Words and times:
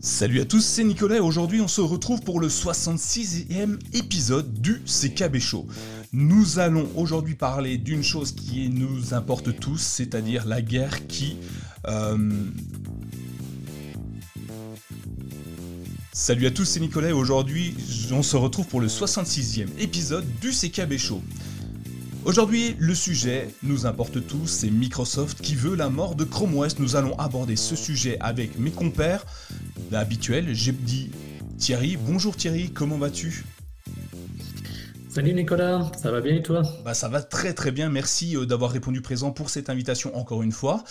Salut 0.00 0.40
à 0.40 0.44
tous, 0.44 0.60
c'est 0.60 0.84
Nicolas 0.84 1.22
aujourd'hui 1.22 1.60
on 1.60 1.68
se 1.68 1.80
retrouve 1.80 2.22
pour 2.22 2.40
le 2.40 2.48
66e 2.48 3.78
épisode 3.92 4.52
du 4.60 4.80
CKB 4.84 5.38
Show. 5.38 5.66
Nous 6.12 6.58
allons 6.58 6.88
aujourd'hui 6.96 7.34
parler 7.34 7.78
d'une 7.78 8.02
chose 8.02 8.32
qui 8.32 8.68
nous 8.68 9.14
importe 9.14 9.58
tous, 9.58 9.78
c'est-à-dire 9.78 10.46
la 10.46 10.60
guerre 10.60 11.06
qui... 11.06 11.36
Euh, 11.86 12.16
Salut 16.22 16.46
à 16.46 16.52
tous, 16.52 16.64
c'est 16.66 16.78
Nicolas 16.78 17.08
et 17.08 17.12
aujourd'hui 17.12 17.74
on 18.12 18.22
se 18.22 18.36
retrouve 18.36 18.68
pour 18.68 18.80
le 18.80 18.86
66e 18.86 19.66
épisode 19.80 20.24
du 20.40 20.52
CKB 20.52 20.96
Show. 20.96 21.20
Aujourd'hui, 22.24 22.76
le 22.78 22.94
sujet 22.94 23.48
nous 23.64 23.86
importe 23.86 24.24
tous, 24.28 24.46
c'est 24.46 24.70
Microsoft 24.70 25.40
qui 25.42 25.56
veut 25.56 25.74
la 25.74 25.88
mort 25.88 26.14
de 26.14 26.22
Chrome 26.22 26.56
OS. 26.56 26.78
Nous 26.78 26.94
allons 26.94 27.18
aborder 27.18 27.56
ce 27.56 27.74
sujet 27.74 28.18
avec 28.20 28.56
mes 28.56 28.70
compères 28.70 29.26
habituels. 29.90 30.54
J'ai 30.54 30.70
dit 30.70 31.10
Thierry. 31.58 31.96
Bonjour 31.96 32.36
Thierry, 32.36 32.70
comment 32.70 32.98
vas-tu? 32.98 33.44
Salut 35.08 35.34
Nicolas, 35.34 35.90
ça 36.00 36.12
va 36.12 36.20
bien 36.20 36.36
et 36.36 36.42
toi? 36.42 36.62
Bah 36.84 36.94
ça 36.94 37.08
va 37.08 37.20
très 37.20 37.52
très 37.52 37.72
bien, 37.72 37.88
merci 37.88 38.36
euh, 38.36 38.46
d'avoir 38.46 38.70
répondu 38.70 39.00
présent 39.00 39.32
pour 39.32 39.50
cette 39.50 39.68
invitation 39.70 40.16
encore 40.16 40.44
une 40.44 40.52
fois. 40.52 40.84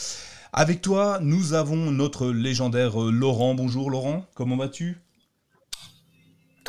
Avec 0.51 0.81
toi, 0.81 1.19
nous 1.21 1.53
avons 1.53 1.89
notre 1.89 2.27
légendaire 2.31 3.01
euh, 3.01 3.11
Laurent. 3.11 3.55
Bonjour 3.55 3.89
Laurent, 3.89 4.25
comment 4.35 4.57
vas-tu? 4.57 4.97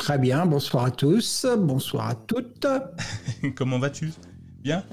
Très 0.03 0.17
bien, 0.17 0.45
bonsoir 0.45 0.83
à 0.83 0.91
tous, 0.91 1.47
bonsoir 1.57 2.09
à 2.09 2.15
toutes. 2.15 2.67
comment 3.55 3.79
vas-tu? 3.79 4.11
Bien? 4.61 4.83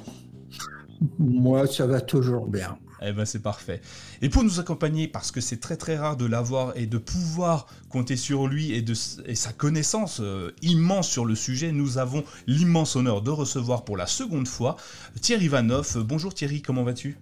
Moi, 1.19 1.67
ça 1.67 1.85
va 1.85 2.01
toujours 2.01 2.47
bien. 2.47 2.79
Eh 3.03 3.13
ben 3.13 3.25
c'est 3.25 3.43
parfait. 3.43 3.81
Et 4.23 4.29
pour 4.29 4.45
nous 4.45 4.61
accompagner, 4.61 5.09
parce 5.09 5.33
que 5.33 5.41
c'est 5.41 5.59
très 5.59 5.77
très 5.77 5.97
rare 5.97 6.17
de 6.17 6.27
l'avoir 6.27 6.77
et 6.77 6.87
de 6.87 6.97
pouvoir 6.97 7.67
compter 7.89 8.15
sur 8.15 8.47
lui 8.47 8.71
et, 8.71 8.83
de, 8.83 8.95
et 9.27 9.35
sa 9.35 9.53
connaissance 9.53 10.21
euh, 10.21 10.53
immense 10.63 11.09
sur 11.09 11.25
le 11.25 11.35
sujet, 11.35 11.73
nous 11.73 11.99
avons 11.99 12.23
l'immense 12.47 12.95
honneur 12.95 13.21
de 13.21 13.31
recevoir 13.31 13.85
pour 13.85 13.97
la 13.97 14.07
seconde 14.07 14.47
fois 14.47 14.77
Thierry 15.21 15.49
Vanoff. 15.49 15.97
Bonjour 15.97 16.33
Thierry, 16.33 16.63
comment 16.63 16.85
vas-tu? 16.85 17.19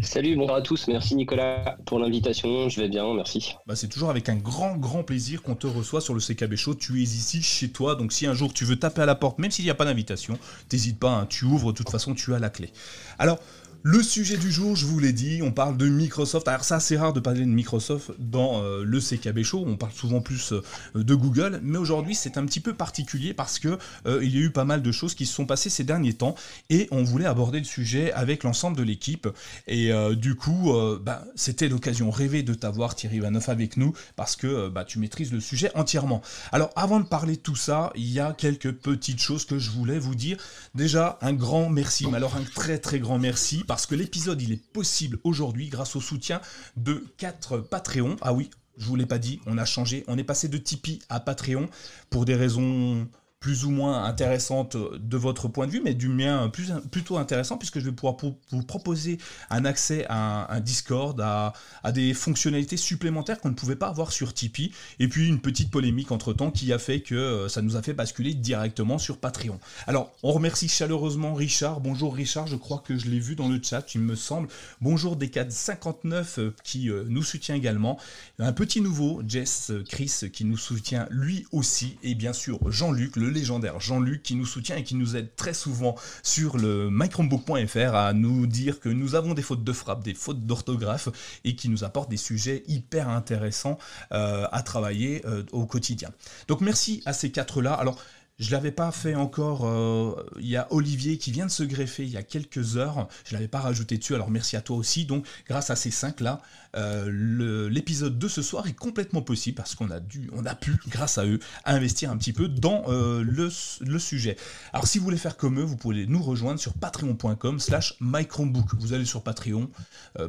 Salut, 0.00 0.36
bonjour 0.36 0.54
à 0.54 0.62
tous. 0.62 0.88
Merci 0.88 1.14
Nicolas 1.14 1.76
pour 1.86 1.98
l'invitation. 1.98 2.68
Je 2.68 2.80
vais 2.80 2.88
bien, 2.88 3.12
merci. 3.14 3.54
Bah, 3.66 3.76
c'est 3.76 3.88
toujours 3.88 4.10
avec 4.10 4.28
un 4.28 4.36
grand, 4.36 4.76
grand 4.76 5.02
plaisir 5.02 5.42
qu'on 5.42 5.54
te 5.54 5.66
reçoit 5.66 6.00
sur 6.00 6.14
le 6.14 6.20
CKB 6.20 6.56
Show. 6.56 6.74
Tu 6.74 7.00
es 7.00 7.04
ici 7.04 7.42
chez 7.42 7.68
toi, 7.68 7.94
donc 7.94 8.12
si 8.12 8.26
un 8.26 8.34
jour 8.34 8.52
tu 8.52 8.64
veux 8.64 8.76
taper 8.76 9.02
à 9.02 9.06
la 9.06 9.14
porte, 9.14 9.38
même 9.38 9.50
s'il 9.50 9.64
n'y 9.64 9.70
a 9.70 9.74
pas 9.74 9.84
d'invitation, 9.84 10.38
t'hésites 10.68 10.98
pas, 10.98 11.10
hein. 11.10 11.26
tu 11.26 11.44
ouvres, 11.44 11.72
de 11.72 11.76
toute 11.76 11.90
façon 11.90 12.14
tu 12.14 12.34
as 12.34 12.38
la 12.38 12.50
clé. 12.50 12.70
Alors, 13.18 13.38
le 13.88 14.02
sujet 14.02 14.36
du 14.36 14.50
jour, 14.50 14.74
je 14.74 14.84
vous 14.84 14.98
l'ai 14.98 15.12
dit, 15.12 15.42
on 15.44 15.52
parle 15.52 15.76
de 15.76 15.86
Microsoft. 15.86 16.48
Alors 16.48 16.64
ça, 16.64 16.80
c'est 16.80 16.96
rare 16.96 17.12
de 17.12 17.20
parler 17.20 17.42
de 17.42 17.46
Microsoft 17.46 18.10
dans 18.18 18.60
euh, 18.60 18.82
le 18.82 18.98
CKB 18.98 19.44
Show. 19.44 19.62
On 19.64 19.76
parle 19.76 19.92
souvent 19.92 20.20
plus 20.20 20.52
euh, 20.52 20.60
de 20.96 21.14
Google, 21.14 21.60
mais 21.62 21.78
aujourd'hui, 21.78 22.16
c'est 22.16 22.36
un 22.36 22.44
petit 22.46 22.58
peu 22.58 22.74
particulier 22.74 23.32
parce 23.32 23.60
que 23.60 23.78
euh, 24.08 24.24
il 24.24 24.34
y 24.34 24.38
a 24.38 24.40
eu 24.40 24.50
pas 24.50 24.64
mal 24.64 24.82
de 24.82 24.90
choses 24.90 25.14
qui 25.14 25.24
se 25.24 25.32
sont 25.32 25.46
passées 25.46 25.70
ces 25.70 25.84
derniers 25.84 26.14
temps 26.14 26.34
et 26.68 26.88
on 26.90 27.04
voulait 27.04 27.26
aborder 27.26 27.60
le 27.60 27.64
sujet 27.64 28.12
avec 28.12 28.42
l'ensemble 28.42 28.76
de 28.76 28.82
l'équipe. 28.82 29.28
Et 29.68 29.92
du 30.16 30.34
coup, 30.34 30.72
bah, 31.00 31.24
c'était 31.36 31.68
l'occasion 31.68 32.10
rêvée 32.10 32.42
de 32.42 32.54
t'avoir 32.54 32.96
Thierry 32.96 33.20
Vanoff 33.20 33.48
avec 33.48 33.76
nous 33.76 33.92
parce 34.16 34.34
que 34.34 34.68
bah, 34.68 34.84
tu 34.84 34.98
maîtrises 34.98 35.32
le 35.32 35.40
sujet 35.40 35.70
entièrement. 35.76 36.22
Alors, 36.50 36.70
avant 36.74 36.98
de 36.98 37.06
parler 37.06 37.36
de 37.36 37.40
tout 37.40 37.54
ça, 37.54 37.92
il 37.94 38.10
y 38.10 38.18
a 38.18 38.32
quelques 38.32 38.72
petites 38.72 39.20
choses 39.20 39.44
que 39.44 39.58
je 39.58 39.70
voulais 39.70 40.00
vous 40.00 40.16
dire. 40.16 40.38
Déjà, 40.74 41.18
un 41.22 41.32
grand 41.32 41.68
merci, 41.68 42.08
mais 42.08 42.16
alors 42.16 42.36
un 42.36 42.42
très 42.42 42.78
très 42.78 42.98
grand 42.98 43.20
merci 43.20 43.62
que 43.84 43.94
l'épisode 43.94 44.40
il 44.40 44.52
est 44.52 44.72
possible 44.72 45.18
aujourd'hui 45.24 45.68
grâce 45.68 45.96
au 45.96 46.00
soutien 46.00 46.40
de 46.78 47.04
4 47.18 47.58
Patreons. 47.58 48.16
Ah 48.22 48.32
oui, 48.32 48.48
je 48.78 48.86
vous 48.86 48.96
l'ai 48.96 49.04
pas 49.04 49.18
dit, 49.18 49.40
on 49.44 49.58
a 49.58 49.66
changé, 49.66 50.04
on 50.08 50.16
est 50.16 50.24
passé 50.24 50.48
de 50.48 50.56
Tipeee 50.56 51.00
à 51.10 51.20
Patreon 51.20 51.68
pour 52.08 52.24
des 52.24 52.34
raisons 52.34 53.06
plus 53.46 53.64
ou 53.64 53.70
moins 53.70 54.02
intéressante 54.02 54.76
de 54.76 55.16
votre 55.16 55.46
point 55.46 55.68
de 55.68 55.70
vue, 55.70 55.80
mais 55.80 55.94
du 55.94 56.08
mien 56.08 56.48
plus, 56.48 56.72
plutôt 56.90 57.16
intéressant, 57.16 57.56
puisque 57.56 57.78
je 57.78 57.84
vais 57.84 57.92
pouvoir 57.92 58.16
vous 58.50 58.62
proposer 58.64 59.18
un 59.50 59.64
accès 59.64 60.04
à 60.08 60.52
un, 60.52 60.58
Discord, 60.58 61.20
à, 61.20 61.52
des 61.92 62.12
fonctionnalités 62.12 62.76
supplémentaires 62.76 63.38
qu'on 63.38 63.50
ne 63.50 63.54
pouvait 63.54 63.76
pas 63.76 63.86
avoir 63.86 64.10
sur 64.10 64.34
Tipeee, 64.34 64.72
et 64.98 65.06
puis 65.06 65.28
une 65.28 65.38
petite 65.38 65.70
polémique 65.70 66.10
entre-temps 66.10 66.50
qui 66.50 66.72
a 66.72 66.80
fait 66.80 67.02
que 67.02 67.14
euh, 67.14 67.48
ça 67.48 67.62
nous 67.62 67.76
a 67.76 67.82
fait 67.82 67.92
basculer 67.92 68.34
directement 68.34 68.98
sur 68.98 69.18
Patreon. 69.18 69.60
Alors, 69.86 70.10
on 70.24 70.32
remercie 70.32 70.68
chaleureusement 70.68 71.32
Richard. 71.32 71.78
Bonjour 71.78 72.16
Richard, 72.16 72.48
je 72.48 72.56
crois 72.56 72.82
que 72.84 72.98
je 72.98 73.06
l'ai 73.06 73.20
vu 73.20 73.36
dans 73.36 73.48
le 73.48 73.60
chat, 73.62 73.94
il 73.94 74.00
me 74.00 74.16
semble. 74.16 74.48
Bonjour 74.80 75.16
Decad59 75.16 76.40
euh, 76.40 76.54
qui 76.64 76.90
euh, 76.90 77.04
nous 77.08 77.22
soutient 77.22 77.54
également. 77.54 77.96
Un 78.40 78.52
petit 78.52 78.80
nouveau, 78.80 79.22
Jess 79.24 79.70
Chris, 79.88 80.12
qui 80.32 80.44
nous 80.44 80.58
soutient 80.58 81.06
lui 81.12 81.46
aussi, 81.52 81.96
et 82.02 82.16
bien 82.16 82.32
sûr 82.32 82.58
Jean-Luc, 82.72 83.14
le 83.14 83.35
Jean-Luc 83.44 84.22
qui 84.22 84.34
nous 84.34 84.46
soutient 84.46 84.76
et 84.76 84.84
qui 84.84 84.94
nous 84.94 85.16
aide 85.16 85.34
très 85.36 85.54
souvent 85.54 85.94
sur 86.22 86.56
le 86.56 86.90
microbook.fr 86.90 87.94
à 87.94 88.12
nous 88.12 88.46
dire 88.46 88.80
que 88.80 88.88
nous 88.88 89.14
avons 89.14 89.34
des 89.34 89.42
fautes 89.42 89.64
de 89.64 89.72
frappe, 89.72 90.02
des 90.04 90.14
fautes 90.14 90.46
d'orthographe 90.46 91.08
et 91.44 91.56
qui 91.56 91.68
nous 91.68 91.84
apporte 91.84 92.10
des 92.10 92.16
sujets 92.16 92.62
hyper 92.68 93.08
intéressants 93.08 93.78
euh, 94.12 94.46
à 94.52 94.62
travailler 94.62 95.24
euh, 95.26 95.42
au 95.52 95.66
quotidien. 95.66 96.10
Donc 96.48 96.60
merci 96.60 97.02
à 97.06 97.12
ces 97.12 97.30
quatre-là. 97.30 97.74
Alors 97.74 97.98
je 98.38 98.50
l'avais 98.50 98.70
pas 98.70 98.92
fait 98.92 99.14
encore. 99.14 99.66
Euh, 99.66 100.14
il 100.38 100.48
y 100.48 100.56
a 100.56 100.66
Olivier 100.70 101.16
qui 101.16 101.32
vient 101.32 101.46
de 101.46 101.50
se 101.50 101.62
greffer 101.62 102.04
il 102.04 102.10
y 102.10 102.18
a 102.18 102.22
quelques 102.22 102.76
heures. 102.76 103.08
Je 103.24 103.32
l'avais 103.34 103.48
pas 103.48 103.60
rajouté 103.60 103.96
dessus. 103.96 104.14
Alors 104.14 104.30
merci 104.30 104.56
à 104.56 104.60
toi 104.60 104.76
aussi. 104.76 105.06
Donc 105.06 105.26
grâce 105.48 105.70
à 105.70 105.76
ces 105.76 105.90
cinq 105.90 106.20
là, 106.20 106.42
euh, 106.76 107.70
l'épisode 107.70 108.18
de 108.18 108.28
ce 108.28 108.42
soir 108.42 108.66
est 108.66 108.74
complètement 108.74 109.22
possible 109.22 109.56
parce 109.56 109.74
qu'on 109.74 109.90
a 109.90 110.00
dû, 110.00 110.28
on 110.34 110.44
a 110.44 110.54
pu, 110.54 110.76
grâce 110.88 111.18
à 111.18 111.26
eux, 111.26 111.38
investir 111.64 112.10
un 112.10 112.16
petit 112.16 112.32
peu 112.32 112.48
dans 112.48 112.84
euh, 112.88 113.22
le, 113.22 113.98
sujet. 113.98 114.36
Alors 114.72 114.86
si 114.86 114.98
vous 114.98 115.04
voulez 115.04 115.16
faire 115.16 115.36
comme 115.36 115.58
eux, 115.58 115.64
vous 115.64 115.76
pouvez 115.76 116.06
nous 116.06 116.22
rejoindre 116.22 116.60
sur 116.60 116.74
patreon.com/slash 116.74 117.96
mychromebook. 118.00 118.74
Vous 118.78 118.92
allez 118.92 119.06
sur 119.06 119.22
Patreon, 119.22 119.70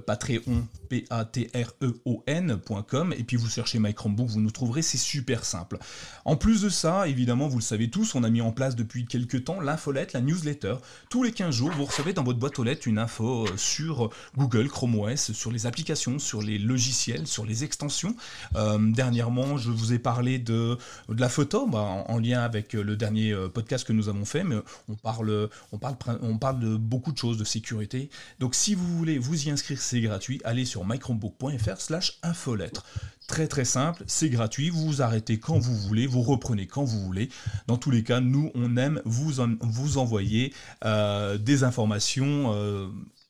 Patreon 0.06 0.68
p 0.90 1.06
a 1.10 1.26
t 1.26 1.50
r 1.54 1.74
e 1.82 2.00
o 2.06 2.24
n.com 2.26 3.14
et 3.18 3.24
puis 3.24 3.36
vous 3.36 3.50
cherchez 3.50 3.80
mychromebook, 3.80 4.28
vous 4.28 4.40
nous 4.40 4.52
trouverez. 4.52 4.82
C'est 4.82 4.98
super 4.98 5.44
simple. 5.44 5.78
En 6.24 6.38
plus 6.38 6.62
de 6.62 6.70
ça, 6.70 7.08
évidemment, 7.08 7.48
vous 7.48 7.58
le 7.58 7.64
savez 7.64 7.90
on 8.16 8.24
a 8.24 8.30
mis 8.30 8.42
en 8.42 8.52
place 8.52 8.76
depuis 8.76 9.06
quelques 9.06 9.46
temps 9.46 9.60
l'infolette, 9.60 10.14
la 10.14 10.22
newsletter. 10.22 10.76
Tous 11.10 11.24
les 11.24 11.32
15 11.32 11.56
jours, 11.56 11.72
vous 11.72 11.86
recevez 11.86 12.14
dans 12.14 12.24
votre 12.24 12.40
boîte 12.40 12.60
aux 12.60 12.64
lettres 12.64 12.88
une 12.88 13.00
info 13.00 13.46
euh, 13.46 13.58
sur 13.58 14.10
Google, 14.38 14.68
Chrome 14.70 15.00
OS, 15.00 15.32
sur 15.32 15.52
les 15.52 15.66
applications, 15.66 16.20
sur 16.20 16.37
les 16.42 16.58
logiciels, 16.58 17.28
sur 17.28 17.46
les 17.46 17.64
extensions. 17.64 18.16
Euh, 18.56 18.78
dernièrement, 18.80 19.58
je 19.58 19.72
vous 19.72 19.94
ai 19.94 20.00
parlé 20.00 20.40
de, 20.40 20.78
la 21.10 21.30
photo, 21.30 21.68
bah, 21.68 21.80
en, 21.80 22.18
lien 22.20 22.42
avec 22.42 22.76
euh, 22.76 22.84
le 22.84 22.96
dernier 22.96 23.36
podcast 23.54 23.86
que 23.86 23.94
nous 23.94 24.10
avons 24.10 24.26
fait, 24.26 24.44
mais 24.44 24.58
on 24.90 24.96
parle, 24.96 25.50
on 25.72 25.78
parle, 25.78 25.96
on 26.22 26.38
parle 26.38 26.60
de 26.60 26.76
beaucoup 26.76 27.12
de 27.12 27.18
choses, 27.18 27.38
de 27.38 27.44
sécurité. 27.44 28.10
Donc 28.40 28.56
si 28.56 28.76
vous 28.76 28.98
voulez 28.98 29.18
vous 29.18 29.48
y 29.48 29.52
inscrire, 29.52 29.80
c'est 29.80 30.02
gratuit. 30.02 30.42
Allez 30.44 30.66
sur 30.66 30.86
microbook.fr 30.86 31.80
slash 31.80 32.20
infolettre. 32.24 32.84
Très 33.28 33.48
très 33.48 33.66
simple, 33.66 34.04
c'est 34.08 34.30
gratuit, 34.30 34.70
vous 34.70 35.02
arrêtez 35.02 35.38
quand 35.38 35.60
vous 35.60 35.76
voulez, 35.76 36.08
vous 36.08 36.22
reprenez 36.22 36.66
quand 36.66 36.86
vous 36.86 37.02
voulez. 37.02 37.28
Dans 37.68 37.76
tous 37.76 37.92
les 37.92 38.02
cas, 38.02 38.22
nous, 38.22 38.52
on 38.56 38.78
aime 38.78 39.02
vous, 39.04 39.34
vous 39.60 39.98
envoyer 39.98 40.54
euh, 40.86 41.38
des 41.38 41.66
informations 41.66 42.54
euh, 42.54 42.88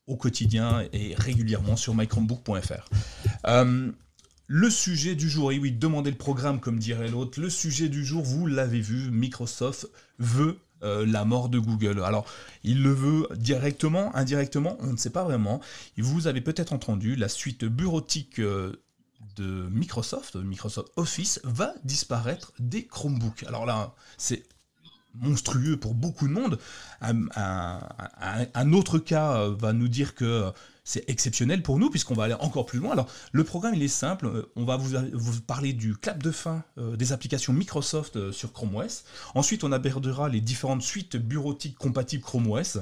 au 0.07 0.15
quotidien 0.15 0.83
et 0.93 1.13
régulièrement 1.15 1.75
sur 1.75 1.95
mychromebook.fr. 1.95 2.89
Euh, 3.45 3.91
le 4.47 4.69
sujet 4.69 5.15
du 5.15 5.29
jour, 5.29 5.51
et 5.51 5.59
oui, 5.59 5.71
demandez 5.71 6.09
le 6.09 6.17
programme 6.17 6.59
comme 6.59 6.79
dirait 6.79 7.09
l'autre, 7.09 7.39
le 7.39 7.49
sujet 7.49 7.89
du 7.89 8.05
jour, 8.05 8.23
vous 8.23 8.47
l'avez 8.47 8.79
vu, 8.79 9.11
Microsoft 9.11 9.87
veut 10.19 10.57
la 10.81 11.25
mort 11.25 11.49
de 11.49 11.57
Google. 11.57 12.03
Alors, 12.03 12.27
il 12.63 12.83
le 12.83 12.93
veut 12.93 13.27
directement, 13.35 14.15
indirectement, 14.15 14.77
on 14.79 14.93
ne 14.93 14.97
sait 14.97 15.09
pas 15.09 15.23
vraiment. 15.23 15.59
Vous 15.97 16.27
avez 16.27 16.39
peut-être 16.39 16.71
entendu 16.71 17.15
la 17.15 17.29
suite 17.29 17.65
bureautique 17.65 18.39
de 18.39 19.69
Microsoft, 19.69 20.35
Microsoft 20.35 20.91
Office, 20.95 21.39
va 21.43 21.73
disparaître 21.83 22.53
des 22.59 22.85
Chromebooks. 22.85 23.43
Alors 23.47 23.65
là, 23.65 23.95
c'est 24.17 24.43
monstrueux 25.21 25.77
pour 25.77 25.93
beaucoup 25.93 26.27
de 26.27 26.33
monde. 26.33 26.59
Un, 27.01 28.73
autre 28.73 28.99
cas 28.99 29.37
euh, 29.37 29.55
va 29.57 29.73
nous 29.73 29.87
dire 29.87 30.15
que 30.15 30.51
c'est 30.83 31.09
exceptionnel 31.09 31.61
pour 31.61 31.79
nous 31.79 31.89
puisqu'on 31.89 32.13
va 32.13 32.23
aller 32.23 32.35
encore 32.39 32.65
plus 32.65 32.79
loin. 32.79 32.91
Alors 32.91 33.07
le 33.31 33.43
programme 33.43 33.75
il 33.75 33.83
est 33.83 33.87
simple, 33.87 34.47
on 34.55 34.65
va 34.65 34.77
vous, 34.77 35.41
parler 35.41 35.73
du 35.73 35.95
clap 35.95 36.23
de 36.23 36.31
fin 36.31 36.63
euh, 36.77 36.95
des 36.95 37.11
applications 37.11 37.53
Microsoft 37.53 38.15
euh, 38.15 38.31
sur 38.31 38.53
Chrome 38.53 38.75
OS. 38.75 39.03
Ensuite 39.35 39.63
on 39.63 39.71
abordera 39.71 40.29
les 40.29 40.41
différentes 40.41 40.81
suites 40.81 41.17
bureautiques 41.17 41.77
compatibles 41.77 42.23
Chrome 42.23 42.49
OS. 42.49 42.79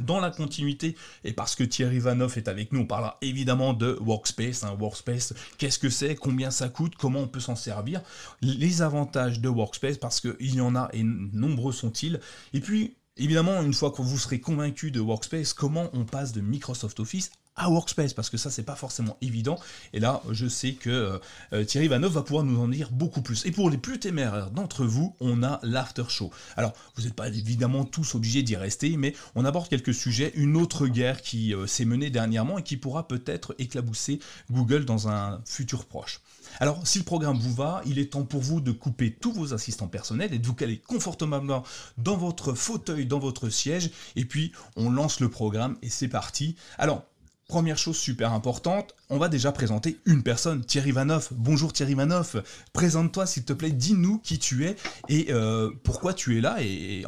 Dans 0.00 0.20
la 0.20 0.30
continuité, 0.30 0.96
et 1.24 1.32
parce 1.32 1.54
que 1.54 1.64
Thierry 1.64 1.98
Vanoff 1.98 2.36
est 2.36 2.48
avec 2.48 2.72
nous, 2.72 2.80
on 2.80 2.86
parlera 2.86 3.18
évidemment 3.22 3.72
de 3.72 3.98
Workspace. 4.00 4.64
Hein. 4.64 4.76
Workspace, 4.78 5.34
qu'est-ce 5.58 5.78
que 5.78 5.90
c'est? 5.90 6.14
Combien 6.14 6.50
ça 6.50 6.68
coûte? 6.68 6.94
Comment 6.96 7.20
on 7.20 7.28
peut 7.28 7.40
s'en 7.40 7.56
servir? 7.56 8.02
Les 8.42 8.82
avantages 8.82 9.40
de 9.40 9.48
Workspace, 9.48 9.98
parce 9.98 10.20
qu'il 10.20 10.54
y 10.54 10.60
en 10.60 10.76
a 10.76 10.88
et 10.92 11.02
nombreux 11.02 11.72
sont-ils? 11.72 12.20
Et 12.52 12.60
puis, 12.60 12.96
évidemment, 13.16 13.62
une 13.62 13.74
fois 13.74 13.90
que 13.90 14.02
vous 14.02 14.18
serez 14.18 14.40
convaincu 14.40 14.90
de 14.90 15.00
Workspace, 15.00 15.52
comment 15.52 15.88
on 15.92 16.04
passe 16.04 16.32
de 16.32 16.40
Microsoft 16.40 17.00
Office 17.00 17.30
à 17.56 17.70
Workspace 17.70 18.14
parce 18.14 18.30
que 18.30 18.36
ça 18.36 18.50
c'est 18.50 18.62
pas 18.62 18.76
forcément 18.76 19.16
évident. 19.20 19.58
Et 19.92 20.00
là 20.00 20.22
je 20.30 20.46
sais 20.46 20.72
que 20.72 21.20
euh, 21.52 21.64
Thierry 21.64 21.88
Vanov 21.88 22.12
va 22.12 22.22
pouvoir 22.22 22.44
nous 22.44 22.60
en 22.60 22.68
dire 22.68 22.90
beaucoup 22.90 23.22
plus. 23.22 23.44
Et 23.46 23.50
pour 23.50 23.70
les 23.70 23.78
plus 23.78 23.98
téméraires 23.98 24.50
d'entre 24.50 24.84
vous 24.84 25.14
on 25.20 25.42
a 25.42 25.60
l'after 25.62 26.04
show. 26.08 26.30
Alors 26.56 26.72
vous 26.96 27.04
n'êtes 27.04 27.14
pas 27.14 27.28
évidemment 27.28 27.84
tous 27.84 28.14
obligés 28.14 28.42
d'y 28.42 28.56
rester 28.56 28.96
mais 28.96 29.14
on 29.34 29.44
aborde 29.44 29.68
quelques 29.68 29.94
sujets. 29.94 30.32
Une 30.34 30.56
autre 30.56 30.86
guerre 30.86 31.22
qui 31.22 31.54
euh, 31.54 31.66
s'est 31.66 31.84
menée 31.84 32.10
dernièrement 32.10 32.58
et 32.58 32.62
qui 32.62 32.76
pourra 32.76 33.08
peut-être 33.08 33.54
éclabousser 33.58 34.20
Google 34.50 34.84
dans 34.84 35.08
un 35.08 35.40
futur 35.44 35.86
proche. 35.86 36.20
Alors, 36.60 36.86
si 36.86 36.98
le 36.98 37.04
programme 37.04 37.38
vous 37.38 37.52
va, 37.52 37.82
il 37.86 37.98
est 37.98 38.12
temps 38.12 38.24
pour 38.24 38.40
vous 38.40 38.60
de 38.60 38.72
couper 38.72 39.12
tous 39.12 39.32
vos 39.32 39.52
assistants 39.52 39.88
personnels. 39.88 40.32
Et 40.32 40.38
de 40.38 40.46
vous 40.46 40.54
caler 40.54 40.78
confortablement 40.78 41.62
dans 41.98 42.16
votre 42.16 42.54
fauteuil, 42.54 43.06
dans 43.06 43.18
votre 43.18 43.48
siège, 43.48 43.90
et 44.14 44.24
puis 44.24 44.52
on 44.76 44.90
lance 44.90 45.20
le 45.20 45.28
programme 45.28 45.76
et 45.82 45.90
c'est 45.90 46.08
parti. 46.08 46.56
Alors, 46.78 47.04
Première 47.48 47.78
chose 47.78 47.96
super 47.96 48.32
importante, 48.32 48.96
on 49.08 49.18
va 49.18 49.28
déjà 49.28 49.52
présenter 49.52 50.00
une 50.04 50.24
personne, 50.24 50.64
Thierry 50.64 50.90
Vanoff. 50.90 51.32
Bonjour 51.32 51.72
Thierry 51.72 51.94
Vanoff, 51.94 52.34
présente-toi 52.72 53.24
s'il 53.24 53.44
te 53.44 53.52
plaît, 53.52 53.70
dis-nous 53.70 54.18
qui 54.18 54.40
tu 54.40 54.66
es 54.66 54.74
et 55.08 55.26
euh, 55.30 55.70
pourquoi 55.84 56.12
tu 56.12 56.36
es 56.36 56.40
là 56.40 56.56
et, 56.60 57.04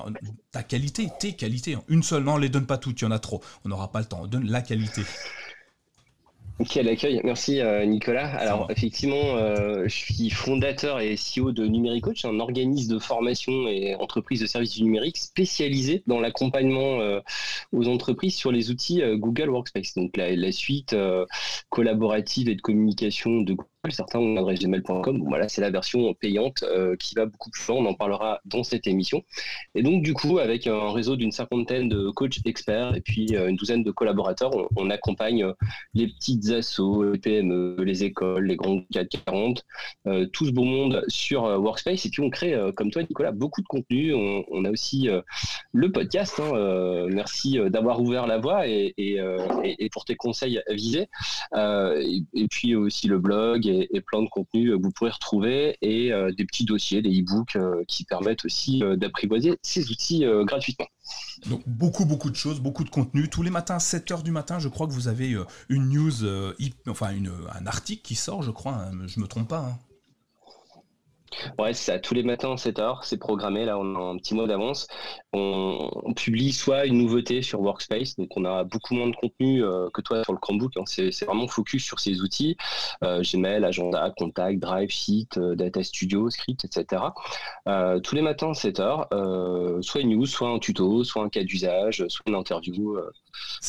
ta 0.52 0.62
qualité, 0.62 1.08
tes 1.18 1.32
qualités. 1.32 1.76
Une 1.88 2.04
seule, 2.04 2.22
non, 2.22 2.34
on 2.34 2.36
les 2.36 2.50
donne 2.50 2.66
pas 2.66 2.78
toutes, 2.78 3.00
il 3.00 3.04
y 3.04 3.08
en 3.08 3.10
a 3.10 3.18
trop, 3.18 3.42
on 3.64 3.68
n'aura 3.68 3.90
pas 3.90 3.98
le 3.98 4.04
temps, 4.04 4.20
on 4.22 4.26
donne 4.28 4.48
la 4.48 4.62
qualité. 4.62 5.02
Quel 6.66 6.88
accueil, 6.88 7.20
merci 7.22 7.60
euh, 7.60 7.84
Nicolas. 7.84 8.28
Alors 8.36 8.68
effectivement, 8.70 9.36
euh, 9.36 9.84
je 9.86 9.94
suis 9.94 10.28
fondateur 10.30 10.98
et 10.98 11.14
CEO 11.14 11.52
de 11.52 11.64
Numéricoach, 11.64 12.24
un 12.24 12.40
organisme 12.40 12.94
de 12.94 12.98
formation 12.98 13.68
et 13.68 13.94
entreprise 13.94 14.40
de 14.40 14.46
services 14.46 14.74
du 14.74 14.82
numérique 14.82 15.18
spécialisé 15.18 16.02
dans 16.08 16.18
l'accompagnement 16.18 17.00
euh, 17.00 17.20
aux 17.72 17.86
entreprises 17.86 18.34
sur 18.34 18.50
les 18.50 18.70
outils 18.72 19.02
Google 19.14 19.50
Workspace, 19.50 19.94
donc 19.94 20.16
la, 20.16 20.34
la 20.34 20.50
suite 20.50 20.96
collaborative 21.68 22.48
et 22.48 22.56
de 22.56 22.60
communication 22.60 23.40
de 23.42 23.52
Google 23.52 23.68
certains 23.90 24.18
ont 24.18 24.36
adresse 24.36 24.58
gmail.com. 24.58 25.22
voilà, 25.26 25.48
c'est 25.48 25.60
la 25.60 25.70
version 25.70 26.12
payante 26.14 26.64
euh, 26.64 26.96
qui 26.96 27.14
va 27.14 27.26
beaucoup 27.26 27.50
plus 27.50 27.66
loin. 27.68 27.76
On 27.76 27.86
en 27.86 27.94
parlera 27.94 28.40
dans 28.44 28.64
cette 28.64 28.86
émission. 28.86 29.22
Et 29.74 29.82
donc, 29.82 30.02
du 30.02 30.14
coup, 30.14 30.38
avec 30.38 30.66
un 30.66 30.92
réseau 30.92 31.16
d'une 31.16 31.30
cinquantaine 31.30 31.88
de 31.88 32.10
coachs 32.10 32.38
experts 32.44 32.96
et 32.96 33.00
puis 33.00 33.36
euh, 33.36 33.48
une 33.48 33.56
douzaine 33.56 33.84
de 33.84 33.90
collaborateurs, 33.90 34.50
on, 34.76 34.90
accompagne 34.90 35.44
euh, 35.44 35.52
les 35.94 36.08
petites 36.08 36.50
assos, 36.50 37.12
les 37.12 37.18
PME, 37.18 37.76
les 37.84 38.04
écoles, 38.04 38.46
les 38.46 38.56
grands 38.56 38.80
440, 38.90 39.64
tout 40.32 40.46
ce 40.46 40.50
beau 40.50 40.64
monde 40.64 41.04
sur 41.08 41.42
Workspace. 41.42 42.06
Et 42.06 42.10
puis, 42.10 42.22
on 42.22 42.30
crée, 42.30 42.56
comme 42.74 42.90
toi, 42.90 43.02
Nicolas, 43.02 43.32
beaucoup 43.32 43.60
de 43.60 43.66
contenu. 43.66 44.14
On, 44.14 44.64
a 44.64 44.70
aussi 44.70 45.08
le 45.72 45.92
podcast. 45.92 46.40
Hein, 46.40 47.06
merci 47.10 47.58
d'avoir 47.68 48.00
ouvert 48.00 48.26
la 48.26 48.38
voie 48.38 48.66
et, 48.66 49.20
pour 49.92 50.04
tes 50.06 50.16
conseils 50.16 50.60
visés. 50.70 51.08
Et, 51.54 52.22
et, 52.34 52.48
puis 52.48 52.74
aussi 52.74 53.08
le 53.08 53.18
blog 53.18 53.67
et, 53.68 54.00
plein 54.00 54.22
de 54.22 54.28
contenus 54.28 54.70
que 54.70 54.82
vous 54.82 54.90
pourrez 54.90 55.10
retrouver 55.10 55.76
et 55.82 56.12
euh, 56.12 56.32
des 56.32 56.44
petits 56.44 56.64
dossiers, 56.64 57.02
des 57.02 57.20
e-books 57.20 57.56
euh, 57.56 57.84
qui 57.86 58.04
permettent 58.04 58.44
aussi 58.44 58.82
euh, 58.82 58.96
d'apprivoiser 58.96 59.58
ces 59.62 59.90
outils 59.90 60.24
gratuitement. 60.44 60.86
Donc 61.46 61.62
beaucoup 61.66 62.04
beaucoup 62.04 62.30
de 62.30 62.36
choses, 62.36 62.60
beaucoup 62.60 62.84
de 62.84 62.90
contenu. 62.90 63.28
Tous 63.28 63.42
les 63.42 63.50
matins, 63.50 63.78
7h 63.78 64.22
du 64.22 64.30
matin, 64.30 64.58
je 64.58 64.68
crois 64.68 64.86
que 64.86 64.92
vous 64.92 65.08
avez 65.08 65.36
une 65.68 65.88
news, 65.88 66.24
enfin 66.88 67.12
un 67.54 67.66
article 67.66 68.02
qui 68.02 68.14
sort, 68.14 68.42
je 68.42 68.50
crois, 68.50 68.74
hein, 68.74 69.06
je 69.06 69.20
me 69.20 69.26
trompe 69.26 69.48
pas. 69.48 69.60
Hein. 69.60 69.78
Ouais, 71.58 71.74
c'est 71.74 71.92
ça. 71.92 71.98
Tous 71.98 72.14
les 72.14 72.22
matins, 72.22 72.56
7 72.56 72.78
heures, 72.78 73.04
c'est 73.04 73.16
programmé. 73.18 73.64
Là, 73.64 73.78
on 73.78 73.94
a 73.94 73.98
un 73.98 74.16
petit 74.16 74.34
mot 74.34 74.46
d'avance. 74.46 74.86
On, 75.32 75.90
publie 76.16 76.52
soit 76.52 76.86
une 76.86 76.98
nouveauté 76.98 77.42
sur 77.42 77.60
Workspace, 77.60 78.16
donc 78.16 78.36
on 78.36 78.44
a 78.44 78.64
beaucoup 78.64 78.94
moins 78.94 79.08
de 79.08 79.14
contenu 79.14 79.62
euh, 79.62 79.88
que 79.92 80.00
toi 80.00 80.24
sur 80.24 80.32
le 80.32 80.38
Chromebook. 80.38 80.72
Hein. 80.76 80.84
C'est 80.86 81.24
vraiment 81.24 81.46
focus 81.46 81.84
sur 81.84 82.00
ces 82.00 82.20
outils 82.20 82.56
euh, 83.04 83.22
Gmail, 83.22 83.64
Agenda, 83.64 84.12
Contact, 84.16 84.58
Drive, 84.58 84.90
Sheet, 84.90 85.28
euh, 85.36 85.54
Data 85.54 85.82
Studio, 85.82 86.28
Script, 86.30 86.64
etc. 86.64 87.02
tous 88.02 88.14
les 88.14 88.22
matins, 88.22 88.54
7 88.54 88.80
heures, 88.80 89.08
soit 89.82 90.00
une 90.00 90.10
news, 90.10 90.26
soit 90.26 90.48
un 90.48 90.58
tuto, 90.58 91.04
soit 91.04 91.22
un 91.22 91.28
cas 91.28 91.44
d'usage, 91.44 92.04
soit 92.08 92.24
une 92.26 92.34
interview. 92.34 92.98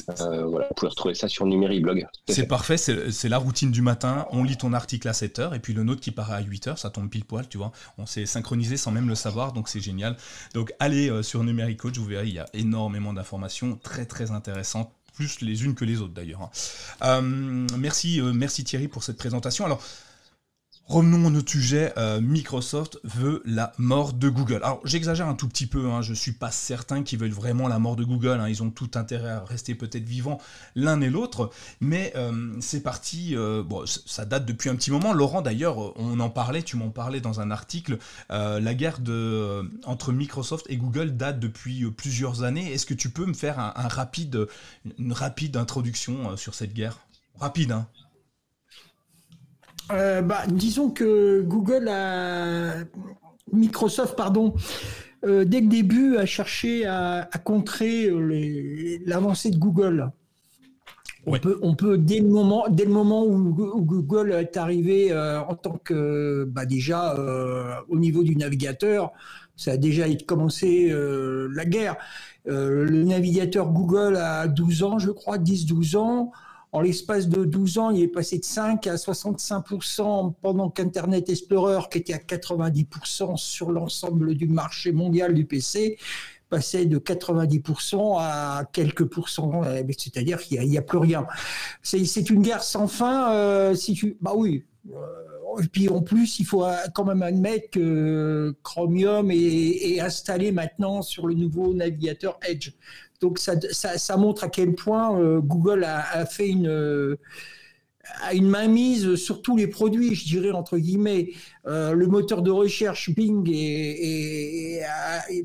Voilà, 0.07 0.67
vous 0.67 0.73
pouvez 0.75 0.89
retrouver 0.89 1.15
ça 1.15 1.27
sur 1.27 1.45
Numérique 1.45 1.83
Blog. 1.83 2.07
C'est 2.27 2.47
parfait, 2.47 2.77
c'est 2.77 3.29
la 3.29 3.37
routine 3.37 3.71
du 3.71 3.81
matin. 3.81 4.27
On 4.31 4.43
lit 4.43 4.57
ton 4.57 4.73
article 4.73 5.07
à 5.07 5.13
7 5.13 5.39
heures 5.39 5.53
et 5.55 5.59
puis 5.59 5.73
le 5.73 5.83
nôtre 5.83 6.01
qui 6.01 6.11
paraît 6.11 6.35
à 6.35 6.41
8 6.41 6.67
heures, 6.67 6.77
ça 6.77 6.89
tombe 6.89 7.09
pile 7.09 7.25
poil 7.25 7.47
tu 7.47 7.57
vois. 7.57 7.71
On 7.97 8.05
s'est 8.05 8.25
synchronisé 8.25 8.77
sans 8.77 8.91
même 8.91 9.09
le 9.09 9.15
savoir, 9.15 9.53
donc 9.53 9.69
c'est 9.69 9.81
génial. 9.81 10.15
Donc 10.53 10.73
allez 10.79 11.09
euh, 11.09 11.23
sur 11.23 11.43
Numérique 11.43 11.79
Coach, 11.79 11.97
vous 11.97 12.05
verrez, 12.05 12.27
il 12.27 12.33
y 12.33 12.39
a 12.39 12.47
énormément 12.53 13.13
d'informations 13.13 13.77
très 13.81 14.05
très 14.05 14.31
intéressantes 14.31 14.91
plus 15.19 15.41
les 15.41 15.65
unes 15.65 15.75
que 15.75 15.83
les 15.83 15.99
autres 15.99 16.13
d'ailleurs. 16.13 16.43
Hein. 16.43 16.49
Euh, 17.03 17.67
merci, 17.77 18.21
euh, 18.21 18.31
merci 18.31 18.63
Thierry 18.63 18.87
pour 18.87 19.03
cette 19.03 19.17
présentation. 19.17 19.65
Alors, 19.65 19.81
Revenons 20.89 21.27
à 21.27 21.29
notre 21.29 21.51
sujet, 21.51 21.93
euh, 21.97 22.19
Microsoft 22.19 22.99
veut 23.03 23.43
la 23.45 23.73
mort 23.77 24.11
de 24.11 24.27
Google. 24.27 24.61
Alors 24.63 24.81
j'exagère 24.85 25.27
un 25.27 25.35
tout 25.35 25.47
petit 25.47 25.67
peu, 25.67 25.85
hein, 25.85 26.01
je 26.01 26.15
suis 26.15 26.31
pas 26.31 26.49
certain 26.49 27.03
qu'ils 27.03 27.19
veulent 27.19 27.29
vraiment 27.29 27.67
la 27.67 27.77
mort 27.77 27.95
de 27.95 28.03
Google, 28.03 28.39
hein. 28.41 28.49
ils 28.49 28.63
ont 28.63 28.71
tout 28.71 28.89
intérêt 28.95 29.29
à 29.29 29.43
rester 29.43 29.75
peut-être 29.75 30.05
vivants 30.05 30.39
l'un 30.73 30.99
et 31.01 31.11
l'autre, 31.11 31.51
mais 31.79 32.11
euh, 32.15 32.55
c'est 32.59 32.81
parti, 32.81 33.35
euh, 33.35 33.61
bon, 33.61 33.85
ça 33.85 34.25
date 34.25 34.47
depuis 34.47 34.71
un 34.71 34.75
petit 34.75 34.89
moment. 34.89 35.13
Laurent 35.13 35.43
d'ailleurs, 35.43 35.95
on 35.99 36.19
en 36.19 36.31
parlait, 36.31 36.63
tu 36.63 36.75
m'en 36.75 36.89
parlais 36.89 37.21
dans 37.21 37.39
un 37.39 37.51
article, 37.51 37.99
la 38.31 38.73
guerre 38.73 38.97
entre 39.85 40.11
Microsoft 40.11 40.65
et 40.69 40.77
Google 40.77 41.15
date 41.15 41.39
depuis 41.39 41.85
plusieurs 41.91 42.41
années. 42.41 42.73
Est-ce 42.73 42.87
que 42.87 42.95
tu 42.95 43.11
peux 43.11 43.27
me 43.27 43.35
faire 43.35 43.59
une 44.97 45.13
rapide 45.13 45.55
introduction 45.55 46.35
sur 46.35 46.55
cette 46.55 46.73
guerre? 46.73 46.97
Rapide, 47.39 47.73
hein 47.73 47.87
euh, 49.91 50.21
bah, 50.21 50.43
disons 50.47 50.89
que 50.89 51.41
Google 51.41 51.87
a. 51.87 52.73
Microsoft, 53.51 54.15
pardon, 54.15 54.53
euh, 55.25 55.43
dès 55.43 55.61
le 55.61 55.67
début, 55.67 56.17
a 56.17 56.27
cherché 56.27 56.85
à, 56.85 57.27
contrer 57.43 58.11
l'avancée 59.07 59.49
de 59.49 59.57
Google. 59.57 60.11
On, 61.25 61.39
peut, 61.39 61.57
on 61.63 61.73
peut, 61.73 61.97
dès 61.97 62.19
le 62.19 62.27
moment, 62.27 62.65
dès 62.69 62.85
le 62.85 62.91
moment 62.91 63.25
où, 63.25 63.51
Google 63.51 64.33
est 64.33 64.55
arrivé 64.55 65.11
euh, 65.11 65.41
en 65.41 65.55
tant 65.55 65.79
que, 65.83 66.47
bah 66.51 66.67
déjà, 66.67 67.15
au 67.87 67.97
niveau 67.97 68.21
du 68.21 68.35
navigateur, 68.35 69.13
ça 69.55 69.71
a 69.71 69.77
déjà 69.77 70.05
commencé 70.27 70.93
la 70.93 71.65
guerre. 71.65 71.95
le 72.45 73.03
navigateur 73.03 73.71
Google 73.71 74.15
a 74.15 74.47
12 74.47 74.83
ans, 74.83 74.99
je 74.99 75.09
crois, 75.09 75.39
10-12 75.39 75.97
ans. 75.97 76.31
En 76.71 76.81
l'espace 76.81 77.27
de 77.27 77.45
12 77.45 77.77
ans, 77.79 77.89
il 77.89 78.03
est 78.03 78.07
passé 78.07 78.37
de 78.37 78.45
5 78.45 78.85
à 78.85 78.95
65% 78.95 80.33
pendant 80.39 80.69
qu'Internet 80.69 81.27
Explorer, 81.27 81.81
qui 81.91 81.97
était 81.97 82.13
à 82.13 82.19
90% 82.19 83.37
sur 83.37 83.71
l'ensemble 83.71 84.35
du 84.35 84.47
marché 84.47 84.91
mondial 84.91 85.33
du 85.33 85.45
PC, 85.45 85.97
passait 86.47 86.85
de 86.85 86.99
90% 86.99 88.17
à 88.19 88.69
quelques 88.71 89.05
pourcents, 89.05 89.63
euh, 89.63 89.81
c'est-à-dire 89.97 90.39
qu'il 90.39 90.61
n'y 90.61 90.77
a, 90.77 90.81
plus 90.81 90.99
rien. 90.99 91.25
C'est 91.81 92.29
une 92.29 92.41
guerre 92.41 92.63
sans 92.63 92.87
fin. 92.87 93.33
Euh, 93.33 93.75
bah 94.21 94.33
oui. 94.35 94.63
Euh, 94.91 95.63
et 95.63 95.67
puis 95.67 95.89
en 95.89 96.01
plus, 96.01 96.39
il 96.39 96.45
faut 96.45 96.63
quand 96.93 97.05
même 97.05 97.23
admettre 97.23 97.71
que 97.71 98.55
Chromium 98.61 99.31
est 99.31 99.99
installé 99.99 100.51
maintenant 100.51 101.01
sur 101.01 101.25
le 101.25 101.33
nouveau 101.33 101.73
navigateur 101.73 102.39
Edge. 102.47 102.73
Donc 103.21 103.39
ça, 103.39 104.17
montre 104.17 104.43
à 104.43 104.49
quel 104.49 104.75
point 104.75 105.19
euh, 105.19 105.39
Google 105.39 105.83
a, 105.83 106.25
fait 106.25 106.47
une 106.47 106.67
euh, 106.67 107.17
une 108.33 108.49
mainmise 108.49 109.15
sur 109.15 109.43
tous 109.43 109.55
les 109.55 109.67
produits, 109.67 110.15
je 110.15 110.25
dirais 110.25 110.51
entre 110.51 110.77
guillemets. 110.77 111.31
Euh, 111.67 111.93
le 111.93 112.07
moteur 112.07 112.41
de 112.41 112.49
recherche 112.49 113.11
Bing 113.11 113.43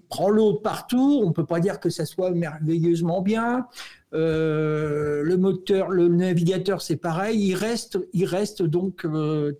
prend 0.08 0.30
l'eau 0.30 0.54
partout. 0.54 1.20
On 1.22 1.32
peut 1.32 1.44
pas 1.44 1.60
dire 1.60 1.78
que 1.80 1.90
ça 1.90 2.06
soit 2.06 2.30
merveilleusement 2.30 3.20
bien. 3.20 3.66
le 4.12 5.36
moteur, 5.36 5.90
le 5.90 6.08
navigateur, 6.08 6.80
c'est 6.80 6.96
pareil. 6.96 7.48
Il 7.48 7.54
reste, 7.54 7.98
il 8.14 8.24
reste 8.24 8.62
donc 8.62 9.06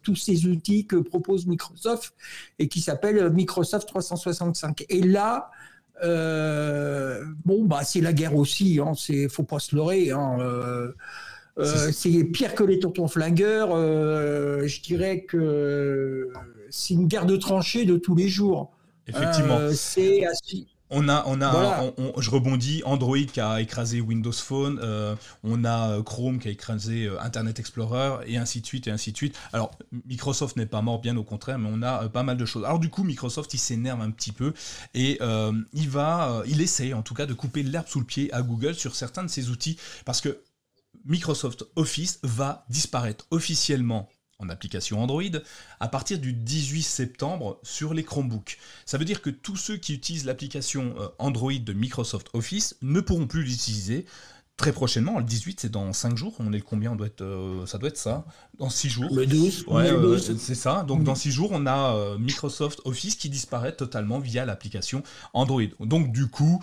tous 0.03 0.17
ces 0.17 0.47
outils 0.47 0.87
que 0.87 0.97
propose 0.97 1.47
Microsoft 1.47 2.15
et 2.59 2.69
qui 2.69 2.81
s'appellent 2.81 3.29
Microsoft 3.31 3.87
365. 3.89 4.87
Et 4.89 5.03
là, 5.03 5.51
euh, 6.03 7.25
bon, 7.45 7.65
bah, 7.65 7.83
c'est 7.85 8.01
la 8.01 8.13
guerre 8.13 8.35
aussi, 8.37 8.81
hein, 8.81 8.93
c'est, 8.97 9.29
faut 9.29 9.45
pas 9.45 9.59
se 9.59 9.75
leurrer. 9.77 10.11
Hein, 10.11 10.39
euh, 10.41 10.93
euh, 11.59 11.93
c'est 11.93 12.25
pire 12.25 12.55
que 12.55 12.65
les 12.65 12.81
tontons 12.81 13.07
flingueurs. 13.09 13.77
je 14.67 14.83
dirais 14.83 15.23
que 15.23 16.29
c'est 16.71 16.95
une 16.95 17.07
guerre 17.07 17.27
de 17.27 17.37
tranchées 17.37 17.85
de 17.85 17.97
tous 17.97 18.15
les 18.15 18.29
jours. 18.29 18.73
Effectivement. 19.07 19.59
c'est 19.73 20.25
On 20.97 21.09
a, 21.09 21.25
on 21.27 21.43
a, 21.43 21.93
je 22.19 22.31
rebondis, 22.31 22.83
Android 22.85 23.19
qui 23.19 23.41
a 23.41 23.61
écrasé 23.61 24.01
Windows 24.01 24.31
Phone, 24.33 24.79
euh, 24.81 25.17
on 25.43 25.65
a 25.65 25.91
euh, 25.91 26.03
Chrome 26.05 26.39
qui 26.39 26.47
a 26.47 26.51
écrasé 26.53 27.07
euh, 27.07 27.21
Internet 27.21 27.59
Explorer, 27.59 28.25
et 28.29 28.37
ainsi 28.37 28.61
de 28.61 28.67
suite, 28.67 28.87
et 28.87 28.93
ainsi 28.93 29.11
de 29.11 29.17
suite. 29.17 29.37
Alors, 29.53 29.73
Microsoft 30.07 30.57
n'est 30.57 30.67
pas 30.67 30.83
mort, 30.83 31.01
bien 31.01 31.17
au 31.17 31.25
contraire, 31.25 31.59
mais 31.59 31.69
on 31.73 31.83
a 31.83 32.09
pas 32.09 32.23
mal 32.23 32.37
de 32.37 32.47
choses. 32.47 32.65
Alors, 32.65 32.79
du 32.79 32.91
coup, 32.91 33.03
Microsoft, 33.03 33.53
il 33.55 33.59
s'énerve 33.59 34.01
un 34.03 34.13
petit 34.13 34.31
peu, 34.31 34.55
et 34.95 35.19
il 35.73 35.91
va, 35.91 36.43
il 36.47 36.61
essaye 36.61 36.95
en 36.95 37.03
tout 37.03 37.15
cas 37.15 37.27
de 37.27 37.35
couper 37.35 37.65
l'herbe 37.65 37.89
sous 37.89 37.99
le 37.99 38.07
pied 38.07 38.33
à 38.33 38.43
Google 38.43 38.77
sur 38.77 38.95
certains 38.95 39.25
de 39.25 39.29
ses 39.29 39.51
outils, 39.51 39.77
parce 40.05 40.21
que 40.21 40.39
Microsoft 41.07 41.65
Office 41.77 42.21
va 42.23 42.65
disparaître 42.71 43.27
officiellement 43.31 44.09
en 44.39 44.49
application 44.49 45.03
Android 45.03 45.23
à 45.81 45.89
partir 45.89 46.19
du 46.19 46.33
18 46.33 46.83
septembre 46.83 47.59
sur 47.63 47.95
les 47.95 48.05
Chromebooks. 48.05 48.59
Ça 48.87 48.99
veut 48.99 49.05
dire 49.05 49.23
que 49.23 49.31
tous 49.31 49.57
ceux 49.57 49.77
qui 49.77 49.95
utilisent 49.95 50.25
l'application 50.25 50.95
euh, 50.99 51.09
Android 51.19 51.53
de 51.53 51.73
Microsoft 51.73 52.29
Office 52.33 52.77
ne 52.83 53.01
pourront 53.01 53.27
plus 53.27 53.45
l'utiliser 53.45 54.07
très 54.57 54.73
prochainement. 54.73 55.19
Le 55.19 55.25
18, 55.25 55.61
c'est 55.61 55.71
dans 55.71 55.93
5 55.93 56.17
jours. 56.17 56.35
On 56.39 56.53
est 56.53 56.59
le 56.59 56.63
combien? 56.63 56.93
On 56.93 56.97
doit 56.97 57.09
être, 57.09 57.23
euh, 57.23 57.67
Ça 57.67 57.79
doit 57.79 57.89
être 57.89 57.99
ça. 57.99 58.25
Dans 58.59 58.71
6 58.71 58.89
jours. 58.89 59.15
Le 59.15 59.27
12. 59.27 59.65
Ouais, 59.67 59.91
euh, 59.91 60.19
c'est 60.19 60.55
ça. 60.55 60.85
Donc 60.87 61.03
dans 61.03 61.15
6 61.15 61.33
jours, 61.33 61.51
on 61.53 61.67
a 61.67 62.17
Microsoft 62.19 62.81
Office 62.85 63.17
qui 63.17 63.29
disparaît 63.29 63.75
totalement 63.75 64.19
via 64.19 64.45
l'application 64.45 65.03
Android. 65.33 65.63
Donc 65.81 66.13
du 66.13 66.29
coup, 66.29 66.63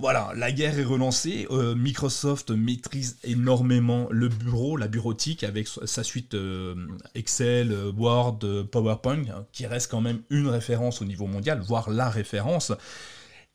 voilà, 0.00 0.32
la 0.34 0.50
guerre 0.50 0.78
est 0.78 0.84
relancée. 0.84 1.46
Euh, 1.50 1.74
Microsoft 1.74 2.50
maîtrise 2.50 3.18
énormément 3.22 4.08
le 4.10 4.28
bureau, 4.28 4.76
la 4.76 4.88
bureautique, 4.88 5.44
avec 5.44 5.68
sa 5.68 6.02
suite 6.02 6.34
euh, 6.34 6.74
Excel, 7.14 7.70
euh, 7.70 7.92
Word, 7.96 8.38
PowerPoint, 8.72 9.22
hein, 9.28 9.46
qui 9.52 9.66
reste 9.66 9.90
quand 9.90 10.00
même 10.00 10.22
une 10.30 10.48
référence 10.48 11.02
au 11.02 11.04
niveau 11.04 11.26
mondial, 11.26 11.60
voire 11.60 11.90
la 11.90 12.08
référence. 12.08 12.72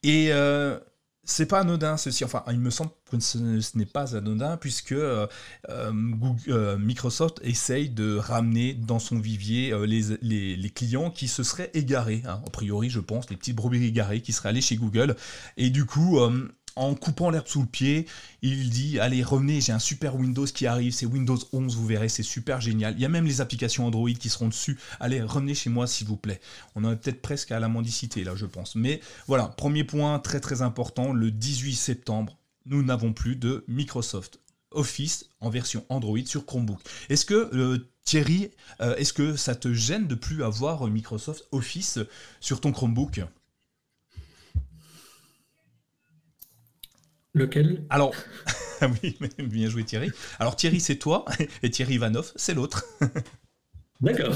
Et 0.03 0.29
c'est 1.25 1.47
pas 1.47 1.59
anodin 1.59 1.97
ceci, 1.97 2.23
enfin 2.23 2.43
il 2.51 2.59
me 2.59 2.69
semble 2.69 2.91
que 3.09 3.19
ce, 3.19 3.37
n'est 3.75 3.85
pas 3.85 4.15
anodin 4.15 4.57
puisque 4.57 4.91
euh, 4.91 5.27
euh, 5.69 5.91
euh, 6.47 6.77
Microsoft 6.77 7.39
essaye 7.43 7.89
de 7.89 8.15
ramener 8.15 8.73
dans 8.73 8.99
son 8.99 9.19
vivier 9.19 9.73
les, 9.85 10.69
clients 10.69 11.09
qui 11.09 11.27
se 11.27 11.43
seraient 11.43 11.71
égarés, 11.73 12.21
hein. 12.27 12.41
a 12.45 12.49
priori 12.49 12.89
je 12.89 12.99
pense, 12.99 13.29
les 13.29 13.37
petits 13.37 13.53
brebis 13.53 13.83
égarés 13.85 14.21
qui 14.21 14.33
seraient 14.33 14.49
allés 14.49 14.61
chez 14.61 14.75
Google, 14.75 15.15
et 15.57 15.69
du 15.69 15.85
coup 15.85 16.19
en 16.75 16.93
coupant 16.95 17.29
l'herbe 17.29 17.47
sous 17.47 17.61
le 17.61 17.67
pied, 17.67 18.05
il 18.41 18.69
dit 18.69 18.99
allez 18.99 19.23
revenez, 19.23 19.61
j'ai 19.61 19.71
un 19.71 19.79
super 19.79 20.15
Windows 20.15 20.45
qui 20.45 20.67
arrive, 20.67 20.93
c'est 20.93 21.05
Windows 21.05 21.37
11, 21.53 21.75
vous 21.75 21.85
verrez, 21.85 22.09
c'est 22.09 22.23
super 22.23 22.61
génial. 22.61 22.93
Il 22.97 23.01
y 23.01 23.05
a 23.05 23.09
même 23.09 23.25
les 23.25 23.41
applications 23.41 23.85
Android 23.85 24.11
qui 24.11 24.29
seront 24.29 24.49
dessus. 24.49 24.77
Allez 24.99 25.21
revenez 25.21 25.55
chez 25.55 25.69
moi 25.69 25.87
s'il 25.87 26.07
vous 26.07 26.17
plaît. 26.17 26.41
On 26.75 26.83
en 26.83 26.91
est 26.91 26.95
peut-être 26.97 27.21
presque 27.21 27.51
à 27.51 27.59
la 27.59 27.67
mendicité 27.67 28.23
là, 28.23 28.35
je 28.35 28.45
pense. 28.45 28.75
Mais 28.75 28.99
voilà, 29.27 29.45
premier 29.47 29.83
point 29.83 30.19
très 30.19 30.39
très 30.39 30.61
important, 30.61 31.13
le 31.13 31.31
18 31.31 31.75
septembre, 31.75 32.37
nous 32.65 32.83
n'avons 32.83 33.13
plus 33.13 33.35
de 33.35 33.63
Microsoft 33.67 34.39
Office 34.71 35.29
en 35.39 35.49
version 35.49 35.85
Android 35.89 36.25
sur 36.25 36.45
Chromebook. 36.45 36.79
Est-ce 37.09 37.25
que 37.25 37.49
euh, 37.55 37.89
Thierry, 38.03 38.51
euh, 38.81 38.95
est-ce 38.97 39.13
que 39.13 39.35
ça 39.35 39.55
te 39.55 39.73
gêne 39.73 40.07
de 40.07 40.15
plus 40.15 40.43
avoir 40.43 40.85
Microsoft 40.87 41.47
Office 41.51 41.99
sur 42.39 42.61
ton 42.61 42.71
Chromebook? 42.71 43.21
Lequel? 47.35 47.83
Alors, 47.89 48.15
ah 48.81 48.87
oui, 49.03 49.17
bien 49.39 49.69
joué 49.69 49.83
Thierry. 49.83 50.09
Alors 50.39 50.55
Thierry, 50.55 50.79
c'est 50.79 50.95
toi, 50.95 51.25
et 51.63 51.69
Thierry 51.69 51.95
Ivanov, 51.95 52.31
c'est 52.35 52.53
l'autre. 52.53 52.85
D'accord. 54.01 54.33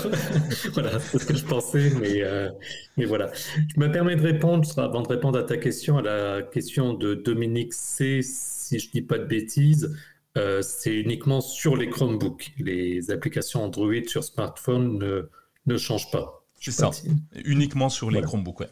voilà, 0.73 0.99
c'est 0.99 1.19
ce 1.19 1.25
que 1.25 1.35
je 1.35 1.45
pensais, 1.45 1.91
mais, 1.99 2.21
euh, 2.23 2.49
mais 2.97 3.05
voilà. 3.05 3.31
Je 3.55 3.79
me 3.79 3.91
permets 3.91 4.15
de 4.15 4.21
répondre, 4.21 4.67
avant 4.77 5.01
de 5.01 5.07
répondre 5.07 5.39
à 5.39 5.43
ta 5.43 5.57
question, 5.57 5.97
à 5.97 6.01
la 6.01 6.41
question 6.41 6.93
de 6.93 7.13
Dominique 7.13 7.73
C, 7.73 8.19
si 8.21 8.79
je 8.79 8.87
ne 8.87 8.91
dis 8.91 9.01
pas 9.01 9.17
de 9.17 9.25
bêtises, 9.25 9.95
euh, 10.37 10.61
c'est 10.61 10.93
uniquement 10.93 11.41
sur 11.41 11.77
les 11.77 11.89
Chromebooks. 11.89 12.51
Les 12.57 13.11
applications 13.11 13.63
Android 13.63 13.93
sur 14.07 14.23
smartphone 14.23 14.97
ne, 14.97 15.29
ne 15.65 15.77
changent 15.77 16.11
pas. 16.11 16.45
C'est 16.59 16.71
ça, 16.71 16.91
uniquement 17.45 17.87
sur 17.87 18.11
les 18.11 18.21
Chromebooks, 18.21 18.59
ouais. 18.59 18.69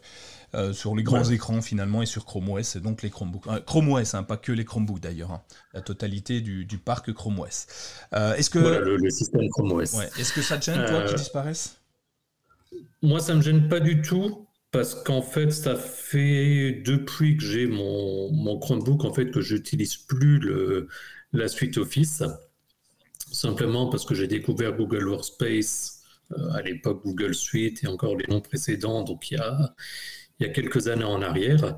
Euh, 0.58 0.74
sur 0.74 0.96
les 0.96 1.04
grands 1.04 1.24
écrans 1.30 1.62
finalement 1.62 2.02
et 2.02 2.08
sur 2.08 2.26
Chrome 2.26 2.50
OS, 2.50 2.78
et 2.78 2.80
donc 2.80 3.04
les 3.04 3.12
Chromebooks. 3.12 3.46
Euh, 3.46 3.60
Chrome 3.60 3.92
OS, 3.92 4.16
hein, 4.16 4.24
pas 4.24 4.38
que 4.38 4.52
les 4.52 4.66
Chromebooks 4.66 5.00
d'ailleurs, 5.00 5.32
hein. 5.32 5.44
la 5.76 5.82
totalité 5.82 6.42
du, 6.42 6.66
parc 6.84 7.14
Chrome 7.14 7.40
OS. 7.40 7.68
Euh, 8.14 8.34
est-ce 8.34 8.50
que 8.50 8.58
le, 8.58 9.10
système 9.12 9.48
Chrome 9.50 9.74
OS. 9.74 9.94
Est-ce 10.18 10.34
que 10.34 10.42
ça 10.42 10.58
te 10.58 10.66
gêne 10.66 10.84
toi 10.88 11.04
qu'ils 11.04 11.18
disparaissent 11.18 11.80
Moi, 13.04 13.20
ça 13.20 13.36
me 13.36 13.42
gêne 13.44 13.70
pas 13.70 13.80
du 13.80 14.02
tout 14.02 14.48
parce 14.72 14.96
qu'en 14.96 15.22
fait, 15.22 15.52
ça 15.52 15.76
fait 15.76 16.82
depuis 16.84 17.38
que 17.38 17.44
j'ai 17.44 17.68
mon, 17.68 18.32
mon, 18.32 18.58
Chromebook 18.58 19.06
en 19.06 19.14
fait 19.14 19.30
que 19.30 19.42
j'utilise 19.42 19.96
plus 19.96 20.40
le, 20.40 20.88
la 21.34 21.50
suite 21.50 21.78
Office, 21.78 22.24
simplement 23.32 23.92
parce 23.92 24.06
que 24.06 24.16
j'ai 24.16 24.28
découvert 24.28 24.74
Google 24.74 25.08
Workspace 25.08 26.02
à 26.52 26.62
l'époque 26.64 27.04
Google 27.04 27.36
Suite 27.36 27.84
et 27.84 27.88
encore 27.88 28.16
les 28.16 28.26
noms 28.28 28.42
précédents, 28.42 29.04
donc 29.04 29.30
il 29.30 29.36
y 29.36 29.38
a 29.38 29.76
il 30.40 30.48
y 30.48 30.50
a 30.50 30.54
quelques 30.54 30.88
années 30.88 31.04
en 31.04 31.22
arrière. 31.22 31.78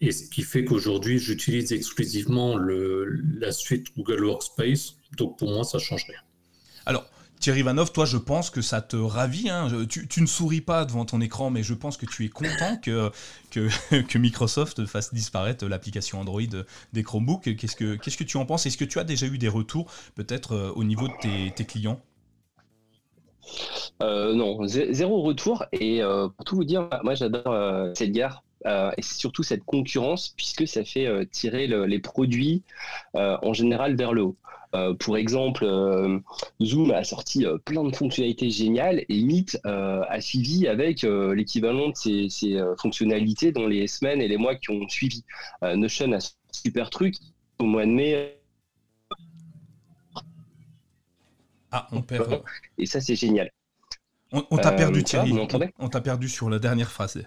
Et 0.00 0.12
ce 0.12 0.30
qui 0.30 0.42
fait 0.42 0.64
qu'aujourd'hui, 0.64 1.18
j'utilise 1.18 1.72
exclusivement 1.72 2.56
le, 2.56 3.04
la 3.38 3.50
suite 3.50 3.88
Google 3.96 4.24
Workspace. 4.24 4.96
Donc 5.16 5.38
pour 5.38 5.50
moi, 5.50 5.64
ça 5.64 5.78
change 5.78 6.04
rien. 6.06 6.20
Alors, 6.86 7.04
Thierry 7.40 7.62
Vanov, 7.62 7.92
toi, 7.92 8.04
je 8.04 8.16
pense 8.16 8.50
que 8.50 8.62
ça 8.62 8.80
te 8.80 8.96
ravit. 8.96 9.50
Hein. 9.50 9.68
Tu, 9.88 10.20
ne 10.20 10.26
souris 10.26 10.60
pas 10.60 10.84
devant 10.84 11.04
ton 11.04 11.20
écran, 11.20 11.50
mais 11.50 11.62
je 11.62 11.74
pense 11.74 11.96
que 11.96 12.06
tu 12.06 12.24
es 12.24 12.28
content 12.28 12.76
que, 12.80 13.10
Microsoft 14.18 14.86
fasse 14.86 15.12
disparaître 15.12 15.66
l'application 15.66 16.20
Android 16.20 16.42
des 16.92 17.02
Chromebooks. 17.02 17.56
Qu'est-ce 17.56 17.76
que, 17.76 18.24
tu 18.24 18.36
en 18.36 18.46
penses? 18.46 18.66
Est-ce 18.66 18.76
que 18.76 18.84
tu 18.84 18.98
as 18.98 19.04
déjà 19.04 19.26
eu 19.26 19.38
des 19.38 19.48
retours, 19.48 19.90
peut-être 20.14 20.52
euh, 20.52 20.72
au 20.74 20.84
niveau 20.84 21.08
de 21.08 21.50
tes 21.50 21.64
clients? 21.64 22.00
Euh, 24.02 24.34
non, 24.34 24.58
zéro 24.66 25.22
retour. 25.22 25.64
Et 25.72 26.02
euh, 26.02 26.28
pour 26.28 26.44
tout 26.44 26.56
vous 26.56 26.64
dire, 26.64 26.88
moi 27.02 27.14
j'adore 27.14 27.52
euh, 27.52 27.92
cette 27.94 28.12
guerre. 28.12 28.42
et 28.66 29.02
surtout 29.02 29.42
cette 29.42 29.64
concurrence, 29.64 30.34
puisque 30.36 30.66
ça 30.66 30.84
fait 30.84 31.08
tirer 31.30 31.66
les 31.66 31.98
produits 32.00 32.62
en 33.14 33.52
général 33.52 33.96
vers 33.96 34.12
le 34.12 34.22
haut. 34.22 34.36
pour 34.98 35.16
exemple, 35.16 35.64
Zoom 36.60 36.90
a 36.90 37.04
sorti 37.04 37.46
plein 37.64 37.84
de 37.84 37.94
fonctionnalités 37.94 38.50
géniales 38.50 39.04
et 39.08 39.22
Meet 39.22 39.60
a 39.64 40.20
suivi 40.20 40.66
avec 40.66 41.02
l'équivalent 41.02 41.90
de 41.90 41.96
ces, 41.96 42.26
ces 42.28 42.60
fonctionnalités 42.78 43.52
dans 43.52 43.68
les 43.68 43.86
semaines 43.86 44.20
et 44.20 44.28
les 44.28 44.38
mois 44.38 44.56
qui 44.56 44.70
ont 44.70 44.88
suivi. 44.88 45.22
Notion 45.62 46.12
a 46.12 46.18
super 46.52 46.90
truc 46.90 47.14
au 47.60 47.64
mois 47.64 47.86
de 47.86 47.92
mai 47.92 48.37
ah, 51.72 51.88
on 51.92 52.02
perd. 52.02 52.42
Et 52.78 52.86
ça, 52.86 53.00
c'est 53.00 53.16
génial. 53.16 53.50
On, 54.30 54.58
t'a 54.58 54.72
perdu, 54.72 55.00
euh, 55.00 55.02
Thierry. 55.02 55.32
on 55.78 55.88
t'a 55.88 56.00
perdu 56.00 56.28
sur 56.28 56.50
la 56.50 56.58
dernière 56.58 56.90
phrase. 56.90 57.22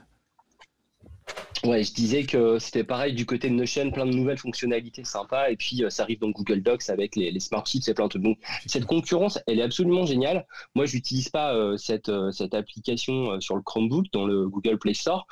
Ouais, 1.64 1.84
je 1.84 1.94
disais 1.94 2.24
que 2.24 2.58
c'était 2.58 2.84
pareil 2.84 3.14
du 3.14 3.28
côté 3.28 3.48
de 3.48 3.54
Notion, 3.54 3.92
plein 3.92 4.08
de 4.08 4.12
nouvelles 4.12 4.40
fonctionnalités 4.40 5.04
sympas, 5.04 5.50
et 5.52 5.56
puis 5.56 5.84
euh, 5.84 5.92
ça 5.92 6.04
arrive 6.04 6.20
dans 6.20 6.30
Google 6.30 6.62
Docs 6.62 6.90
avec 6.90 7.16
les, 7.16 7.40
smart 7.40 7.64
sheets 7.66 7.88
et 7.88 7.94
plein 7.94 8.06
de 8.06 8.10
trucs. 8.10 8.24
Donc 8.24 8.40
cette 8.66 8.86
concurrence, 8.86 9.40
elle 9.46 9.60
est 9.60 9.64
absolument 9.64 10.06
géniale. 10.06 10.48
Moi, 10.74 10.86
je 10.86 10.96
n'utilise 10.96 11.30
pas 11.30 11.54
euh, 11.54 11.78
cette, 11.78 12.12
cette 12.32 12.56
application 12.56 13.40
sur 13.40 13.56
le 13.56 13.62
Chromebook, 13.62 14.08
dans 14.12 14.26
le 14.26 14.48
Google 14.48 14.80
Play 14.80 14.96
Store. 14.96 15.28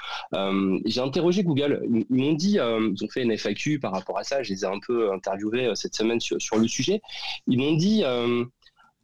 J'ai 0.86 1.02
interrogé 1.02 1.44
Google. 1.44 1.82
Ils, 2.10 2.16
m'ont 2.16 2.34
dit, 2.34 2.54
ils 2.54 3.04
ont 3.04 3.10
fait 3.10 3.24
une 3.24 3.36
FAQ 3.36 3.80
par 3.80 3.92
rapport 3.92 4.18
à 4.18 4.24
ça. 4.24 4.44
Je 4.44 4.54
les 4.54 4.64
ai 4.64 4.68
un 4.68 4.80
peu 4.86 5.12
interviewés 5.12 5.72
cette 5.76 5.96
semaine 5.96 6.20
sur, 6.20 6.40
sur 6.40 6.58
le 6.58 6.68
sujet. 6.68 7.02
Ils 7.48 7.58
m'ont 7.58 7.74
dit 7.74 8.04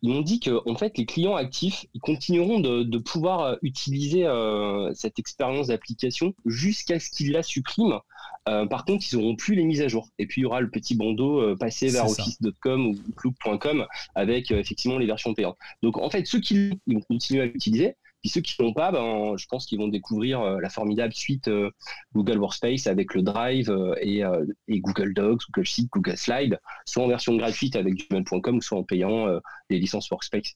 ils 0.06 0.10
m'ont 0.10 0.22
dit 0.22 0.40
que 0.40 0.62
en 0.70 0.76
fait 0.76 1.00
les 1.00 1.08
clients 1.08 1.36
actifs 1.36 1.88
ils 1.96 2.00
continueront 2.00 2.60
de, 2.60 2.98
pouvoir 3.00 3.42
euh, 3.42 3.56
utiliser 3.64 4.26
euh, 4.26 4.92
cette 4.94 5.18
expérience 5.18 5.68
d'application 5.68 6.36
jusqu'à 6.46 7.00
ce 7.00 7.10
qu'ils 7.10 7.32
la 7.32 7.42
suppriment. 7.42 8.02
Euh, 8.48 8.68
par 8.68 8.86
contre, 8.86 9.04
ils 9.12 9.18
n'auront 9.18 9.36
plus 9.36 9.56
les 9.56 9.64
mises 9.64 9.82
à 9.82 9.88
jour. 9.88 10.08
Et 10.20 10.28
puis 10.28 10.42
il 10.42 10.44
y 10.44 10.46
aura 10.46 10.62
le 10.62 10.70
petit 10.70 10.96
bandeau 10.96 11.56
passé 11.56 11.90
vers 11.90 12.06
office.com 12.06 12.88
ou 12.88 12.96
cloud.com 13.16 13.88
avec 14.14 14.52
effectivement 14.52 15.00
les 15.00 15.08
versions 15.08 15.34
payantes. 15.34 15.58
Donc 15.82 15.98
en 15.98 16.10
fait, 16.12 16.26
ceux 16.28 16.40
qui 16.40 16.80
vont 16.86 17.02
continuer 17.02 17.42
à 17.42 17.46
l'utiliser, 17.48 17.96
puis 18.26 18.32
ceux 18.32 18.42
qui 18.42 18.56
ne 18.60 18.66
l'ont 18.66 18.74
pas, 18.74 18.92
ben, 18.92 19.38
je 19.38 19.46
pense 19.46 19.68
qu'ils 19.68 19.78
vont 19.78 19.88
découvrir 19.88 20.42
euh, 20.42 20.60
la 20.60 20.72
formidable 20.72 21.14
suite 21.14 21.48
euh, 21.48 21.70
Google 22.16 22.40
Workspace 22.40 22.88
avec 22.88 23.14
le 23.14 23.22
Drive 23.22 23.70
euh, 23.70 23.94
et, 24.02 24.80
Google 24.80 25.14
Docs, 25.14 25.44
Google 25.52 25.68
Sheets, 25.68 25.90
Google 25.92 26.18
Slides, 26.18 26.60
soit 26.88 27.04
en 27.04 27.08
version 27.08 27.36
gratuite 27.36 27.76
avec 27.76 27.94
gmail.com, 28.10 28.62
soit 28.62 28.80
en 28.80 28.84
payant 28.84 29.28
les 29.70 29.78
licences 29.78 30.10
Workspace. 30.10 30.56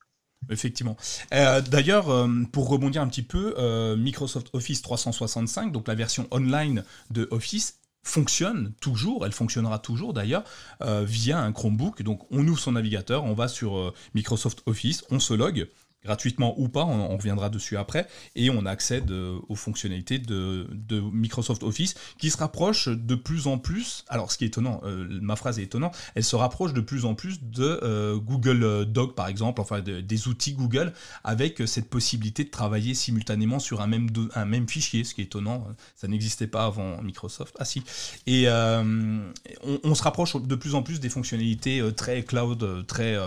Effectivement. 0.49 0.97
D'ailleurs, 1.31 2.27
pour 2.51 2.69
rebondir 2.69 3.03
un 3.03 3.07
petit 3.07 3.21
peu, 3.21 3.53
Microsoft 3.95 4.49
Office 4.53 4.81
365, 4.81 5.71
donc 5.71 5.87
la 5.87 5.95
version 5.95 6.27
online 6.31 6.83
de 7.11 7.27
Office, 7.29 7.75
fonctionne 8.01 8.73
toujours, 8.81 9.25
elle 9.25 9.33
fonctionnera 9.33 9.77
toujours 9.77 10.13
d'ailleurs, 10.13 10.43
via 10.81 11.39
un 11.39 11.51
Chromebook. 11.51 12.01
Donc 12.01 12.25
on 12.31 12.47
ouvre 12.47 12.59
son 12.59 12.71
navigateur, 12.71 13.25
on 13.25 13.33
va 13.33 13.47
sur 13.47 13.93
Microsoft 14.15 14.63
Office, 14.65 15.03
on 15.11 15.19
se 15.19 15.33
log, 15.33 15.67
gratuitement 16.03 16.55
ou 16.57 16.69
pas, 16.69 16.85
on, 16.85 17.17
reviendra 17.17 17.49
dessus 17.49 17.75
après, 17.75 18.07
et 18.35 18.49
on 18.49 18.65
accède 18.65 19.11
euh, 19.11 19.37
aux 19.49 19.55
fonctionnalités 19.55 20.17
de, 20.17 20.67
Microsoft 21.11 21.63
Office 21.63 21.95
qui 22.17 22.29
se 22.29 22.37
rapproche 22.37 22.87
de 22.87 23.15
plus 23.15 23.47
en 23.47 23.57
plus, 23.57 24.05
alors 24.07 24.31
ce 24.31 24.37
qui 24.37 24.45
est 24.45 24.47
étonnant, 24.47 24.81
euh, 24.85 25.07
ma 25.21 25.35
phrase 25.35 25.59
est 25.59 25.63
étonnante, 25.63 25.97
elle 26.15 26.23
se 26.23 26.35
rapproche 26.35 26.73
de 26.73 26.81
plus 26.81 27.05
en 27.05 27.15
plus 27.15 27.43
de 27.43 27.79
euh, 27.83 28.17
Google 28.17 28.85
Doc 28.85 29.15
par 29.15 29.27
exemple, 29.27 29.59
enfin 29.59 29.81
des 29.81 30.27
outils 30.27 30.53
Google, 30.53 30.93
avec 31.23 31.61
cette 31.65 31.89
possibilité 31.89 32.43
de 32.43 32.49
travailler 32.49 32.93
simultanément 32.93 33.59
sur 33.59 33.81
un 33.81 33.87
même, 33.87 34.07
un 34.35 34.45
même 34.45 34.69
fichier, 34.69 35.03
ce 35.03 35.13
qui 35.13 35.21
est 35.21 35.25
étonnant, 35.25 35.67
ça 35.95 36.07
n'existait 36.07 36.47
pas 36.47 36.65
avant 36.65 37.01
Microsoft, 37.01 37.55
ah 37.59 37.65
si, 37.65 37.83
et 38.25 38.47
on, 38.49 39.95
se 39.95 40.03
rapproche 40.03 40.35
de 40.41 40.55
plus 40.55 40.75
en 40.75 40.83
plus 40.83 40.99
des 40.99 41.09
fonctionnalités 41.09 41.83
très 41.95 42.23
cloud, 42.23 42.85
très, 42.87 43.17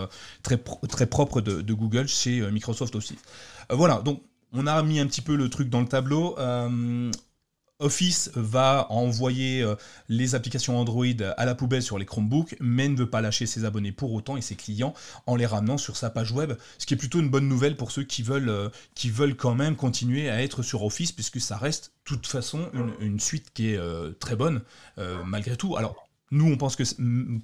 très, 0.41 0.57
très 0.89 1.05
propres 1.05 1.41
de, 1.41 1.61
de 1.61 1.73
Google 1.73 2.07
chez 2.07 2.41
Microsoft 2.51 2.62
Microsoft 2.63 2.95
aussi. 2.95 3.17
Euh, 3.71 3.75
voilà, 3.75 4.01
donc 4.01 4.21
on 4.53 4.67
a 4.67 4.81
mis 4.83 4.99
un 4.99 5.07
petit 5.07 5.21
peu 5.21 5.35
le 5.35 5.49
truc 5.49 5.69
dans 5.69 5.81
le 5.81 5.87
tableau. 5.87 6.37
Euh, 6.39 7.11
Office 7.79 8.31
va 8.35 8.87
envoyer 8.91 9.61
euh, 9.61 9.75
les 10.07 10.35
applications 10.35 10.77
Android 10.77 11.05
à 11.35 11.45
la 11.45 11.55
poubelle 11.55 11.81
sur 11.81 11.97
les 11.97 12.05
Chromebooks, 12.05 12.55
mais 12.61 12.87
ne 12.87 12.95
veut 12.95 13.09
pas 13.09 13.19
lâcher 13.19 13.45
ses 13.45 13.65
abonnés 13.65 13.91
pour 13.91 14.13
autant 14.13 14.37
et 14.37 14.41
ses 14.41 14.55
clients 14.55 14.93
en 15.27 15.35
les 15.35 15.45
ramenant 15.45 15.77
sur 15.77 15.97
sa 15.97 16.09
page 16.09 16.31
web, 16.31 16.53
ce 16.77 16.85
qui 16.85 16.93
est 16.93 16.97
plutôt 16.97 17.19
une 17.19 17.29
bonne 17.29 17.49
nouvelle 17.49 17.75
pour 17.75 17.91
ceux 17.91 18.03
qui 18.03 18.23
veulent, 18.23 18.71
qui 18.95 19.09
veulent 19.09 19.35
quand 19.35 19.55
même 19.55 19.75
continuer 19.75 20.29
à 20.29 20.41
être 20.41 20.63
sur 20.63 20.83
Office, 20.83 21.11
puisque 21.11 21.41
ça 21.41 21.57
reste 21.57 21.91
toute 22.05 22.27
façon 22.27 22.69
une, 23.01 23.19
suite 23.19 23.51
qui 23.53 23.71
est 23.71 23.79
très 24.19 24.37
bonne 24.37 24.61
malgré 25.25 25.57
tout. 25.57 25.75
Alors 25.75 26.02
nous, 26.33 26.51
on 26.51 26.57
pense 26.57 26.75
que, 26.75 26.83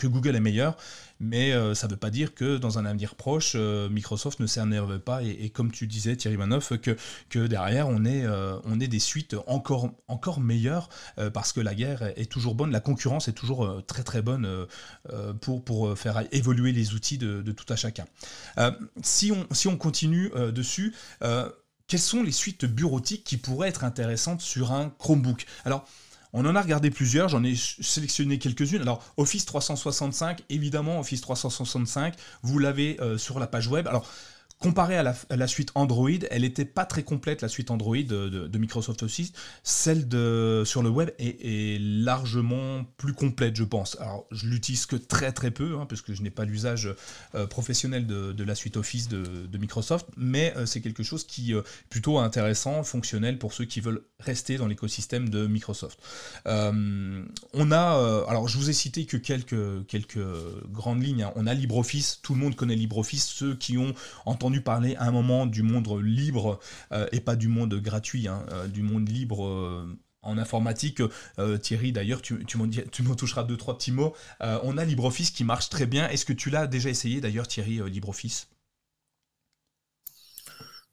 Google 0.08 0.36
est 0.36 0.42
meilleur, 0.42 0.76
mais 1.20 1.54
euh, 1.54 1.76
ça 1.76 1.88
ne 1.88 1.92
veut 1.92 1.98
pas 1.98 2.10
dire 2.10 2.34
que 2.34 2.58
dans 2.58 2.80
un 2.80 2.86
avenir 2.86 3.16
proche, 3.16 3.54
euh, 3.56 3.88
Microsoft 3.88 4.40
ne 4.40 4.48
s'énerve 4.48 5.00
pas. 5.00 5.22
Et, 5.24 5.50
comme 5.52 5.72
tu 5.72 5.86
disais, 5.86 6.16
Thierry 6.16 6.38
Manoff, 6.38 6.74
que, 6.80 6.98
derrière, 7.48 7.88
euh, 7.88 8.60
on 8.66 8.80
est 8.80 8.88
des 8.88 9.00
suites 9.00 9.36
encore, 9.48 9.92
meilleures 10.40 10.90
parce 11.34 11.54
que 11.54 11.60
la 11.60 11.76
guerre 11.76 12.14
est, 12.18 12.30
toujours 12.30 12.56
bonne, 12.56 12.72
la 12.72 12.80
concurrence 12.80 13.28
est 13.28 13.34
toujours 13.34 13.84
très 13.86 14.04
très 14.04 14.22
bonne 14.22 14.68
pour, 15.42 15.98
faire 15.98 16.24
évoluer 16.32 16.72
les 16.72 16.94
outils 16.94 17.18
de, 17.18 17.52
tout 17.52 17.72
à 17.72 17.76
chacun. 17.76 18.06
si, 19.04 19.32
on, 19.32 19.78
continue 19.78 20.32
dessus, 20.52 20.96
quelles 21.88 22.00
sont 22.00 22.24
les 22.24 22.32
suites 22.32 22.66
bureautiques 22.66 23.24
qui 23.24 23.38
pourraient 23.38 23.70
être 23.70 23.84
intéressantes 23.84 24.42
sur 24.42 24.72
un 24.72 24.90
Chromebook? 24.90 25.46
On 26.34 26.46
en 26.46 26.56
a 26.56 26.62
regardé 26.62 26.92
plusieurs, 26.92 27.30
j'en 27.30 27.44
ai 27.44 27.56
sélectionné 27.56 28.38
quelques-unes. 28.38 28.82
Alors, 28.82 29.04
Office 29.18 29.46
365, 29.46 30.44
évidemment, 30.50 31.00
Office 31.00 31.22
365, 31.22 32.16
vous 32.44 32.60
l'avez 32.60 33.00
euh, 33.02 33.18
sur 33.18 33.40
la 33.40 33.48
page 33.48 33.68
web. 33.68 33.88
Alors, 33.88 34.08
Comparé 34.62 34.98
à 34.98 35.04
la, 35.04 35.48
suite 35.48 35.72
Android, 35.74 36.10
elle 36.32 36.42
n'était 36.42 36.66
pas 36.66 36.84
très 36.84 37.04
complète, 37.04 37.42
la 37.42 37.48
suite 37.48 37.72
Android 37.72 37.96
de, 37.96 38.58
Microsoft 38.58 39.04
Office. 39.04 39.32
Celle 39.64 40.02
sur 40.66 40.84
le 40.84 40.90
web 40.90 41.12
est, 41.18 41.80
largement 41.80 42.84
plus 42.98 43.14
complète, 43.14 43.56
je 43.56 43.64
pense. 43.64 43.96
Alors, 44.02 44.26
je 44.32 44.48
l'utilise 44.48 44.86
que 44.86 44.98
très 44.98 45.32
très 45.32 45.52
peu, 45.52 45.78
hein, 45.78 45.86
parce 45.88 46.02
que 46.02 46.14
je 46.14 46.22
n'ai 46.22 46.30
pas 46.30 46.44
l'usage 46.44 46.94
euh, 47.36 47.48
professionnel 47.48 48.06
de, 48.06 48.44
la 48.44 48.54
suite 48.54 48.76
Office 48.76 49.08
de, 49.08 49.58
Microsoft, 49.58 50.08
mais 50.18 50.54
euh, 50.58 50.66
c'est 50.66 50.82
quelque 50.82 51.04
chose 51.04 51.26
qui 51.26 51.54
est 51.54 51.56
euh, 51.56 51.64
plutôt 51.90 52.20
intéressant, 52.20 52.84
fonctionnel 52.84 53.40
pour 53.40 53.54
ceux 53.54 53.64
qui 53.64 53.80
veulent 53.80 54.02
rester 54.20 54.58
dans 54.58 54.68
l'écosystème 54.68 55.30
de 55.30 55.48
Microsoft. 55.48 56.00
on 56.46 57.72
a, 57.72 58.26
alors 58.28 58.50
je 58.50 58.58
vous 58.58 58.70
ai 58.70 58.74
cité 58.74 59.06
que 59.06 59.16
quelques, 59.16 59.88
quelques 59.88 60.20
grandes 60.70 61.02
lignes. 61.02 61.24
Hein. 61.24 61.32
On 61.38 61.48
a 61.48 61.54
LibreOffice, 61.54 62.20
tout 62.22 62.34
le 62.34 62.42
monde 62.42 62.58
connaît 62.58 62.76
LibreOffice, 62.76 63.26
ceux 63.26 63.56
qui 63.56 63.78
ont 63.78 63.94
entendu 64.26 64.49
parler 64.58 64.96
à 64.96 65.06
un 65.06 65.12
moment 65.12 65.46
du 65.46 65.64
monde 65.64 65.88
libre 66.04 66.60
euh, 66.92 67.08
et 67.12 67.20
pas 67.20 67.36
du 67.36 67.48
monde 67.48 67.74
gratuit, 67.76 68.28
hein, 68.28 68.46
euh, 68.52 68.68
du 68.68 68.82
monde 68.82 69.08
libre 69.08 69.46
euh, 69.46 69.98
en 70.22 70.38
informatique. 70.38 71.02
Thierry, 71.62 71.94
d'ailleurs, 71.94 72.22
tu, 72.22 72.46
tu 72.46 72.58
m'en 72.58 73.16
toucheras 73.16 73.46
deux, 73.46 73.56
trois 73.56 73.78
petits 73.78 73.94
mots. 73.94 74.14
on 74.42 74.78
a 74.78 74.84
LibreOffice 74.84 75.32
qui 75.32 75.46
marche 75.46 75.70
très 75.70 75.86
bien. 75.86 76.10
Est-ce 76.10 76.26
que 76.26 76.34
tu 76.34 76.50
l'as 76.50 76.68
déjà 76.68 76.90
essayé, 76.90 77.22
d'ailleurs, 77.22 77.48
Thierry, 77.48 77.80
LibreOffice? 77.90 78.50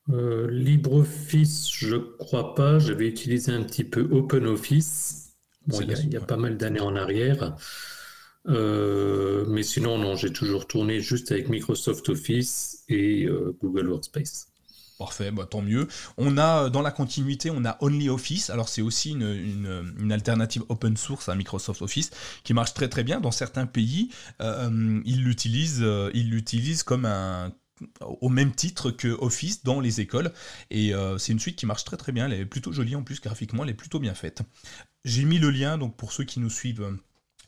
LibreOffice, 0.09 1.73
je 1.73 1.97
crois 1.97 2.55
pas. 2.55 2.79
J'avais 2.79 3.09
utilisé 3.09 3.51
un 3.51 3.65
petit 3.65 3.83
peu 3.83 4.03
OpenOffice. 4.13 5.35
Bon, 5.67 5.81
il 5.81 6.13
y, 6.13 6.17
a 6.17 6.21
pas 6.21 6.37
mal 6.37 6.57
d'années 6.57 6.79
en 6.79 6.95
arrière. 6.95 7.57
Mais 8.47 9.65
sinon, 9.65 9.99
non, 9.99 10.15
j'ai 10.15 10.33
toujours 10.33 10.69
tourné 10.69 11.01
juste 11.01 11.33
avec 11.33 11.49
Microsoft 11.49 12.09
Office 12.11 12.76
euh, 12.91 13.57
Google 13.61 13.89
Workspace. 13.89 14.49
Parfait, 14.99 15.31
bah, 15.31 15.47
tant 15.51 15.61
mieux. 15.61 15.89
On 16.17 16.39
a 16.39 16.71
dans 16.71 16.81
la 16.81 16.91
continuité, 16.91 17.51
on 17.51 17.65
a 17.67 17.77
OnlyOffice. 17.83 18.49
Alors 18.49 18.69
c'est 18.69 18.81
aussi 18.81 19.11
une, 19.11 20.11
alternative 20.11 20.63
open 20.71 20.97
source 20.97 21.29
à 21.29 21.35
Microsoft 21.35 21.83
Office 21.83 22.11
qui 22.45 22.55
marche 22.55 22.73
très 22.73 22.89
très 22.89 23.05
bien 23.05 23.21
dans 23.21 23.31
certains 23.31 23.67
pays. 23.67 24.11
Euh, 24.41 25.01
ils 25.05 25.23
l'utilisent, 25.23 25.85
ils 26.15 26.31
l'utilisent 26.31 26.83
comme 26.83 27.05
un 27.05 27.53
au 28.01 28.31
même 28.31 28.55
titre 28.55 28.91
que 28.91 29.09
Office 29.21 29.63
dans 29.63 29.81
les 29.81 30.01
écoles 30.01 30.33
et 30.71 30.95
c'est 31.19 31.33
une 31.33 31.39
suite 31.39 31.57
qui 31.57 31.67
marche 31.67 31.85
très 31.85 31.99
très 31.99 32.11
bien. 32.11 32.25
Elle 32.25 32.41
est 32.41 32.47
plutôt 32.47 32.73
jolie 32.73 32.97
en 32.97 33.03
plus 33.03 33.21
graphiquement, 33.21 33.65
elle 33.65 33.71
est 33.71 33.75
plutôt 33.75 33.99
bien 33.99 34.15
faite. 34.15 34.41
J'ai 35.05 35.25
mis 35.27 35.39
le 35.39 35.51
lien 35.51 35.77
donc 35.77 35.95
pour 35.95 36.11
ceux 36.11 36.25
qui 36.25 36.41
nous 36.41 36.49
suivent 36.49 36.97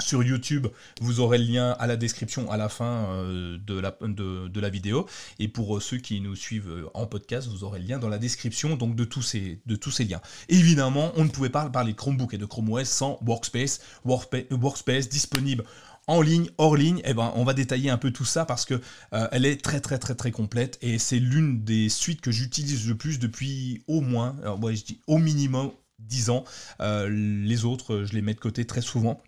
sur 0.01 0.23
YouTube, 0.23 0.69
vous 1.01 1.21
aurez 1.21 1.39
le 1.39 1.45
lien 1.45 1.73
à 1.73 1.87
la 1.87 1.97
description 1.97 2.51
à 2.51 2.57
la 2.57 2.69
fin 2.69 3.07
euh, 3.11 3.59
de, 3.59 4.61
la, 4.61 4.71
vidéo. 4.71 5.07
Et 5.39 5.49
pour 5.49 5.77
euh, 5.77 5.81
ceux 5.81 5.99
qui 5.99 6.21
nous 6.21 6.37
suivent 6.37 6.71
euh, 6.71 6.91
en 6.95 7.07
podcast, 7.07 7.49
vous 7.49 7.65
aurez 7.65 7.81
le 7.81 7.87
lien 7.87 7.99
dans 7.99 8.09
la 8.09 8.19
description 8.19 8.77
donc 8.77 8.95
de, 8.95 9.05
tous 9.05 9.23
ces, 9.23 9.61
de 9.67 9.77
tous 9.77 9.91
ces 9.91 10.05
liens. 10.05 10.21
Évidemment, 10.49 11.13
on 11.17 11.25
ne 11.25 11.29
pouvait 11.29 11.49
pas 11.49 11.69
parler 11.69 11.93
de 11.93 11.97
Chromebook 11.97 12.33
et 12.33 12.39
de 12.39 12.47
Chrome 12.47 12.71
OS 12.71 12.89
sans 12.89 13.19
Workspace. 13.27 13.81
Workspace, 14.05 15.09
disponible 15.09 15.65
en 16.07 16.23
ligne, 16.23 16.49
hors 16.57 16.77
ligne, 16.77 17.03
eh 17.05 17.13
ben, 17.13 17.33
on 17.35 17.45
va 17.45 17.53
détailler 17.53 17.91
un 17.91 17.99
peu 17.99 18.11
tout 18.11 18.25
ça 18.25 18.47
parce 18.47 18.65
que 18.65 18.81
elle 19.11 19.45
est 19.45 19.63
très 19.63 19.79
très 19.79 19.99
très 19.99 20.15
très 20.15 20.31
complète 20.31 20.79
et 20.81 20.99
c'est 20.99 21.19
l'une 21.19 21.65
des 21.65 21.91
suites 21.91 22.23
que 22.23 22.31
j'utilise 22.31 22.89
le 22.89 22.95
plus 22.95 23.19
depuis 23.19 23.83
au 23.89 24.01
moins, 24.01 24.35
moi 24.59 24.73
je 24.73 24.85
dis 24.85 25.01
au 25.07 25.19
minimum 25.19 25.71
10 25.99 26.31
ans. 26.31 26.45
les 26.81 27.65
autres, 27.67 28.05
je 28.05 28.15
les 28.15 28.23
mets 28.23 28.33
de 28.33 28.41
côté 28.41 28.65
très 28.65 28.81
souvent 28.81 29.21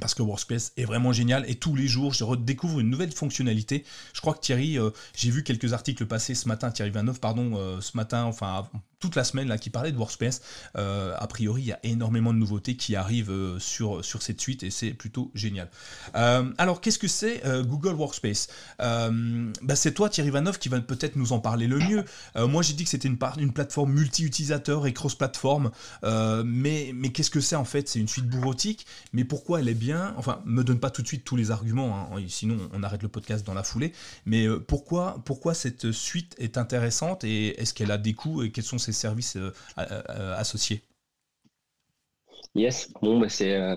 parce 0.00 0.14
que 0.14 0.22
Workspace 0.22 0.72
est 0.76 0.84
vraiment 0.84 1.12
génial 1.12 1.48
et 1.48 1.54
tous 1.54 1.76
les 1.76 1.86
jours 1.86 2.12
je 2.12 2.24
redécouvre 2.24 2.80
une 2.80 2.90
nouvelle 2.90 3.12
fonctionnalité. 3.12 3.84
Je 4.12 4.20
crois 4.20 4.34
que 4.34 4.40
Thierry, 4.40 4.78
euh, 4.78 4.90
j'ai 5.14 5.30
vu 5.30 5.42
quelques 5.42 5.72
articles 5.72 6.06
passer 6.06 6.34
ce 6.34 6.48
matin, 6.48 6.70
Thierry 6.70 6.90
29, 6.90 7.20
pardon, 7.20 7.52
euh, 7.56 7.80
ce 7.80 7.96
matin, 7.96 8.24
enfin 8.24 8.68
toute 9.04 9.16
la 9.16 9.24
semaine 9.24 9.48
là 9.48 9.58
qui 9.58 9.68
parlait 9.68 9.92
de 9.92 9.98
Workspace. 9.98 10.40
Euh, 10.78 11.14
a 11.18 11.26
priori, 11.26 11.60
il 11.60 11.66
y 11.66 11.72
a 11.72 11.78
énormément 11.82 12.32
de 12.32 12.38
nouveautés 12.38 12.74
qui 12.74 12.96
arrivent 12.96 13.30
euh, 13.30 13.58
sur, 13.58 14.02
sur 14.02 14.22
cette 14.22 14.40
suite 14.40 14.62
et 14.62 14.70
c'est 14.70 14.92
plutôt 14.94 15.30
génial. 15.34 15.68
Euh, 16.16 16.50
alors, 16.56 16.80
qu'est-ce 16.80 16.98
que 16.98 17.08
c'est 17.08 17.42
Google 17.66 17.92
Workspace? 17.92 18.48
Bah, 18.78 19.76
C'est 19.76 19.92
toi, 19.92 20.08
Thierry 20.08 20.30
Vanov, 20.30 20.58
qui 20.58 20.70
va 20.70 20.80
peut-être 20.80 21.16
nous 21.16 21.32
en 21.34 21.38
parler 21.38 21.66
le 21.66 21.78
mieux. 21.78 22.04
moi, 22.46 22.62
j'ai 22.62 22.72
dit 22.72 22.84
que 22.84 22.90
c'était 22.90 23.08
une, 23.08 23.18
une 23.36 23.52
plateforme 23.52 23.92
multi-utilisateur 23.92 24.86
et 24.86 24.94
cross-plateforme, 24.94 25.70
mais, 26.02 26.92
mais 26.94 27.10
qu'est-ce 27.10 27.30
que 27.30 27.40
c'est 27.40 27.56
en 27.56 27.66
fait? 27.66 27.88
C'est 27.88 27.98
une 27.98 28.08
suite 28.08 28.26
bureautique, 28.26 28.86
mais 29.12 29.24
pourquoi 29.24 29.60
elle 29.60 29.68
est 29.68 29.74
bien? 29.74 30.14
Enfin, 30.16 30.40
me 30.46 30.64
donne 30.64 30.80
pas 30.80 30.90
tout 30.90 31.02
de 31.02 31.06
suite 31.06 31.24
tous 31.24 31.36
les 31.36 31.50
arguments, 31.50 32.08
hein, 32.14 32.22
sinon 32.28 32.56
on 32.72 32.82
arrête 32.82 33.02
le 33.02 33.08
podcast 33.08 33.46
dans 33.46 33.54
la 33.54 33.64
foulée. 33.64 33.92
Mais 34.24 34.46
pourquoi, 34.66 35.20
pourquoi 35.26 35.52
cette 35.52 35.92
suite 35.92 36.34
est 36.38 36.56
intéressante 36.56 37.24
et 37.24 37.60
est-ce 37.60 37.74
qu'elle 37.74 37.90
a 37.90 37.98
des 37.98 38.14
coûts 38.14 38.42
et 38.42 38.50
quels 38.50 38.64
sont 38.64 38.78
ses 38.78 38.93
services 38.94 39.36
euh, 39.36 39.52
euh, 39.78 40.36
associés 40.36 40.82
Yes, 42.56 42.92
bon, 43.02 43.18
bah, 43.18 43.28
c'est 43.28 43.56
euh, 43.56 43.74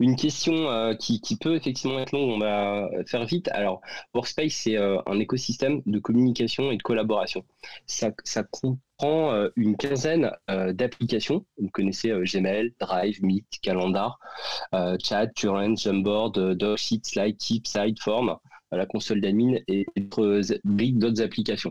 une 0.00 0.14
question 0.14 0.94
qui, 1.00 1.36
peut 1.40 1.56
effectivement 1.56 1.98
être 1.98 2.12
longue, 2.12 2.28
on 2.28 2.38
va 2.38 2.86
faire 3.06 3.24
vite. 3.24 3.48
Alors, 3.48 3.80
Workspace, 4.12 4.52
c'est 4.52 4.76
un 4.76 5.18
écosystème 5.18 5.80
de 5.86 5.98
communication 5.98 6.70
et 6.70 6.76
de 6.76 6.82
collaboration. 6.82 7.42
Ça, 7.86 8.10
comprend 8.50 9.48
une 9.56 9.78
quinzaine 9.78 10.30
d'applications. 10.46 11.46
Vous 11.56 11.70
connaissez 11.70 12.10
Gmail, 12.10 12.74
Drive, 12.78 13.22
Meet, 13.22 13.46
Calendar, 13.62 14.18
Chat, 15.02 15.28
Current, 15.28 15.76
Jamboard, 15.78 16.38
Docsheet, 16.54 17.00
Slide, 17.04 17.38
Keep, 17.38 17.66
Sideform 17.66 18.36
la 18.76 18.86
console 18.86 19.20
d'admin 19.20 19.58
et 19.66 19.86
d'autres 19.96 20.42
d'autres 20.64 21.22
applications. 21.22 21.70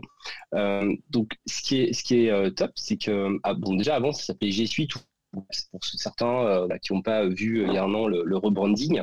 Euh, 0.54 0.94
donc, 1.10 1.32
ce 1.46 1.62
qui 1.62 1.80
est, 1.80 1.92
ce 1.92 2.02
qui 2.02 2.24
est 2.24 2.30
euh, 2.30 2.50
top, 2.50 2.72
c'est 2.74 2.96
que, 2.96 3.38
ah, 3.42 3.54
bon, 3.54 3.74
déjà 3.74 3.96
avant, 3.96 4.12
ça 4.12 4.24
s'appelait 4.24 4.50
G 4.50 4.66
Suite 4.66 4.92
pour 5.32 5.84
certains 5.84 6.46
euh, 6.46 6.66
bah, 6.66 6.78
qui 6.78 6.92
n'ont 6.92 7.02
pas 7.02 7.26
vu 7.26 7.64
il 7.66 7.72
y 7.72 7.78
un 7.78 7.92
an 7.94 8.06
le, 8.06 8.36
rebranding. 8.36 9.02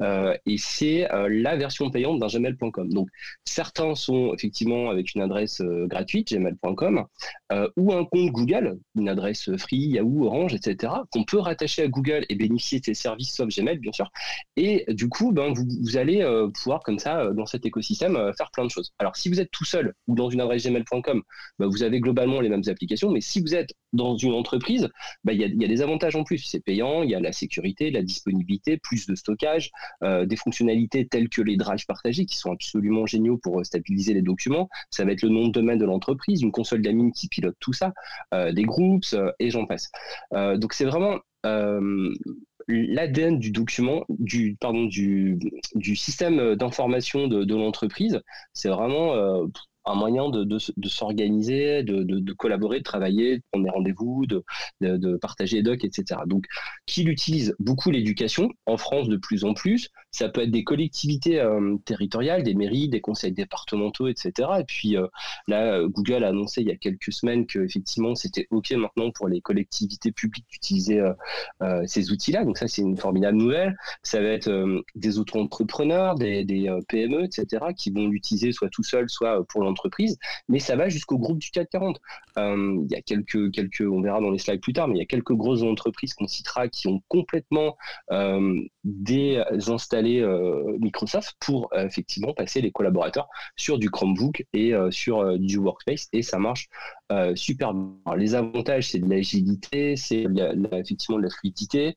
et 0.00 0.58
c'est 0.58 1.08
la 1.28 1.56
version 1.56 1.90
payante 1.90 2.18
d'un 2.20 2.26
gmail.com. 2.26 2.92
Donc 2.92 3.08
certains 3.44 3.94
sont 3.94 4.34
effectivement 4.34 4.90
avec 4.90 5.14
une 5.14 5.22
adresse 5.22 5.60
gratuite, 5.62 6.32
gmail.com, 6.32 7.04
ou 7.76 7.92
un 7.92 8.04
compte 8.04 8.30
Google, 8.30 8.78
une 8.96 9.08
adresse 9.08 9.54
free, 9.56 9.76
Yahoo, 9.76 10.26
Orange, 10.26 10.54
etc., 10.54 10.92
qu'on 11.10 11.24
peut 11.24 11.38
rattacher 11.38 11.82
à 11.82 11.88
Google 11.88 12.26
et 12.28 12.34
bénéficier 12.34 12.80
de 12.80 12.84
ces 12.84 12.94
services 12.94 13.34
sauf 13.34 13.48
Gmail, 13.48 13.78
bien 13.78 13.92
sûr. 13.92 14.10
Et 14.56 14.84
du 14.88 15.08
coup, 15.08 15.32
ben, 15.32 15.52
vous, 15.52 15.96
allez 15.96 16.24
pouvoir, 16.54 16.80
comme 16.82 16.98
ça, 16.98 17.30
dans 17.32 17.46
cet 17.46 17.66
écosystème, 17.66 18.32
faire 18.36 18.50
plein 18.50 18.64
de 18.64 18.70
choses. 18.70 18.92
Alors 18.98 19.16
si 19.16 19.28
vous 19.28 19.40
êtes 19.40 19.50
tout 19.50 19.64
seul 19.64 19.94
ou 20.06 20.14
dans 20.14 20.30
une 20.30 20.40
adresse 20.40 20.66
gmail.com, 20.66 21.22
ben, 21.58 21.66
vous 21.66 21.82
avez 21.82 22.00
globalement 22.00 22.40
les 22.40 22.48
mêmes 22.48 22.62
applications, 22.66 23.10
mais 23.10 23.20
si 23.20 23.40
vous 23.40 23.54
êtes 23.54 23.74
dans 23.92 24.16
une 24.16 24.32
entreprise, 24.32 24.88
ben, 25.24 25.32
il 25.32 25.40
y, 25.40 25.63
a, 25.63 25.63
y, 25.64 25.72
a, 25.72 25.74
des 25.74 25.82
avantages 25.82 26.16
en 26.16 26.24
plus. 26.24 26.38
C'est 26.38 26.60
payant, 26.60 27.02
il 27.02 27.10
y 27.10 27.14
a 27.14 27.20
la 27.20 27.32
sécurité, 27.32 27.90
la 27.90 28.02
disponibilité, 28.02 28.78
plus 28.78 29.06
de 29.06 29.14
stockage, 29.14 29.70
euh, 30.02 30.26
des 30.26 30.36
fonctionnalités 30.36 31.06
telles 31.06 31.28
que 31.28 31.42
les 31.42 31.56
drives 31.56 31.86
partagés 31.86 32.26
qui 32.26 32.36
sont 32.36 32.52
absolument 32.52 33.06
géniaux 33.06 33.38
pour 33.38 33.60
euh, 33.60 33.64
stabiliser 33.64 34.14
les 34.14 34.22
documents. 34.22 34.68
Ça 34.90 35.04
va 35.04 35.12
être 35.12 35.22
le 35.22 35.28
nom 35.28 35.46
de 35.46 35.52
domaine 35.52 35.78
de 35.78 35.84
l'entreprise, 35.84 36.42
une 36.42 36.52
console 36.52 36.82
d'amine 36.82 37.12
qui 37.12 37.28
pilote 37.28 37.56
tout 37.60 37.72
ça, 37.72 37.92
euh, 38.32 38.52
des 38.52 38.64
groupes 38.64 39.04
et 39.38 39.50
j'en 39.50 39.66
passe. 39.66 39.90
donc 40.32 40.72
c'est 40.72 40.84
vraiment 40.84 41.18
l'ADN 42.68 43.38
du 43.38 43.50
document, 43.50 44.04
du, 44.08 44.56
pardon, 44.60 44.84
du, 44.84 45.38
système 45.96 46.54
d'information 46.54 47.28
de, 47.28 47.44
de 47.44 47.54
l'entreprise, 47.54 48.20
c'est 48.52 48.68
vraiment 48.68 49.46
un 49.86 49.94
moyen 49.94 50.30
de, 50.30 50.44
de, 50.44 50.88
s'organiser, 50.88 51.82
de, 51.82 52.02
de, 52.02 52.32
collaborer, 52.32 52.78
de 52.78 52.84
travailler, 52.84 53.38
de 53.38 53.42
prendre 53.50 53.64
des 53.64 53.70
rendez-vous, 53.70 54.26
de, 54.26 55.16
partager 55.16 55.56
les 55.56 55.62
docs, 55.62 55.84
etc. 55.84 56.20
Donc, 56.26 56.46
qui 56.86 57.04
utilise 57.04 57.54
beaucoup 57.58 57.90
l'éducation, 57.90 58.50
en 58.66 58.76
France 58.76 59.08
de 59.08 59.16
plus 59.16 59.44
en 59.44 59.54
plus, 59.54 59.90
ça 60.14 60.28
peut 60.28 60.42
être 60.42 60.50
des 60.50 60.64
collectivités 60.64 61.40
euh, 61.40 61.76
territoriales, 61.84 62.42
des 62.42 62.54
mairies, 62.54 62.88
des 62.88 63.00
conseils 63.00 63.32
départementaux, 63.32 64.08
etc. 64.08 64.32
Et 64.60 64.64
puis 64.64 64.96
euh, 64.96 65.06
là, 65.48 65.82
Google 65.86 66.24
a 66.24 66.28
annoncé 66.28 66.62
il 66.62 66.68
y 66.68 66.72
a 66.72 66.76
quelques 66.76 67.12
semaines 67.12 67.46
qu'effectivement, 67.46 68.14
c'était 68.14 68.46
OK 68.50 68.72
maintenant 68.72 69.10
pour 69.10 69.28
les 69.28 69.40
collectivités 69.40 70.12
publiques 70.12 70.46
d'utiliser 70.50 71.00
euh, 71.62 71.82
ces 71.86 72.10
outils-là. 72.10 72.44
Donc 72.44 72.58
ça, 72.58 72.68
c'est 72.68 72.82
une 72.82 72.96
formidable 72.96 73.36
nouvelle. 73.36 73.76
Ça 74.02 74.20
va 74.20 74.28
être 74.28 74.82
des 74.94 75.18
auto-entrepreneurs, 75.18 76.14
des, 76.14 76.44
des 76.44 76.74
PME, 76.88 77.24
etc., 77.24 77.66
qui 77.76 77.90
vont 77.90 78.08
l'utiliser 78.08 78.52
soit 78.52 78.70
tout 78.70 78.82
seul, 78.82 79.08
soit 79.08 79.44
pour 79.48 79.62
l'entreprise 79.62 79.74
entreprise, 79.74 80.18
mais 80.48 80.60
ça 80.60 80.76
va 80.76 80.88
jusqu'au 80.88 81.18
groupe 81.18 81.38
du 81.38 81.50
CAC 81.50 81.68
40. 81.70 82.00
Euh, 82.38 82.78
il 82.84 82.92
y 82.92 82.96
a 82.96 83.02
quelques, 83.02 83.50
quelques, 83.52 83.82
on 83.82 84.00
verra 84.00 84.20
dans 84.20 84.30
les 84.30 84.38
slides 84.38 84.60
plus 84.60 84.72
tard, 84.72 84.88
mais 84.88 84.94
il 84.94 84.98
y 84.98 85.02
a 85.02 85.06
quelques 85.06 85.32
grosses 85.32 85.62
entreprises 85.62 86.14
qu'on 86.14 86.26
citera 86.26 86.68
qui 86.68 86.88
ont 86.88 87.02
complètement 87.08 87.76
euh, 88.12 88.60
euh, 90.06 90.76
Microsoft 90.80 91.34
pour 91.40 91.70
effectivement 91.74 92.32
passer 92.34 92.60
les 92.60 92.72
collaborateurs 92.72 93.28
sur 93.56 93.78
du 93.78 93.90
Chromebook 93.90 94.44
et 94.52 94.72
sur 94.90 95.38
du 95.38 95.58
Workspace, 95.58 96.08
et 96.12 96.22
ça 96.22 96.38
marche 96.38 96.68
super 97.34 97.74
bien. 97.74 98.16
les 98.16 98.34
avantages, 98.34 98.88
c'est 98.90 98.98
de 98.98 99.08
l'agilité, 99.08 99.96
c'est 99.96 100.26
effectivement 100.72 101.18
de 101.18 101.24
la 101.24 101.30
fluidité, 101.30 101.94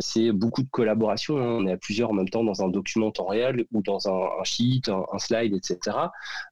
c'est 0.00 0.32
beaucoup 0.32 0.62
de 0.62 0.68
collaboration. 0.70 1.38
Hein. 1.38 1.58
On 1.60 1.66
est 1.66 1.72
à 1.72 1.76
plusieurs 1.76 2.10
en 2.10 2.14
même 2.14 2.28
temps 2.28 2.44
dans 2.44 2.62
un 2.62 2.68
document 2.68 3.08
en 3.08 3.10
temps 3.10 3.26
réel 3.26 3.64
ou 3.72 3.82
dans 3.82 4.08
un, 4.08 4.44
sheet, 4.44 4.82
un, 4.88 5.18
slide, 5.18 5.54
etc. 5.54 5.96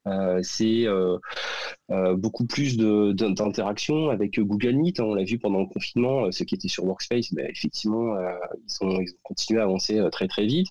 Euh, 0.07 0.40
c'est 0.42 0.87
euh, 0.87 1.18
euh, 1.90 2.16
beaucoup 2.16 2.46
plus 2.46 2.77
d'interaction 2.77 4.11
avec 4.11 4.38
Google 4.38 4.74
Meet. 4.74 5.00
Hein. 5.00 5.05
on 5.05 5.14
l'a 5.14 5.24
vu 5.24 5.38
pendant 5.38 5.61
le 5.61 5.66
confinement, 5.66 6.31
ceux 6.33 6.44
qui 6.44 6.55
étaient 6.55 6.68
sur 6.68 6.85
Workspace, 6.85 7.33
ben, 7.33 7.46
effectivement, 7.50 8.14
ils, 8.81 8.87
ont 8.87 9.05
continué 9.22 9.61
à 9.61 9.64
avancer 9.64 10.00
très 10.11 10.29
très 10.29 10.46
vite. 10.46 10.68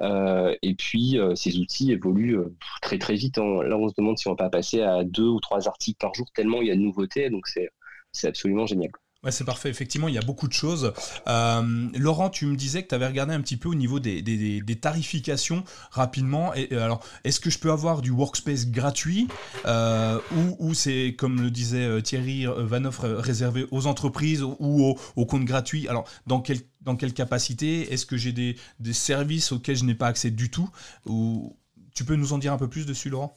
et 0.00 0.74
puis, 0.74 1.18
ces 1.34 1.58
outils 1.58 1.92
évoluent 1.92 2.38
très 2.80 2.98
très 2.98 3.14
vite. 3.14 3.38
Hein. 3.38 3.62
Là, 3.64 3.76
on 3.76 3.88
se 3.88 3.94
demande 3.96 4.18
si 4.18 4.28
on 4.28 4.32
va 4.32 4.36
pas 4.36 4.50
passer 4.50 4.82
à 4.82 5.04
deux 5.04 5.28
ou 5.28 5.40
trois 5.40 5.68
articles 5.68 5.98
par 5.98 6.14
jour, 6.14 6.26
tellement 6.34 6.62
il 6.62 6.68
y 6.68 6.70
a 6.70 6.74
de 6.74 6.80
nouveautés. 6.80 7.30
Donc, 7.30 7.46
c'est 7.46 8.26
absolument 8.26 8.66
génial. 8.66 8.90
Ouais, 9.24 9.30
c'est 9.30 9.44
parfait. 9.44 9.70
Effectivement, 9.70 10.08
il 10.08 10.14
y 10.16 10.18
a 10.18 10.22
beaucoup 10.22 10.48
de 10.48 10.52
choses. 10.52 10.92
Euh, 11.28 11.88
Laurent, 11.96 12.28
tu 12.28 12.44
me 12.46 12.56
disais 12.56 12.82
que 12.82 12.88
tu 12.88 12.94
avais 12.96 13.06
regardé 13.06 13.32
un 13.32 13.40
petit 13.40 13.56
peu 13.56 13.68
au 13.68 13.74
niveau 13.76 14.00
des, 14.00 14.20
des, 14.20 14.76
tarifications 14.76 15.62
rapidement. 15.92 16.52
Et, 16.54 16.74
alors, 16.74 17.06
est-ce 17.22 17.38
que 17.38 17.48
je 17.48 17.60
peux 17.60 17.70
avoir 17.70 18.02
du 18.02 18.10
workspace 18.10 18.68
gratuit 18.68 19.28
euh, 19.66 20.18
ou, 20.58 20.74
c'est, 20.74 21.14
comme 21.16 21.40
le 21.40 21.52
disait 21.52 21.84
euh, 21.84 22.00
Thierry 22.00 22.46
Vanoff, 22.46 22.98
réservé 23.02 23.64
aux 23.70 23.86
entreprises 23.86 24.42
ou 24.42 24.56
aux, 24.58 24.98
aux 25.14 25.26
comptes 25.26 25.44
gratuits? 25.44 25.86
Alors, 25.86 26.04
dans 26.26 26.40
quel, 26.40 26.58
dans 26.80 26.96
quelle 26.96 27.14
capacité? 27.14 27.92
Est-ce 27.92 28.06
que 28.06 28.16
j'ai 28.16 28.32
des, 28.32 28.56
des 28.80 28.92
services 28.92 29.52
auxquels 29.52 29.76
je 29.76 29.84
n'ai 29.84 29.94
pas 29.94 30.08
accès 30.08 30.32
du 30.32 30.50
tout? 30.50 30.68
Ou... 31.06 31.56
Tu 31.94 32.04
peux 32.04 32.16
nous 32.16 32.32
en 32.32 32.38
dire 32.38 32.52
un 32.52 32.58
peu 32.58 32.68
plus 32.68 32.86
dessus, 32.86 33.08
Laurent? 33.08 33.34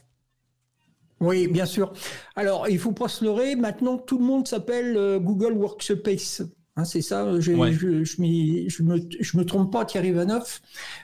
Oui, 1.20 1.48
bien 1.48 1.66
sûr. 1.66 1.94
Alors, 2.36 2.68
il 2.68 2.78
faut 2.78 2.92
pas 2.92 3.08
se 3.08 3.24
leurrer. 3.24 3.56
Maintenant, 3.56 3.98
tout 3.98 4.18
le 4.18 4.26
monde 4.26 4.48
s'appelle 4.48 4.98
euh, 4.98 5.20
Google 5.20 5.54
Workspace. 5.54 6.44
Hein, 6.78 6.84
c'est 6.84 7.02
ça, 7.02 7.40
je, 7.40 7.54
je, 7.72 8.04
je, 8.04 8.22
me, 8.22 9.00
je, 9.22 9.38
me, 9.38 9.46
trompe 9.46 9.72
pas, 9.72 9.86
Thierry 9.86 10.12
Vanoff. 10.12 10.62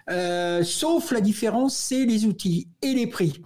Euh, 0.10 0.64
sauf 0.64 1.12
la 1.12 1.22
différence, 1.22 1.78
c'est 1.78 2.06
les 2.06 2.26
outils 2.26 2.68
et 2.82 2.94
les 2.94 3.08
prix. 3.08 3.42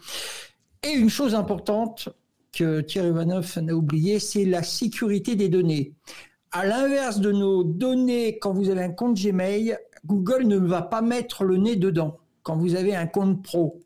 Et 0.81 0.93
une 0.93 1.09
chose 1.09 1.35
importante 1.35 2.09
que 2.51 2.81
Thierry 2.81 3.11
Vanoff 3.11 3.57
a 3.57 3.73
oublié, 3.73 4.17
c'est 4.17 4.45
la 4.45 4.63
sécurité 4.63 5.35
des 5.35 5.49
données. 5.49 5.93
À 6.51 6.65
l'inverse 6.65 7.19
de 7.19 7.31
nos 7.31 7.63
données, 7.63 8.39
quand 8.39 8.53
vous 8.53 8.69
avez 8.69 8.81
un 8.81 8.91
compte 8.91 9.21
Gmail, 9.21 9.77
Google 10.05 10.47
ne 10.47 10.57
va 10.57 10.81
pas 10.81 11.01
mettre 11.01 11.43
le 11.43 11.57
nez 11.57 11.75
dedans. 11.75 12.17
Quand 12.41 12.55
vous 12.55 12.75
avez 12.75 12.95
un 12.95 13.07
compte 13.07 13.43
pro, 13.43 13.81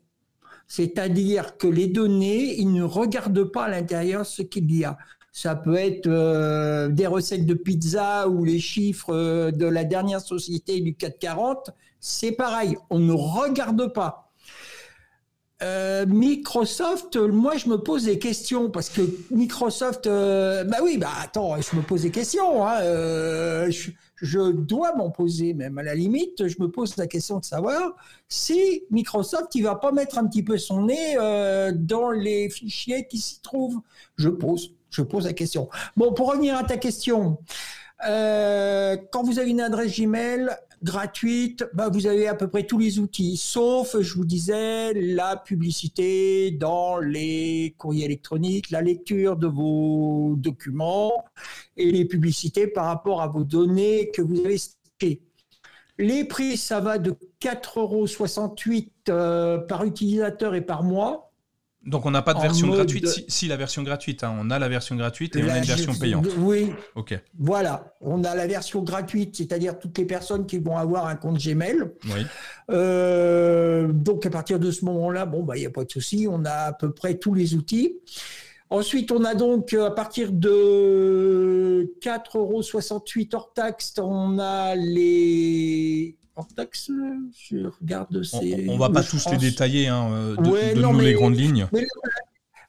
c'est-à-dire 0.70 1.56
que 1.56 1.66
les 1.66 1.88
données, 1.88 2.54
ils 2.60 2.72
ne 2.72 2.84
regardent 2.84 3.42
pas 3.42 3.64
à 3.64 3.68
l'intérieur 3.68 4.24
ce 4.24 4.42
qu'il 4.42 4.72
y 4.72 4.84
a. 4.84 4.96
Ça 5.32 5.56
peut 5.56 5.74
être 5.74 6.06
euh, 6.06 6.88
des 6.88 7.08
recettes 7.08 7.44
de 7.44 7.54
pizza 7.54 8.28
ou 8.28 8.44
les 8.44 8.60
chiffres 8.60 9.12
euh, 9.12 9.50
de 9.50 9.66
la 9.66 9.82
dernière 9.82 10.20
société 10.20 10.80
du 10.80 10.94
440. 10.94 11.70
C'est 11.98 12.30
pareil, 12.30 12.76
on 12.88 13.00
ne 13.00 13.12
regarde 13.12 13.92
pas. 13.92 14.30
Euh, 15.64 16.06
Microsoft, 16.06 17.16
moi 17.16 17.56
je 17.56 17.68
me 17.68 17.78
pose 17.78 18.04
des 18.04 18.20
questions 18.20 18.70
parce 18.70 18.90
que 18.90 19.02
Microsoft, 19.32 20.06
bah 20.06 20.78
oui, 20.84 20.98
bah 20.98 21.10
attends, 21.20 21.60
je 21.60 21.74
me 21.74 21.82
pose 21.82 22.02
des 22.02 22.12
questions. 22.12 22.64
Hein, 22.64 23.68
je 24.20 24.52
dois 24.52 24.94
m'en 24.94 25.10
poser 25.10 25.54
même. 25.54 25.78
À 25.78 25.82
la 25.82 25.94
limite, 25.94 26.46
je 26.46 26.56
me 26.60 26.70
pose 26.70 26.96
la 26.96 27.06
question 27.06 27.38
de 27.38 27.44
savoir 27.44 27.96
si 28.28 28.84
Microsoft 28.90 29.54
il 29.54 29.62
va 29.62 29.76
pas 29.76 29.92
mettre 29.92 30.18
un 30.18 30.26
petit 30.26 30.42
peu 30.42 30.58
son 30.58 30.82
nez 30.82 31.16
euh, 31.16 31.72
dans 31.74 32.10
les 32.10 32.50
fichiers 32.50 33.06
qui 33.06 33.18
s'y 33.18 33.40
trouvent. 33.40 33.80
Je 34.16 34.28
pose, 34.28 34.74
je 34.90 35.02
pose 35.02 35.24
la 35.24 35.32
question. 35.32 35.68
Bon, 35.96 36.12
pour 36.12 36.30
revenir 36.30 36.56
à 36.56 36.64
ta 36.64 36.76
question, 36.76 37.38
euh, 38.06 38.96
quand 39.10 39.22
vous 39.22 39.38
avez 39.38 39.50
une 39.50 39.60
adresse 39.60 39.98
Gmail, 39.98 40.50
gratuite, 40.82 41.64
bah, 41.74 41.88
vous 41.92 42.06
avez 42.06 42.26
à 42.28 42.34
peu 42.34 42.48
près 42.48 42.64
tous 42.64 42.78
les 42.78 42.98
outils, 42.98 43.36
sauf, 43.36 44.00
je 44.00 44.14
vous 44.14 44.24
disais, 44.24 44.92
la 44.94 45.36
publicité 45.36 46.50
dans 46.50 46.98
les 46.98 47.74
courriers 47.78 48.06
électroniques, 48.06 48.70
la 48.70 48.80
lecture 48.80 49.36
de 49.36 49.46
vos 49.46 50.34
documents 50.36 51.24
et 51.76 51.90
les 51.90 52.04
publicités 52.04 52.66
par 52.66 52.86
rapport 52.86 53.20
à 53.20 53.26
vos 53.26 53.44
données 53.44 54.10
que 54.10 54.22
vous 54.22 54.40
avez 54.40 54.58
stockées. 54.58 55.22
Les 55.98 56.24
prix, 56.24 56.56
ça 56.56 56.80
va 56.80 56.98
de 56.98 57.14
4,68 57.42 58.74
euros 58.74 58.88
euh, 59.10 59.58
par 59.58 59.84
utilisateur 59.84 60.54
et 60.54 60.62
par 60.62 60.82
mois 60.82 61.29
donc 61.86 62.04
on 62.04 62.10
n'a 62.10 62.20
pas 62.20 62.34
de 62.34 62.40
version 62.40 62.68
gratuite. 62.68 63.24
Si, 63.28 63.48
la 63.48 63.56
version 63.56 63.82
gratuite, 63.82 64.22
hein. 64.22 64.36
on 64.38 64.50
a 64.50 64.58
la 64.58 64.68
version 64.68 64.96
gratuite 64.96 65.34
et 65.36 65.42
on 65.42 65.48
a 65.48 65.58
une 65.58 65.64
version 65.64 65.94
payante. 65.94 66.26
Oui. 66.38 66.72
Ok. 66.94 67.18
Voilà, 67.38 67.94
on 68.02 68.22
a 68.22 68.34
la 68.34 68.46
version 68.46 68.82
gratuite, 68.82 69.36
c'est-à-dire 69.36 69.78
toutes 69.78 69.96
les 69.96 70.04
personnes 70.04 70.46
qui 70.46 70.58
vont 70.58 70.76
avoir 70.76 71.06
un 71.06 71.16
compte 71.16 71.38
Gmail. 71.38 71.82
Oui. 72.04 72.26
Euh, 72.70 73.88
donc 73.92 74.26
à 74.26 74.30
partir 74.30 74.58
de 74.58 74.70
ce 74.70 74.84
moment-là, 74.84 75.24
bon 75.24 75.42
bah 75.42 75.56
il 75.56 75.60
n'y 75.60 75.66
a 75.66 75.70
pas 75.70 75.84
de 75.84 75.90
souci, 75.90 76.26
on 76.30 76.44
a 76.44 76.50
à 76.50 76.72
peu 76.74 76.92
près 76.92 77.14
tous 77.14 77.32
les 77.32 77.54
outils. 77.54 77.96
Ensuite, 78.68 79.10
on 79.10 79.24
a 79.24 79.34
donc 79.34 79.72
à 79.72 79.90
partir 79.90 80.30
de 80.30 81.92
4,68 82.02 82.36
euros 82.36 82.62
hors 83.32 83.52
taxe, 83.52 83.94
on 83.98 84.38
a 84.38 84.76
les 84.76 86.19
je 86.56 87.66
regarde 87.80 88.22
ces. 88.22 88.66
On, 88.68 88.74
ne 88.74 88.78
va 88.78 88.90
pas 88.90 89.02
tous 89.02 89.24
les 89.30 89.36
détailler, 89.36 89.88
hein, 89.88 90.10
euh, 90.12 90.36
de, 90.36 90.80
nous 90.80 91.00
les 91.00 91.14
grandes 91.14 91.36
lignes. 91.36 91.66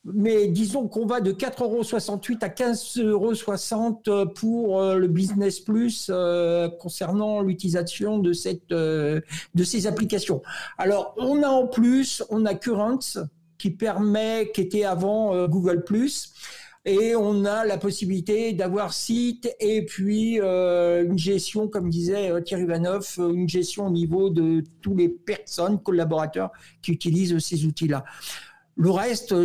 Mais, 0.03 0.47
disons 0.47 0.87
qu'on 0.87 1.05
va 1.05 1.21
de 1.21 1.31
4,68 1.31 2.39
à 2.41 2.47
15,60 2.49 4.33
pour 4.33 4.81
euh, 4.81 4.97
le 4.97 5.07
Business 5.07 5.59
Plus 5.59 6.09
euh, 6.09 6.69
concernant 6.79 7.41
l'utilisation 7.41 8.17
de, 8.17 8.33
cette, 8.33 8.69
de 8.69 9.23
ces 9.63 9.85
applications. 9.85 10.41
Alors, 10.79 11.13
on 11.17 11.43
a 11.43 11.49
en 11.49 11.67
plus, 11.67 12.23
on 12.29 12.45
a 12.45 12.55
Currents 12.55 13.19
qui 13.59 13.69
permet, 13.69 14.51
qui 14.55 14.61
était 14.61 14.85
avant 14.85 15.47
Google 15.47 15.83
Plus. 15.83 16.33
Et 16.85 17.15
on 17.15 17.45
a 17.45 17.63
la 17.63 17.77
possibilité 17.77 18.53
d'avoir 18.53 18.93
site 18.93 19.53
et 19.59 19.85
puis 19.85 20.39
euh, 20.41 21.05
une 21.05 21.17
gestion, 21.17 21.67
comme 21.67 21.89
disait 21.89 22.31
euh, 22.31 22.41
Thierry 22.41 22.65
Vanoff, 22.65 23.19
euh, 23.19 23.31
une 23.31 23.47
gestion 23.47 23.87
au 23.87 23.91
niveau 23.91 24.29
de 24.29 24.63
tous 24.81 24.95
les 24.95 25.09
personnes, 25.09 25.81
collaborateurs 25.81 26.51
qui 26.81 26.91
utilisent 26.91 27.37
ces 27.37 27.65
outils-là. 27.65 28.03
Le 28.77 28.89
reste, 28.89 29.35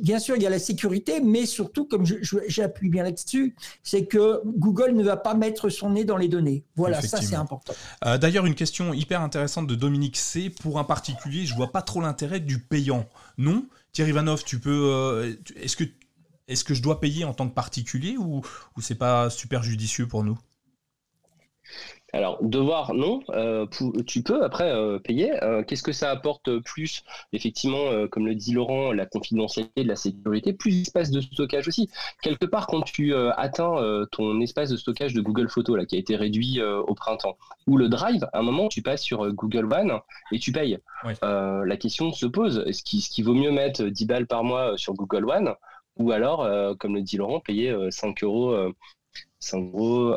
bien 0.00 0.18
sûr, 0.18 0.36
il 0.36 0.42
y 0.42 0.46
a 0.46 0.50
la 0.50 0.58
sécurité, 0.58 1.20
mais 1.20 1.44
surtout, 1.44 1.84
comme 1.84 2.04
j'appuie 2.48 2.88
bien 2.88 3.04
là-dessus, 3.04 3.54
c'est 3.82 4.06
que 4.06 4.40
Google 4.46 4.92
ne 4.92 5.04
va 5.04 5.18
pas 5.18 5.34
mettre 5.34 5.68
son 5.68 5.90
nez 5.90 6.04
dans 6.04 6.16
les 6.16 6.28
données. 6.28 6.64
Voilà, 6.74 7.00
ça 7.02 7.20
c'est 7.20 7.36
important. 7.36 7.74
D'ailleurs, 8.02 8.46
une 8.46 8.54
question 8.54 8.94
hyper 8.94 9.20
intéressante 9.20 9.66
de 9.66 9.74
Dominique 9.74 10.16
C. 10.16 10.48
Pour 10.48 10.78
un 10.78 10.84
particulier, 10.84 11.44
je 11.44 11.54
vois 11.54 11.72
pas 11.72 11.82
trop 11.82 12.00
l'intérêt 12.00 12.40
du 12.40 12.58
payant. 12.58 13.06
Non 13.36 13.66
Thierry 13.92 14.12
Vanoff, 14.12 14.44
tu 14.44 14.58
peux. 14.58 15.36
Est-ce 15.56 15.76
que 15.76 15.84
est-ce 16.48 16.64
que 16.64 16.74
je 16.74 16.82
dois 16.82 17.00
payer 17.00 17.24
en 17.24 17.34
tant 17.34 17.48
que 17.48 17.54
particulier 17.54 18.16
ou, 18.16 18.42
ou 18.76 18.80
c'est 18.80 18.94
pas 18.94 19.30
super 19.30 19.62
judicieux 19.62 20.06
pour 20.06 20.24
nous? 20.24 20.38
Alors, 22.14 22.38
devoir, 22.40 22.94
non. 22.94 23.22
Euh, 23.30 23.66
tu 24.06 24.22
peux 24.22 24.44
après 24.44 24.70
euh, 24.70 25.00
payer. 25.00 25.32
Euh, 25.42 25.64
qu'est-ce 25.64 25.82
que 25.82 25.90
ça 25.90 26.10
apporte 26.10 26.60
plus? 26.60 27.02
Effectivement, 27.32 28.06
comme 28.08 28.26
le 28.26 28.36
dit 28.36 28.52
Laurent, 28.52 28.92
la 28.92 29.04
confidentialité, 29.04 29.82
la 29.82 29.96
sécurité, 29.96 30.52
plus 30.52 30.70
d'espace 30.70 31.10
de 31.10 31.20
stockage 31.20 31.66
aussi. 31.66 31.90
Quelque 32.22 32.46
part, 32.46 32.68
quand 32.68 32.82
tu 32.82 33.12
atteins 33.14 34.06
ton 34.12 34.40
espace 34.40 34.70
de 34.70 34.76
stockage 34.76 35.12
de 35.12 35.20
Google 35.20 35.48
Photos, 35.48 35.76
là, 35.76 35.86
qui 35.86 35.96
a 35.96 35.98
été 35.98 36.14
réduit 36.14 36.62
au 36.62 36.94
printemps, 36.94 37.36
ou 37.66 37.76
le 37.76 37.88
Drive, 37.88 38.28
à 38.32 38.38
un 38.38 38.42
moment, 38.42 38.68
tu 38.68 38.80
passes 38.80 39.02
sur 39.02 39.32
Google 39.32 39.72
One 39.72 39.98
et 40.30 40.38
tu 40.38 40.52
payes. 40.52 40.78
la 41.22 41.76
question 41.76 42.12
se 42.12 42.26
pose 42.26 42.62
est-ce 42.66 42.84
qu'il 42.84 43.24
vaut 43.24 43.34
mieux 43.34 43.50
mettre 43.50 43.82
10 43.82 44.06
balles 44.06 44.26
par 44.28 44.44
mois 44.44 44.74
sur 44.76 44.94
Google 44.94 45.28
One 45.28 45.54
ou 45.96 46.10
alors, 46.12 46.42
euh, 46.42 46.74
comme 46.74 46.94
le 46.94 47.02
dit 47.02 47.16
Laurent, 47.16 47.40
payer 47.40 47.74
5 47.90 48.22
euh, 48.22 48.26
euros 48.26 48.74
5 49.38 49.74
euros 49.74 50.16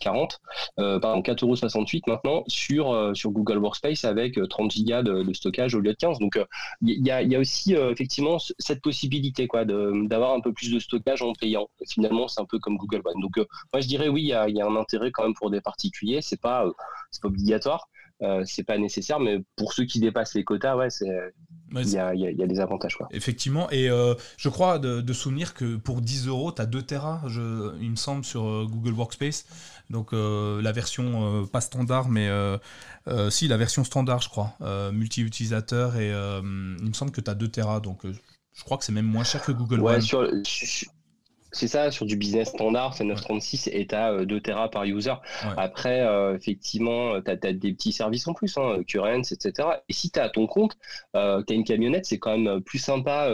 40, 0.00 0.40
euh, 0.80 0.98
pardon, 0.98 1.22
4,68 1.22 1.42
euros 1.44 2.02
maintenant 2.08 2.44
sur, 2.48 3.12
sur 3.16 3.30
Google 3.30 3.58
Workspace 3.58 4.04
avec 4.04 4.38
30 4.48 4.72
gigas 4.72 5.02
de, 5.02 5.32
stockage 5.32 5.76
au 5.76 5.80
lieu 5.80 5.92
de 5.92 5.96
15. 5.96 6.18
Donc 6.18 6.38
il 6.82 7.06
y, 7.06 7.10
a, 7.10 7.38
aussi 7.38 7.74
effectivement 7.74 8.38
cette 8.58 8.82
possibilité 8.82 9.46
quoi, 9.46 9.64
d'avoir 9.64 10.34
un 10.34 10.40
peu 10.40 10.52
plus 10.52 10.72
de 10.72 10.80
stockage 10.80 11.22
en 11.22 11.32
payant. 11.34 11.68
Finalement, 11.88 12.26
c'est 12.26 12.40
un 12.40 12.46
peu 12.46 12.58
comme 12.58 12.76
Google 12.76 13.02
One. 13.04 13.20
Donc 13.22 13.36
moi 13.72 13.80
je 13.80 13.86
dirais 13.86 14.08
oui, 14.08 14.22
il 14.22 14.28
y 14.28 14.32
a, 14.34 14.48
y 14.48 14.60
a, 14.60 14.66
un 14.66 14.76
intérêt 14.76 15.12
quand 15.12 15.22
même 15.22 15.34
pour 15.34 15.50
des 15.50 15.60
particuliers. 15.60 16.20
C'est 16.20 16.40
pas, 16.40 16.66
c'est 17.12 17.22
pas 17.22 17.28
obligatoire. 17.28 17.88
C'est 18.44 18.64
pas 18.64 18.78
nécessaire, 18.78 19.20
mais 19.20 19.38
pour 19.56 19.72
ceux 19.72 19.84
qui 19.84 20.00
dépassent 20.00 20.34
les 20.34 20.44
quotas, 20.44 20.76
ouais, 20.76 20.90
c'est 20.90 21.08
il 21.82 21.88
y, 21.90 22.42
a, 22.42 22.46
des 22.46 22.60
avantages. 22.60 22.96
Quoi. 22.96 23.08
Effectivement, 23.10 23.70
et 23.70 23.88
euh, 23.88 24.14
je 24.36 24.48
crois 24.48 24.78
de, 24.78 25.12
souvenir 25.12 25.54
que 25.54 25.76
pour 25.76 26.00
10 26.00 26.28
euros, 26.28 26.52
tu 26.52 26.62
as 26.62 26.66
2 26.66 26.82
Tera, 26.82 27.22
il 27.80 27.90
me 27.90 27.96
semble, 27.96 28.24
sur 28.24 28.44
euh, 28.44 28.66
Google 28.68 28.92
Workspace. 28.92 29.46
Donc 29.90 30.12
euh, 30.12 30.62
la 30.62 30.72
version 30.72 31.46
pas 31.46 31.60
standard, 31.60 32.08
mais 32.08 32.28
si, 33.30 33.48
la 33.48 33.56
version 33.56 33.84
standard, 33.84 34.22
je 34.22 34.28
crois, 34.28 34.54
multi-utilisateur, 34.92 35.96
et 35.96 36.10
il 36.10 36.88
me 36.88 36.92
semble 36.92 37.10
que 37.10 37.20
tu 37.20 37.30
as 37.30 37.34
2 37.34 37.48
Tera, 37.48 37.80
donc 37.80 38.02
je 38.04 38.64
crois 38.64 38.78
que 38.78 38.84
c'est 38.84 38.92
même 38.92 39.06
moins 39.06 39.24
cher 39.24 39.42
que 39.42 39.52
Google 39.52 39.80
ouais, 39.80 40.00
Sur, 40.00 40.30
c'est 41.54 41.68
ça, 41.68 41.90
sur 41.90 42.06
du 42.06 42.16
business 42.16 42.48
standard, 42.48 42.94
c'est 42.94 43.04
936 43.04 43.68
et 43.72 43.86
tu 43.86 43.94
as 43.94 44.24
2 44.24 44.40
Tera 44.40 44.70
par 44.70 44.84
user. 44.84 45.12
Après, 45.56 46.00
euh, 46.00 46.34
effectivement, 46.34 47.20
tu 47.22 47.30
as, 47.30 47.36
des 47.36 47.72
petits 47.72 47.92
services 47.92 48.26
en 48.28 48.34
plus, 48.34 48.58
hein, 48.58 48.82
Currents, 48.86 49.22
etc. 49.30 49.68
Et 49.88 49.92
si 49.92 50.10
tu 50.10 50.18
as 50.18 50.28
ton 50.28 50.46
compte, 50.46 50.76
euh, 51.16 51.42
tu 51.46 51.52
as 51.52 51.56
une 51.56 51.64
camionnette, 51.64 52.06
c'est 52.06 52.18
quand 52.18 52.36
même 52.36 52.60
plus 52.60 52.78
sympa 52.78 53.30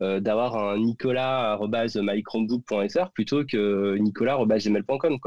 euh, 0.00 0.20
d'avoir 0.20 0.56
un 0.56 0.78
nicolas.mychromebook.fr 0.78 3.10
plutôt 3.10 3.44
que 3.44 3.96
nicolas.gmail.com. 3.98 5.18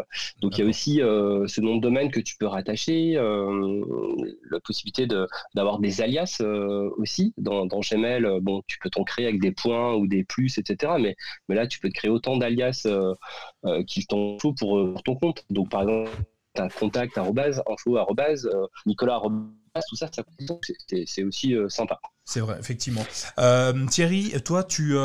Donc 0.42 0.58
il 0.58 0.62
y 0.62 0.64
a 0.64 0.68
aussi 0.68 0.96
ce 0.98 1.62
nom 1.62 1.78
de 1.78 1.82
domaine 1.82 2.12
que 2.12 2.20
tu 2.20 2.36
peux 2.38 2.48
rattacher, 2.48 3.14
la 3.14 4.60
possibilité 4.64 5.08
d'avoir 5.54 5.80
des 5.80 6.02
alias 6.02 6.42
aussi 6.98 7.34
dans, 7.38 7.66
dans, 7.66 7.80
Gmail. 7.80 8.26
Bon, 8.42 8.62
tu 8.68 8.78
peux 8.80 8.90
t'en 8.90 9.04
créer 9.04 9.28
avec 9.28 9.42
des 9.42 9.52
points 9.52 9.94
ou 9.96 10.08
des 10.08 10.24
plus, 10.24 10.58
etc. 10.58 10.94
Mais, 11.00 11.16
mais 11.50 11.56
là, 11.56 11.68
tu 11.68 11.80
peux 11.80 11.90
te 11.90 11.94
créer 11.94 12.12
autant 12.12 12.35
d'alias 12.38 12.84
euh, 12.86 13.14
euh, 13.66 13.84
qu'il 13.84 14.06
t'en 14.08 14.38
faut 14.40 14.54
pour, 14.54 14.78
euh, 14.78 14.94
pour, 14.94 15.04
ton 15.04 15.16
compte. 15.16 15.46
Donc, 15.50 15.70
par 15.70 15.82
exemple, 15.82 16.12
as 16.58 16.70
contact, 16.70 17.18
arrobase, 17.18 17.62
info, 17.70 17.98
Nicolas, 18.86 19.22
tout 19.90 19.96
ça, 19.98 20.10
c'est 21.06 21.24
aussi 21.24 21.54
sympa. 21.68 22.00
C'est 22.24 22.40
vrai, 22.40 22.56
effectivement. 22.58 23.06
Thierry, 23.90 24.32
toi, 24.46 24.64
tu, 24.64 24.96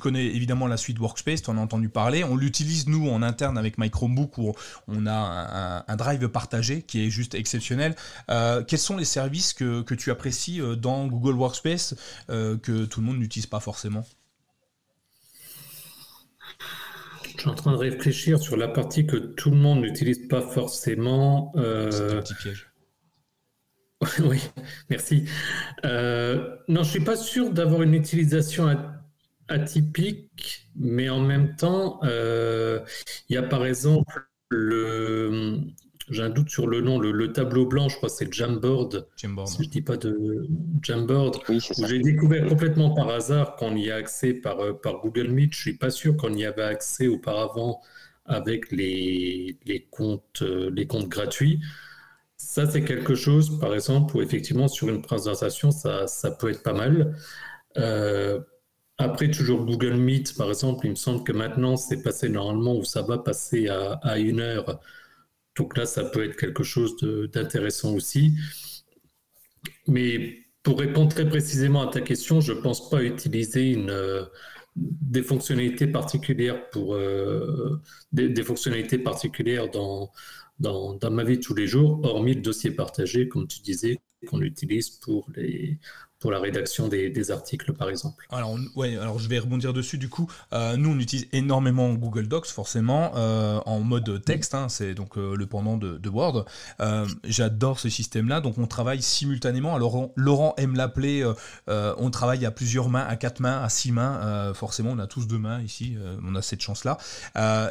connais 0.00 0.24
évidemment 0.24 0.66
la 0.66 0.78
suite 0.78 0.98
Workspace, 0.98 1.42
tu 1.42 1.50
en 1.50 1.58
as 1.58 1.60
entendu 1.60 1.90
parler. 1.90 2.24
On 2.24 2.36
l'utilise, 2.36 2.88
nous, 2.88 3.10
en 3.10 3.20
interne 3.20 3.58
avec 3.58 3.76
My 3.76 3.90
Chromebook, 3.90 4.38
où 4.38 4.54
on 4.88 5.06
a 5.06 5.12
un, 5.12 5.84
un 5.86 5.96
drive 5.96 6.26
partagé 6.28 6.80
qui 6.80 7.04
est 7.04 7.10
juste 7.10 7.34
exceptionnel. 7.34 7.94
quels 8.28 8.78
sont 8.78 8.96
les 8.96 9.04
services 9.04 9.52
que 9.52 9.94
tu 9.94 10.10
apprécies 10.10 10.62
dans 10.78 11.06
Google 11.06 11.34
Workspace 11.34 11.96
que 12.28 12.86
tout 12.86 13.00
le 13.00 13.06
monde 13.06 13.18
n'utilise 13.18 13.46
pas 13.46 13.60
forcément 13.60 14.06
Je 17.35 17.35
suis 17.46 17.52
en 17.52 17.62
train 17.62 17.72
de 17.72 17.76
réfléchir 17.76 18.38
sur 18.40 18.56
la 18.56 18.66
partie 18.66 19.06
que 19.06 19.16
tout 19.16 19.50
le 19.50 19.56
monde 19.56 19.80
n'utilise 19.80 20.26
pas 20.26 20.40
forcément. 20.40 21.52
Euh... 21.56 21.90
C'est 21.90 22.12
un 22.12 22.20
petit 22.20 22.34
piège. 22.34 22.72
oui, 24.24 24.42
merci. 24.90 25.24
Euh, 25.84 26.56
non, 26.68 26.82
je 26.82 26.88
ne 26.88 26.92
suis 26.92 27.04
pas 27.04 27.16
sûr 27.16 27.50
d'avoir 27.50 27.82
une 27.82 27.94
utilisation 27.94 28.76
atypique, 29.48 30.68
mais 30.74 31.08
en 31.08 31.20
même 31.20 31.54
temps, 31.54 32.00
euh, 32.02 32.80
il 33.28 33.34
y 33.34 33.36
a 33.36 33.42
par 33.42 33.64
exemple 33.64 34.28
le, 34.48 35.60
j'ai 36.08 36.22
un 36.22 36.30
doute 36.30 36.50
sur 36.50 36.68
le 36.68 36.80
nom, 36.80 37.00
le, 37.00 37.32
tableau 37.32 37.66
blanc, 37.66 37.88
je 37.88 37.96
crois 37.96 38.08
que 38.08 38.14
c'est 38.14 38.32
Jamboard. 38.32 39.08
Jamboard. 39.16 39.48
Si 39.48 39.64
je 39.64 39.68
dis 39.68 39.82
pas 39.82 39.96
de 39.96 40.46
Jamboard. 40.82 41.38
Oui, 41.48 41.58
où 41.76 41.86
j'ai 41.86 41.98
découvert 41.98 42.46
complètement 42.46 42.94
par 42.94 43.08
hasard 43.08 43.56
qu'on 43.56 43.74
y 43.76 43.90
a 43.90 43.96
accès 43.96 44.34
par, 44.34 44.60
euh, 44.60 44.72
par 44.72 45.00
Google 45.00 45.28
Meet. 45.28 45.52
Je 45.52 45.60
suis 45.60 45.76
pas 45.76 45.90
sûr 45.90 46.16
qu'on 46.16 46.32
y 46.34 46.44
avait 46.44 46.62
accès 46.62 47.08
auparavant 47.08 47.80
avec 48.24 48.70
les, 48.70 49.58
les, 49.66 49.82
comptes, 49.90 50.42
euh, 50.42 50.70
les 50.72 50.86
comptes 50.86 51.08
gratuits. 51.08 51.60
Ça, 52.36 52.70
c'est 52.70 52.84
quelque 52.84 53.14
chose, 53.16 53.58
par 53.58 53.74
exemple, 53.74 54.16
où 54.16 54.22
effectivement, 54.22 54.68
sur 54.68 54.88
une 54.88 55.02
présentation, 55.02 55.72
ça, 55.72 56.06
ça 56.06 56.30
peut 56.30 56.50
être 56.50 56.62
pas 56.62 56.72
mal. 56.72 57.16
Euh, 57.78 58.40
après, 58.98 59.30
toujours 59.30 59.64
Google 59.64 59.94
Meet, 59.94 60.36
par 60.36 60.48
exemple, 60.48 60.86
il 60.86 60.90
me 60.90 60.96
semble 60.96 61.24
que 61.24 61.32
maintenant, 61.32 61.76
c'est 61.76 62.02
passé 62.02 62.28
normalement 62.28 62.76
où 62.76 62.84
ça 62.84 63.02
va 63.02 63.18
passer 63.18 63.68
à, 63.68 63.94
à 64.02 64.18
une 64.18 64.40
heure 64.40 64.80
donc 65.56 65.76
là, 65.76 65.86
ça 65.86 66.04
peut 66.04 66.24
être 66.24 66.36
quelque 66.36 66.62
chose 66.62 66.96
d'intéressant 67.32 67.94
aussi. 67.94 68.34
Mais 69.86 70.38
pour 70.62 70.78
répondre 70.78 71.12
très 71.14 71.28
précisément 71.28 71.88
à 71.88 71.92
ta 71.92 72.00
question, 72.00 72.40
je 72.40 72.52
ne 72.52 72.60
pense 72.60 72.90
pas 72.90 73.02
utiliser 73.02 73.76
euh, 73.88 74.24
des 74.76 75.22
fonctionnalités 75.22 75.86
particulières 75.86 76.68
pour 76.70 76.94
euh, 76.94 77.80
des, 78.12 78.42
fonctionnalités 78.42 78.98
particulières 78.98 79.70
dans, 79.70 80.10
dans, 80.58 80.94
dans, 80.94 81.10
ma 81.10 81.24
vie 81.24 81.38
de 81.38 81.42
tous 81.42 81.54
les 81.54 81.66
jours, 81.66 82.00
hormis 82.04 82.34
le 82.34 82.42
dossier 82.42 82.70
partagé, 82.70 83.28
comme 83.28 83.46
tu 83.46 83.60
disais, 83.60 83.98
qu'on 84.26 84.42
utilise 84.42 84.90
pour 84.90 85.30
les, 85.36 85.78
pour 86.18 86.30
la 86.30 86.38
rédaction 86.38 86.88
des, 86.88 87.30
articles, 87.30 87.72
par 87.72 87.88
exemple. 87.88 88.26
Alors, 88.30 88.56
ouais, 88.76 88.96
alors 88.96 89.18
je 89.18 89.28
vais 89.28 89.38
rebondir 89.38 89.72
dessus. 89.72 89.98
Du 89.98 90.08
coup, 90.08 90.30
euh, 90.52 90.76
nous, 90.76 90.90
on 90.90 90.98
utilise 90.98 91.26
énormément 91.32 91.92
Google 91.94 92.28
Docs, 92.28 92.46
forcément, 92.46 93.12
euh, 93.16 93.58
en 93.66 93.80
mode 93.80 94.22
texte. 94.24 94.54
Hein, 94.54 94.68
c'est 94.68 94.94
donc 94.94 95.18
euh, 95.18 95.34
le 95.34 95.46
pendant 95.46 95.76
de, 95.76 96.08
Word. 96.08 96.46
J'adore 97.24 97.80
ce 97.80 97.88
système-là. 97.88 98.40
Donc, 98.40 98.58
on 98.58 98.66
travaille 98.66 99.02
simultanément. 99.02 99.74
Alors, 99.74 100.10
Laurent 100.14 100.54
aime 100.56 100.76
l'appeler. 100.76 101.28
on 101.66 102.10
travaille 102.10 102.46
à 102.46 102.50
plusieurs 102.50 102.88
mains, 102.88 103.04
à 103.06 103.16
quatre 103.16 103.40
mains, 103.40 103.60
à 103.62 103.68
six 103.68 103.92
mains. 103.92 104.52
forcément, 104.54 104.90
on 104.92 104.98
a 104.98 105.06
tous 105.06 105.26
deux 105.26 105.38
mains 105.38 105.60
ici. 105.60 105.96
on 106.24 106.34
a 106.34 106.42
cette 106.42 106.60
chance-là. 106.60 106.98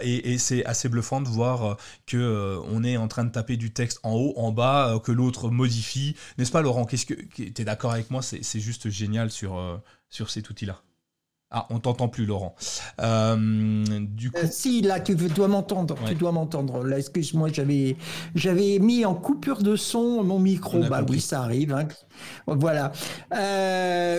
et, 0.03 0.33
et 0.33 0.37
c'est 0.37 0.65
assez 0.65 0.89
bluffant 0.89 1.21
de 1.21 1.29
voir 1.29 1.77
que 2.05 2.59
on 2.69 2.83
est 2.83 2.97
en 2.97 3.07
train 3.07 3.23
de 3.23 3.31
taper 3.31 3.57
du 3.57 3.71
texte 3.71 3.99
en 4.03 4.13
haut, 4.13 4.33
en 4.35 4.51
bas, 4.51 4.99
que 5.03 5.11
l'autre 5.11 5.49
modifie. 5.49 6.15
N'est-ce 6.37 6.51
pas, 6.51 6.61
Laurent? 6.61 6.85
Qu'est-ce 6.85 7.05
que 7.05 7.13
tu 7.13 7.53
es 7.57 7.63
d'accord 7.63 7.93
avec 7.93 8.11
moi? 8.11 8.21
C'est 8.43 8.59
juste 8.59 8.89
génial 8.89 9.31
sur, 9.31 9.57
euh, 9.57 9.77
sur 10.09 10.29
cet 10.29 10.49
outil-là. 10.49 10.84
Ah, 11.57 11.67
on 11.69 11.79
t'entend 11.79 12.09
plus, 12.09 12.25
Laurent. 12.25 12.53
Euh, 13.01 13.85
du 14.01 14.29
coup... 14.29 14.41
Euh, 14.43 14.47
si, 14.51 14.81
là, 14.81 14.99
tu 14.99 15.15
dois 15.15 15.47
m'entendre. 15.47 15.95
Tu 16.05 16.15
dois 16.15 16.33
m'entendre. 16.33 16.83
Là, 16.83 16.99
excuse-moi, 16.99 17.47
j'avais, 17.47 17.95
j'avais 18.35 18.77
mis 18.79 19.05
en 19.05 19.15
coupure 19.15 19.63
de 19.63 19.77
son 19.77 20.21
mon 20.21 20.37
micro. 20.37 20.81
Bah 20.89 21.05
oui, 21.07 21.21
ça 21.21 21.43
arrive. 21.43 21.71
Hein. 21.71 21.87
Voilà. 22.45 22.91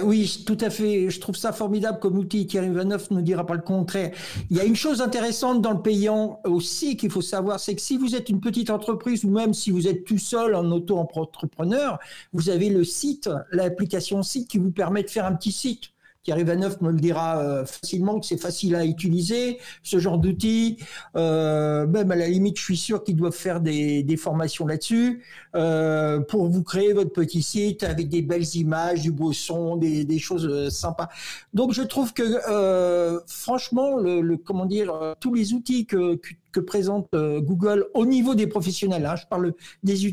oui, 0.03 0.45
tout 0.47 0.57
à 0.63 0.71
fait. 0.71 1.11
Je 1.11 1.21
trouve 1.21 1.37
ça 1.37 1.53
formidable 1.53 1.99
comme 1.99 2.17
outil. 2.17 2.47
Thierry 2.47 2.71
Vanoff 2.71 3.11
ne 3.11 3.21
dira 3.21 3.45
pas 3.45 3.55
le 3.55 3.61
contraire. 3.61 4.13
Il 4.49 4.57
y 4.57 4.61
a 4.61 4.65
une 4.65 4.75
chose 4.75 5.03
intéressante 5.03 5.61
dans 5.61 5.73
le 5.73 5.83
payant 5.83 6.41
aussi 6.45 6.97
qu'il 6.97 7.11
faut 7.11 7.21
savoir, 7.21 7.61
c'est 7.61 7.75
que 7.75 7.83
si 7.83 7.99
vous 7.99 8.15
êtes 8.15 8.31
une 8.31 8.41
petite 8.41 8.71
entreprise 8.71 9.25
ou 9.25 9.31
même 9.31 9.53
si 9.53 9.71
vous 9.71 9.89
êtes 9.89 10.05
tout 10.05 10.17
seul 10.17 10.55
en 10.55 10.71
auto-entrepreneur, 10.71 11.99
vous 12.33 12.49
avez 12.49 12.71
le 12.71 12.83
site, 12.83 13.29
l'application 13.53 14.23
site 14.23 14.49
qui 14.49 14.57
vous 14.57 14.71
permet 14.71 15.03
de 15.03 15.11
faire 15.11 15.27
un 15.27 15.35
petit 15.35 15.53
site 15.53 15.91
Thierry 16.27 16.43
Vanoff 16.43 16.81
me 16.81 16.91
le 16.91 16.99
dira 16.99 17.65
facilement 17.65 18.19
que 18.19 18.27
c'est 18.27 18.37
facile 18.37 18.75
à 18.75 18.85
utiliser, 18.85 19.61
ce 19.85 20.01
genre 20.01 20.19
d'outils. 20.19 20.79
même 21.15 22.11
à 22.11 22.17
la 22.17 22.27
limite, 22.27 22.59
je 22.59 22.65
suis 22.65 22.77
sûr 22.77 23.05
qu'ils 23.05 23.15
doivent 23.15 23.33
faire 23.33 23.61
des, 23.61 24.17
formations 24.17 24.67
là-dessus 24.67 25.23
pour 25.53 26.49
vous 26.49 26.63
créer 26.65 26.93
votre 26.95 27.13
petit 27.13 27.43
site 27.43 27.85
avec 27.85 28.09
des 28.09 28.23
belles 28.23 28.57
images, 28.57 29.03
du 29.03 29.13
beau 29.13 29.33
son, 29.33 29.77
des, 29.77 30.19
choses 30.19 30.69
sympas. 30.71 31.09
Donc 31.55 31.73
je 31.73 31.83
trouve 31.83 32.13
que 32.13 33.21
franchement, 33.29 33.97
le, 33.97 34.21
le, 34.21 34.37
comment 34.37 34.67
dire, 34.67 35.15
tous 35.21 35.33
les 35.33 35.53
outils 35.53 35.87
que, 35.87 36.17
que 36.17 36.35
présente 36.61 37.09
euh, 37.15 37.41
Google 37.41 37.87
au 37.95 38.07
niveau 38.07 38.35
des 38.35 38.47
professionnels, 38.47 39.07
hein, 39.07 39.17
je 39.17 39.27
parle 39.27 39.53
des, 39.83 40.07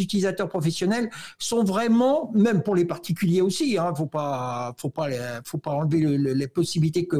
utilisateurs 0.00 0.48
professionnels, 0.48 1.10
sont 1.38 1.64
vraiment, 1.64 2.30
même 2.34 2.62
pour 2.62 2.74
les 2.74 2.84
particuliers 2.84 3.40
aussi, 3.40 3.78
hein, 3.78 3.92
faut 3.94 4.06
pas, 4.06 4.74
faut 4.78 4.90
pas, 4.90 5.08
faut 5.44 5.58
pas 5.58 5.72
enlever 5.72 6.18
les 6.18 6.48
possibilités 6.48 7.06
que 7.06 7.16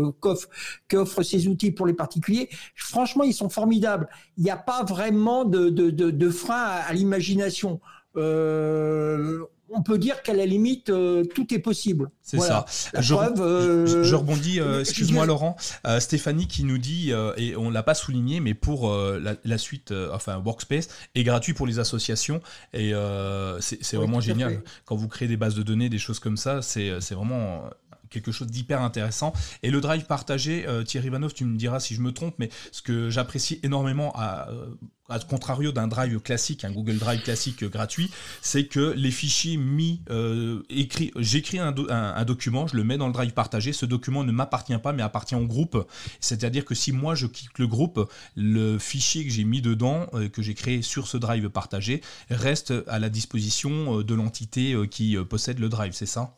qu'offrent 0.88 1.22
ces 1.22 1.48
outils 1.48 1.70
pour 1.70 1.86
les 1.86 1.94
particuliers. 1.94 2.48
Franchement, 2.74 3.24
ils 3.24 3.34
sont 3.34 3.48
formidables. 3.48 4.08
Il 4.36 4.44
n'y 4.44 4.50
a 4.50 4.56
pas 4.56 4.84
vraiment 4.84 5.44
de, 5.44 6.30
frein 6.30 6.80
à, 6.86 6.92
l'imagination. 6.92 7.80
Euh, 8.16 9.44
on 9.74 9.82
peut 9.82 9.98
dire 9.98 10.22
qu'à 10.22 10.34
la 10.34 10.46
limite, 10.46 10.90
euh, 10.90 11.24
tout 11.24 11.52
est 11.52 11.58
possible. 11.58 12.10
C'est 12.22 12.38
ça. 12.38 12.64
Je, 12.98 13.14
euh, 13.14 14.16
rebondis, 14.16 14.60
euh, 14.60 14.80
excuse-moi 14.80 15.26
Laurent, 15.26 15.56
Stéphanie 15.98 16.46
qui 16.46 16.64
nous 16.64 16.78
dit, 16.78 17.12
et 17.36 17.56
on 17.56 17.70
l'a 17.70 17.82
pas 17.82 17.94
souligné, 17.94 18.40
mais 18.40 18.54
pour 18.54 18.94
la, 18.94 19.58
suite, 19.58 19.92
enfin 20.12 20.40
Workspace, 20.44 20.88
est 21.14 21.24
gratuit 21.24 21.54
pour 21.54 21.66
les 21.66 21.78
associations, 21.78 22.40
et 22.72 22.92
c'est 23.60 23.96
vraiment 23.96 24.20
génial. 24.20 24.62
Quand 24.84 24.96
vous 24.96 25.08
créez 25.08 25.28
des 25.28 25.36
bases 25.36 25.54
de 25.54 25.62
données, 25.62 25.88
des 25.88 25.98
choses 25.98 26.18
comme 26.18 26.36
ça, 26.36 26.62
c'est 26.62 27.14
vraiment 27.14 27.64
quelque 28.14 28.32
chose 28.32 28.48
d'hyper 28.48 28.80
intéressant. 28.80 29.32
Et 29.62 29.70
le 29.70 29.80
drive 29.80 30.06
partagé, 30.06 30.66
euh, 30.66 30.84
Thierry 30.84 31.10
Vanov, 31.10 31.34
tu 31.34 31.44
me 31.44 31.56
diras 31.56 31.80
si 31.80 31.94
je 31.94 32.00
me 32.00 32.12
trompe, 32.12 32.36
mais 32.38 32.48
ce 32.72 32.80
que 32.80 33.10
j'apprécie 33.10 33.60
énormément 33.62 34.12
à, 34.14 34.48
à 35.08 35.18
contrario 35.18 35.72
d'un 35.72 35.86
drive 35.86 36.20
classique, 36.20 36.64
un 36.64 36.70
Google 36.70 36.98
Drive 36.98 37.22
classique 37.22 37.64
gratuit, 37.64 38.10
c'est 38.40 38.66
que 38.66 38.94
les 38.96 39.10
fichiers 39.10 39.56
mis, 39.56 40.00
euh, 40.10 40.62
écrit, 40.70 41.12
j'écris 41.16 41.58
un, 41.58 41.72
document, 42.24 42.66
je 42.66 42.76
le 42.76 42.84
mets 42.84 42.96
dans 42.96 43.06
le 43.06 43.12
drive 43.12 43.32
partagé, 43.32 43.72
ce 43.72 43.84
document 43.86 44.24
ne 44.24 44.32
m'appartient 44.32 44.76
pas 44.78 44.92
mais 44.92 45.02
appartient 45.02 45.34
au 45.34 45.46
groupe. 45.46 45.86
C'est-à-dire 46.20 46.64
que 46.64 46.74
si 46.74 46.92
moi 46.92 47.14
je 47.14 47.26
quitte 47.26 47.58
le 47.58 47.66
groupe, 47.66 48.10
le 48.36 48.78
fichier 48.78 49.24
que 49.24 49.30
j'ai 49.30 49.44
mis 49.44 49.60
dedans, 49.60 50.06
euh, 50.14 50.28
que 50.28 50.42
j'ai 50.42 50.54
créé 50.54 50.80
sur 50.82 51.06
ce 51.06 51.16
drive 51.16 51.50
partagé, 51.50 52.00
reste 52.30 52.72
à 52.86 52.98
la 52.98 53.10
disposition 53.10 54.00
de 54.00 54.14
l'entité 54.14 54.74
qui 54.90 55.16
possède 55.28 55.58
le 55.58 55.68
drive, 55.68 55.92
c'est 55.92 56.06
ça? 56.06 56.36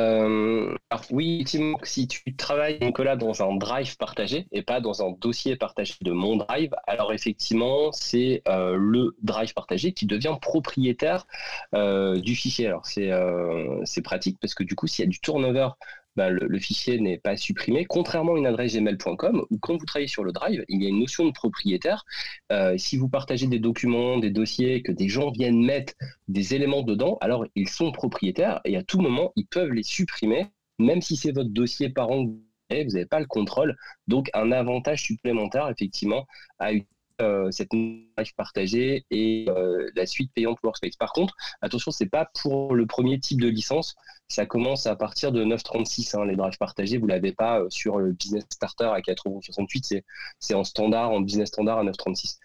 Euh, 0.00 0.74
alors 0.90 1.04
oui, 1.10 1.36
effectivement, 1.36 1.78
si 1.82 2.08
tu 2.08 2.34
travailles 2.36 2.78
dans 3.16 3.42
un 3.42 3.56
drive 3.56 3.96
partagé 3.96 4.46
et 4.52 4.62
pas 4.62 4.80
dans 4.80 5.02
un 5.06 5.12
dossier 5.12 5.56
partagé 5.56 5.94
de 6.00 6.12
mon 6.12 6.36
drive, 6.36 6.74
alors 6.86 7.12
effectivement 7.12 7.92
c'est 7.92 8.42
euh, 8.48 8.76
le 8.78 9.16
drive 9.22 9.52
partagé 9.54 9.92
qui 9.92 10.06
devient 10.06 10.36
propriétaire 10.40 11.26
euh, 11.74 12.20
du 12.20 12.34
fichier. 12.34 12.66
Alors 12.66 12.86
c'est 12.86 14.02
pratique 14.02 14.38
parce 14.40 14.54
que 14.54 14.64
du 14.64 14.74
coup 14.74 14.86
s'il 14.86 15.04
y 15.04 15.08
a 15.08 15.10
du 15.10 15.20
turnover 15.20 15.68
bah, 16.16 16.30
le, 16.30 16.58
fichier 16.58 17.00
n'est 17.00 17.18
pas 17.18 17.36
supprimé, 17.36 17.84
contrairement 17.84 18.34
à 18.34 18.38
une 18.38 18.46
adresse 18.46 18.74
gmail.com 18.74 19.44
où 19.50 19.58
quand 19.58 19.76
vous 19.76 19.86
travaillez 19.86 20.08
sur 20.08 20.24
le 20.24 20.32
drive, 20.32 20.64
il 20.68 20.82
y 20.82 20.86
a 20.86 20.88
une 20.88 21.00
notion 21.00 21.26
de 21.26 21.32
propriétaire. 21.32 22.04
Euh, 22.50 22.76
si 22.76 22.96
vous 22.96 23.08
partagez 23.08 23.46
des 23.46 23.58
documents, 23.58 24.18
des 24.18 24.30
dossiers, 24.30 24.82
que 24.82 24.92
des 24.92 25.08
gens 25.08 25.30
viennent 25.30 25.64
mettre 25.64 25.94
des 26.28 26.54
éléments 26.54 26.82
dedans, 26.82 27.18
alors 27.20 27.46
ils 27.54 27.68
sont 27.68 27.92
propriétaires 27.92 28.60
et 28.64 28.76
à 28.76 28.82
tout 28.82 29.00
moment, 29.00 29.32
ils 29.36 29.46
peuvent 29.46 29.72
les 29.72 29.82
supprimer, 29.82 30.46
même 30.78 31.00
si 31.00 31.16
c'est 31.16 31.32
votre 31.32 31.50
dossier 31.50 31.88
parent 31.88 32.26
vous 32.80 32.92
n'avez 32.92 33.06
pas 33.06 33.20
le 33.20 33.26
contrôle. 33.26 33.76
Donc 34.08 34.30
un 34.34 34.52
avantage 34.52 35.02
supplémentaire, 35.02 35.68
effectivement, 35.68 36.26
à 36.58 36.72
utiliser 36.72 36.88
euh, 37.22 37.50
cette 37.50 37.72
live 37.72 38.34
partagée 38.36 39.04
et 39.10 39.46
euh, 39.48 39.90
la 39.94 40.06
suite 40.06 40.30
payante 40.34 40.58
Workspace. 40.62 40.96
Par 40.96 41.12
contre, 41.12 41.34
attention, 41.60 41.90
c'est 41.90 42.08
pas 42.08 42.28
pour 42.40 42.74
le 42.74 42.86
premier 42.86 43.18
type 43.18 43.40
de 43.40 43.48
licence. 43.48 43.94
Ça 44.28 44.46
commence 44.46 44.86
à 44.86 44.96
partir 44.96 45.32
de 45.32 45.44
9.36, 45.44 46.16
hein, 46.16 46.24
les 46.24 46.36
drives 46.36 46.58
partagés. 46.58 46.98
Vous 46.98 47.06
l'avez 47.06 47.32
pas 47.32 47.60
euh, 47.60 47.70
sur 47.70 47.98
le 47.98 48.12
Business 48.12 48.44
Starter 48.50 48.90
à 48.92 49.00
4,68 49.00 50.02
C'est 50.38 50.54
en 50.54 50.64
standard, 50.64 51.10
en 51.10 51.20
Business 51.20 51.48
Standard 51.48 51.78
à 51.78 51.84
9.36. 51.84 52.38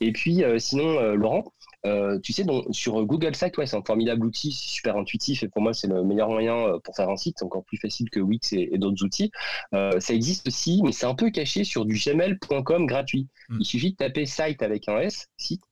Et 0.00 0.12
puis, 0.12 0.42
sinon, 0.58 1.14
Laurent, 1.14 1.44
euh, 1.86 2.18
tu 2.20 2.32
sais, 2.32 2.44
donc, 2.44 2.64
sur 2.70 3.04
Google 3.04 3.34
Site, 3.34 3.56
ouais, 3.58 3.66
c'est 3.66 3.76
un 3.76 3.82
formidable 3.82 4.24
outil, 4.24 4.52
super 4.52 4.96
intuitif 4.96 5.42
et 5.42 5.48
pour 5.48 5.60
moi, 5.60 5.74
c'est 5.74 5.86
le 5.86 6.02
meilleur 6.02 6.30
moyen 6.30 6.56
euh, 6.56 6.78
pour 6.78 6.96
faire 6.96 7.10
un 7.10 7.16
site. 7.16 7.36
C'est 7.38 7.44
encore 7.44 7.64
plus 7.64 7.76
facile 7.76 8.08
que 8.10 8.20
Wix 8.20 8.52
et, 8.52 8.78
d'autres 8.78 9.04
outils. 9.04 9.30
Euh, 9.74 10.00
ça 10.00 10.14
existe 10.14 10.48
aussi, 10.48 10.80
mais 10.82 10.92
c'est 10.92 11.06
un 11.06 11.14
peu 11.14 11.30
caché 11.30 11.64
sur 11.64 11.84
du 11.84 11.94
gmail.com 11.96 12.86
gratuit. 12.86 13.28
Hmm. 13.48 13.58
Il 13.60 13.66
suffit 13.66 13.92
de 13.92 13.96
taper 13.96 14.24
site 14.24 14.62
avec 14.62 14.88
un 14.88 14.98
S, 14.98 15.28
site 15.36 15.62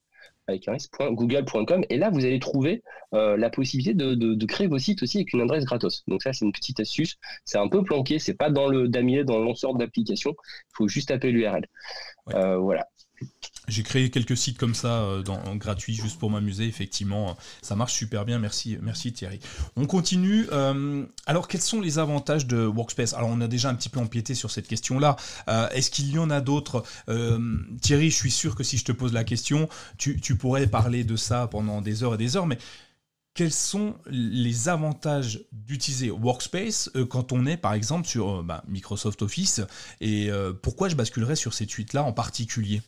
avec 0.48 0.66
un 0.66 0.75
s.google.com 0.75 1.85
et 1.88 1.96
là 1.96 2.11
vous 2.11 2.25
allez 2.25 2.40
trouver 2.40 2.83
la 3.12 3.48
possibilité 3.48 3.94
de, 3.94 4.44
créer 4.46 4.66
vos 4.66 4.79
sites 4.79 5.01
aussi 5.05 5.18
avec 5.18 5.33
une 5.33 5.40
adresse 5.40 5.64
gratos. 5.64 6.03
Donc 6.09 6.20
ça 6.22 6.33
c'est 6.33 6.44
une 6.44 6.51
petite 6.51 6.81
astuce, 6.81 7.16
c'est 7.44 7.59
un 7.59 7.68
peu 7.68 7.85
planqué, 7.85 8.18
c'est 8.18 8.35
pas 8.35 8.51
dans 8.51 8.66
le 8.66 8.88
damier, 8.88 9.22
dans 9.22 9.38
le 9.38 9.44
lanceur 9.44 9.75
d'application, 9.75 10.35
il 10.40 10.72
faut 10.75 10.88
juste 10.88 11.11
taper 11.11 11.31
l'URL. 11.31 11.64
voilà. 12.27 12.88
J'ai 13.69 13.85
créé 13.85 14.11
quelques 14.11 14.37
sites 14.37 14.59
comme 14.59 14.75
ça, 14.75 15.03
euh, 15.03 15.23
dans, 15.23 15.55
gratuits, 15.55 15.95
juste 15.95 16.19
pour 16.19 16.31
m'amuser. 16.31 16.67
Effectivement, 16.67 17.37
ça 17.63 17.77
marche 17.77 17.93
super 17.93 18.25
bien. 18.25 18.41
Merci, 18.41 18.77
merci 18.83 19.13
Thierry. 19.13 19.39
On 19.77 19.87
continue. 19.87 20.49
Euh, 20.51 21.07
alors, 21.27 21.47
quels 21.47 21.61
sont 21.61 21.81
les 21.81 22.01
avantages 22.01 22.47
de 22.47 22.67
Workspace? 22.67 23.15
Alors, 23.15 23.31
on 23.31 23.41
a 23.41 23.47
déjà 23.47 23.69
un 23.69 23.77
petit 23.77 23.89
peu 23.89 24.01
empiété 24.01 24.35
sur 24.35 24.51
cette 24.51 24.67
question-là. 24.67 25.15
Euh, 25.49 25.69
est-ce 25.71 25.93
qu'il 25.93 26.11
y 26.11 26.19
en 26.19 26.31
a 26.31 26.41
d'autres? 26.41 26.83
Thierry, 27.81 28.11
je 28.11 28.17
suis 28.17 28.31
sûr 28.33 28.57
que 28.57 28.65
si 28.65 28.79
je 28.79 28.85
te 28.85 28.93
pose 28.93 29.13
la 29.13 29.23
question, 29.23 29.69
tu, 29.97 30.19
pourrais 30.37 30.67
parler 30.67 31.05
de 31.05 31.15
ça 31.15 31.47
pendant 31.47 31.83
des 31.83 32.03
heures 32.03 32.15
et 32.15 32.19
des 32.19 32.37
heures. 32.37 32.47
Mais 32.47 32.59
quels 33.35 33.53
sont 33.53 33.95
les 34.07 34.69
avantages 34.69 35.45
d'utiliser 35.53 36.11
Workspace 36.11 36.91
quand 37.09 37.33
on 37.33 37.47
est 37.47 37.57
par 37.57 37.75
exemple 37.75 38.09
sur 38.09 38.43
bah, 38.43 38.65
Microsoft 38.67 39.23
Office? 39.23 39.61
Et 40.01 40.31
pourquoi 40.63 40.89
je 40.89 40.97
basculerais 40.97 41.37
sur 41.37 41.55
cette 41.55 41.71
suite-là 41.71 42.03
en 42.03 42.13
particulier? 42.13 42.83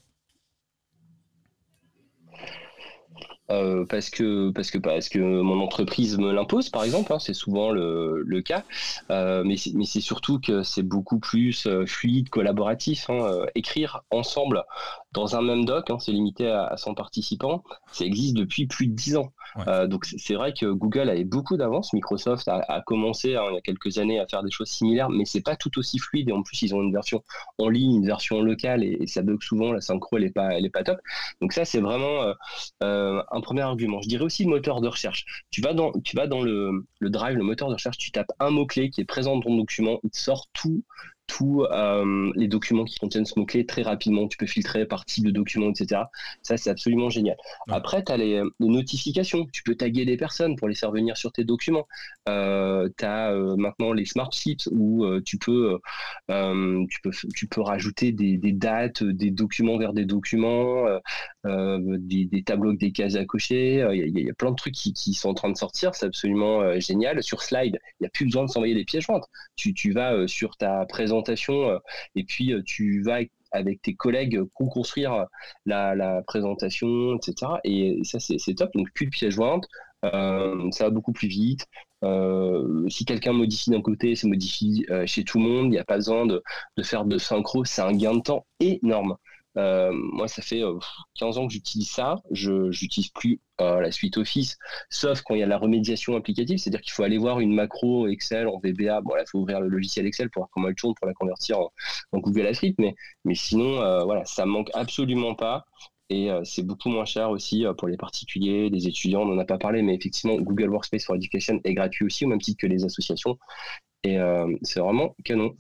Euh, 3.50 3.84
parce 3.84 4.08
que 4.08 4.50
parce 4.52 4.70
que 4.70 4.78
parce 4.78 5.10
que 5.10 5.18
mon 5.18 5.60
entreprise 5.60 6.16
me 6.16 6.32
l'impose 6.32 6.70
par 6.70 6.82
exemple 6.82 7.12
hein, 7.12 7.18
c'est 7.18 7.34
souvent 7.34 7.70
le, 7.70 8.22
le 8.24 8.40
cas. 8.40 8.64
Euh, 9.10 9.44
mais 9.44 9.56
mais 9.74 9.84
c'est 9.84 10.00
surtout 10.00 10.40
que 10.40 10.62
c'est 10.62 10.82
beaucoup 10.82 11.18
plus 11.18 11.66
euh, 11.66 11.84
fluide 11.84 12.30
collaboratif 12.30 13.10
hein, 13.10 13.44
écrire 13.54 14.02
ensemble 14.10 14.64
dans 15.12 15.36
un 15.36 15.42
même 15.42 15.66
doc 15.66 15.90
hein, 15.90 15.98
c'est 15.98 16.12
limité 16.12 16.50
à, 16.50 16.64
à 16.66 16.76
100 16.78 16.94
participants 16.94 17.62
ça 17.92 18.06
existe 18.06 18.34
depuis 18.34 18.66
plus 18.66 18.86
de 18.86 18.94
10 18.94 19.16
ans 19.16 19.32
donc 19.86 20.04
c'est 20.04 20.34
vrai 20.34 20.52
que 20.52 20.66
Google 20.66 21.08
avait 21.10 21.24
beaucoup 21.24 21.56
d'avance. 21.56 21.92
Microsoft 21.92 22.48
a, 22.48 22.82
commencé 22.86 23.28
il 23.28 23.32
y 23.32 23.36
a 23.36 23.60
quelques 23.62 23.98
années 23.98 24.20
à 24.20 24.26
faire 24.26 24.42
des 24.42 24.50
choses 24.50 24.68
similaires 24.68 25.10
mais 25.10 25.24
c'est 25.24 25.42
pas 25.42 25.56
tout 25.56 25.78
aussi 25.78 25.98
fluide. 25.98 26.28
Et 26.28 26.32
en 26.32 26.42
plus 26.42 26.62
ils 26.62 26.74
ont 26.74 26.82
une 26.82 26.92
version 26.92 27.22
en 27.58 27.68
ligne 27.68 27.96
une 27.96 28.06
version 28.06 28.40
locale 28.42 28.82
et, 28.82 29.06
ça 29.06 29.22
bug 29.22 29.42
souvent. 29.42 29.72
La 29.72 29.80
synchro 29.80 30.16
elle 30.16 30.24
est 30.24 30.34
pas 30.34 30.54
elle 30.54 30.64
est 30.64 30.70
pas 30.70 30.84
top. 30.84 30.98
Donc 31.40 31.52
ça 31.52 31.64
c'est 31.64 31.80
vraiment 31.80 32.32
un 32.80 33.40
premier 33.40 33.62
argument. 33.62 34.00
Je 34.02 34.08
dirais 34.08 34.24
aussi 34.24 34.44
le 34.44 34.50
moteur 34.50 34.80
de 34.80 34.88
recherche. 34.88 35.24
Tu 35.50 35.60
vas 35.60 35.74
dans, 35.74 35.92
tu 36.04 36.16
vas 36.16 36.26
dans 36.26 36.42
le, 36.42 36.86
le 36.98 37.10
drive, 37.10 37.36
le 37.36 37.44
moteur 37.44 37.68
de 37.68 37.74
recherche, 37.74 37.98
tu 37.98 38.10
tapes 38.10 38.32
un 38.40 38.50
mot-clé 38.50 38.90
qui 38.90 39.00
est 39.00 39.04
présent 39.04 39.36
dans 39.36 39.42
ton 39.42 39.56
document, 39.56 40.00
il 40.02 40.10
te 40.10 40.18
sort 40.18 40.48
tout 40.52 40.82
tous 41.26 41.64
euh, 41.64 42.30
les 42.34 42.48
documents 42.48 42.84
qui 42.84 42.98
contiennent 42.98 43.24
ce 43.24 43.38
mot-clé 43.38 43.66
très 43.66 43.82
rapidement. 43.82 44.28
Tu 44.28 44.36
peux 44.36 44.46
filtrer 44.46 44.86
par 44.86 45.04
type 45.04 45.24
de 45.24 45.30
document, 45.30 45.70
etc. 45.70 46.02
Ça, 46.42 46.56
c'est 46.56 46.70
absolument 46.70 47.08
génial. 47.08 47.36
Après, 47.68 48.04
tu 48.04 48.12
as 48.12 48.16
les, 48.16 48.42
notifications. 48.60 49.46
Tu 49.52 49.62
peux 49.62 49.74
taguer 49.74 50.04
des 50.04 50.16
personnes 50.16 50.56
pour 50.56 50.68
les 50.68 50.74
faire 50.74 50.90
venir 50.90 51.16
sur 51.16 51.32
tes 51.32 51.44
documents. 51.44 51.86
Euh, 52.28 52.88
tu 52.98 53.04
as 53.04 53.32
euh, 53.32 53.56
maintenant 53.56 53.92
les 53.92 54.04
smart 54.04 54.30
sheets 54.32 54.68
où 54.70 55.04
tu, 55.20 55.38
peux, 55.38 55.78
tu, 56.28 57.00
peux, 57.02 57.10
tu 57.34 57.46
peux 57.48 57.60
rajouter 57.60 58.12
des, 58.12 58.38
dates, 58.52 59.02
des 59.02 59.30
documents 59.30 59.78
vers 59.78 59.92
des 59.92 60.04
documents, 60.04 60.86
des, 61.44 62.42
tableaux 62.44 62.70
avec 62.70 62.80
des 62.80 62.92
cases 62.92 63.16
à 63.16 63.24
cocher. 63.24 63.86
Il 63.92 64.18
y, 64.18 64.30
a 64.30 64.34
plein 64.34 64.50
de 64.50 64.56
trucs 64.56 64.74
qui, 64.74 65.14
sont 65.14 65.30
en 65.30 65.34
train 65.34 65.50
de 65.50 65.56
sortir. 65.56 65.94
C'est 65.94 66.06
absolument 66.06 66.78
génial. 66.80 67.22
Sur 67.22 67.42
Slide, 67.42 67.78
il 68.00 68.02
n'y 68.02 68.06
a 68.06 68.10
plus 68.10 68.26
besoin 68.26 68.44
de 68.44 68.50
s'envoyer 68.50 68.74
des 68.74 68.84
pièces 68.84 69.04
jointes. 69.04 69.26
Tu, 69.56 69.74
tu 69.74 69.92
vas 69.92 70.26
sur 70.26 70.56
ta 70.56 70.84
présentation 70.86 71.13
euh, 71.50 71.78
et 72.14 72.24
puis 72.24 72.52
euh, 72.52 72.62
tu 72.64 73.02
vas 73.02 73.20
avec 73.52 73.82
tes 73.82 73.94
collègues 73.94 74.42
co-construire 74.54 75.26
la, 75.64 76.22
présentation, 76.26 77.16
etc. 77.16 77.52
Et 77.62 78.00
ça, 78.02 78.18
c'est 78.18 78.54
top. 78.54 78.70
Donc, 78.74 78.90
plus 78.94 79.06
de 79.06 79.10
pièces 79.10 79.34
jointes, 79.34 79.64
euh, 80.04 80.70
ça 80.72 80.84
va 80.84 80.90
beaucoup 80.90 81.12
plus 81.12 81.28
vite. 81.28 81.66
si 82.88 83.04
quelqu'un 83.04 83.32
modifie 83.32 83.70
d'un 83.70 83.80
côté, 83.80 84.16
ça 84.16 84.26
modifie 84.26 84.84
chez 85.06 85.22
tout 85.22 85.38
le 85.38 85.44
monde. 85.44 85.66
Il 85.66 85.70
n'y 85.70 85.78
a 85.78 85.84
pas 85.84 85.96
besoin 85.96 86.26
de, 86.26 86.42
faire 86.82 87.04
de 87.04 87.16
synchro. 87.16 87.64
C'est 87.64 87.82
un 87.82 87.92
gain 87.92 88.14
de 88.16 88.22
temps 88.22 88.44
énorme. 88.58 89.16
Moi, 89.56 90.28
ça 90.28 90.42
fait 90.42 90.62
15 91.14 91.38
ans 91.38 91.46
que 91.46 91.52
j'utilise 91.52 91.90
ça. 91.90 92.16
Je 92.30 92.68
n'utilise 92.82 93.08
plus 93.08 93.40
la 93.58 93.92
suite 93.92 94.16
Office, 94.16 94.58
sauf 94.90 95.22
quand 95.22 95.34
il 95.34 95.40
y 95.40 95.42
a 95.42 95.46
la 95.46 95.58
remédiation 95.58 96.16
applicative, 96.16 96.58
c'est-à-dire 96.58 96.80
qu'il 96.80 96.92
faut 96.92 97.04
aller 97.04 97.18
voir 97.18 97.40
une 97.40 97.54
macro 97.54 98.08
Excel 98.08 98.48
en 98.48 98.58
VBA. 98.58 99.00
Bon, 99.02 99.14
là, 99.14 99.22
il 99.22 99.30
faut 99.30 99.38
ouvrir 99.38 99.60
le 99.60 99.68
logiciel 99.68 100.06
Excel 100.06 100.30
pour 100.30 100.40
voir 100.40 100.50
comment 100.52 100.68
elle 100.68 100.74
tourne 100.74 100.94
pour 100.94 101.06
la 101.06 101.14
convertir 101.14 101.60
en, 101.60 101.70
Google 102.14 102.54
Suite, 102.54 102.76
mais, 102.78 102.94
mais 103.24 103.34
sinon, 103.34 104.04
voilà, 104.04 104.24
ça 104.24 104.44
manque 104.46 104.70
absolument 104.74 105.34
pas. 105.34 105.64
Et 106.10 106.30
euh, 106.30 106.44
c'est 106.44 106.62
beaucoup 106.62 106.90
moins 106.90 107.06
cher 107.06 107.30
aussi 107.30 107.64
euh, 107.64 107.72
pour 107.72 107.88
les 107.88 107.96
particuliers, 107.96 108.68
les 108.68 108.86
étudiants, 108.86 109.22
on 109.22 109.26
n'en 109.26 109.38
a 109.38 109.44
pas 109.44 109.58
parlé, 109.58 109.82
mais 109.82 109.94
effectivement, 109.94 110.36
Google 110.36 110.68
Workspace 110.68 111.04
for 111.04 111.16
Education 111.16 111.60
est 111.64 111.74
gratuit 111.74 112.04
aussi, 112.04 112.24
au 112.26 112.28
même 112.28 112.40
titre 112.40 112.60
que 112.60 112.66
les 112.66 112.84
associations. 112.84 113.38
Et 114.04 114.18
euh, 114.18 114.46
c'est 114.62 114.80
vraiment 114.80 115.14
canon. 115.24 115.56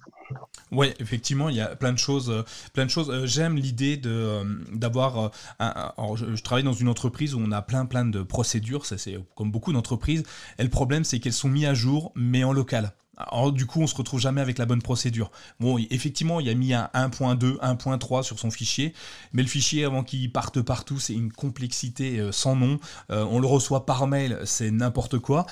Oui, 0.70 0.88
effectivement, 1.00 1.48
il 1.48 1.56
y 1.56 1.60
a 1.60 1.76
plein 1.76 1.92
de 1.92 1.98
choses. 1.98 2.44
plein 2.72 2.84
de 2.84 2.90
choses. 2.90 3.24
J'aime 3.26 3.56
l'idée 3.56 3.96
de 3.96 4.42
d'avoir. 4.72 5.30
je, 5.60 6.42
travaille 6.42 6.64
dans 6.64 6.72
une 6.72 6.88
entreprise 6.88 7.34
où 7.34 7.40
on 7.40 7.52
a 7.52 7.62
plein 7.62 7.86
plein 7.86 8.04
de 8.04 8.22
procédures. 8.22 8.86
c'est 8.86 9.18
comme 9.34 9.50
beaucoup 9.50 9.72
d'entreprises. 9.72 10.24
Et 10.58 10.62
le 10.62 10.70
problème, 10.70 11.04
c'est 11.04 11.20
qu'elles 11.20 11.32
sont 11.32 11.48
mises 11.48 11.66
à 11.66 11.74
jour, 11.74 12.12
mais 12.14 12.44
en 12.44 12.52
local. 12.52 12.92
Alors, 13.16 13.52
du 13.52 13.66
coup, 13.66 13.80
on 13.80 13.86
se 13.86 13.94
retrouve 13.94 14.20
jamais 14.20 14.40
avec 14.40 14.58
la 14.58 14.66
bonne 14.66 14.82
procédure. 14.82 15.30
Bon, 15.60 15.78
effectivement, 15.90 16.40
il 16.40 16.48
a 16.48 16.54
mis 16.54 16.74
un 16.74 16.90
1.2, 16.94 17.58
1.3 17.58 18.22
sur 18.22 18.38
son 18.38 18.50
fichier, 18.50 18.92
mais 19.32 19.42
le 19.42 19.48
fichier, 19.48 19.84
avant 19.84 20.02
qu'il 20.02 20.32
parte 20.32 20.60
partout, 20.62 20.98
c'est 20.98 21.14
une 21.14 21.32
complexité 21.32 22.18
euh, 22.18 22.32
sans 22.32 22.56
nom. 22.56 22.80
Euh, 23.10 23.24
on 23.30 23.38
le 23.38 23.46
reçoit 23.46 23.86
par 23.86 24.06
mail, 24.06 24.40
c'est 24.44 24.70
n'importe 24.70 25.18
quoi. 25.18 25.46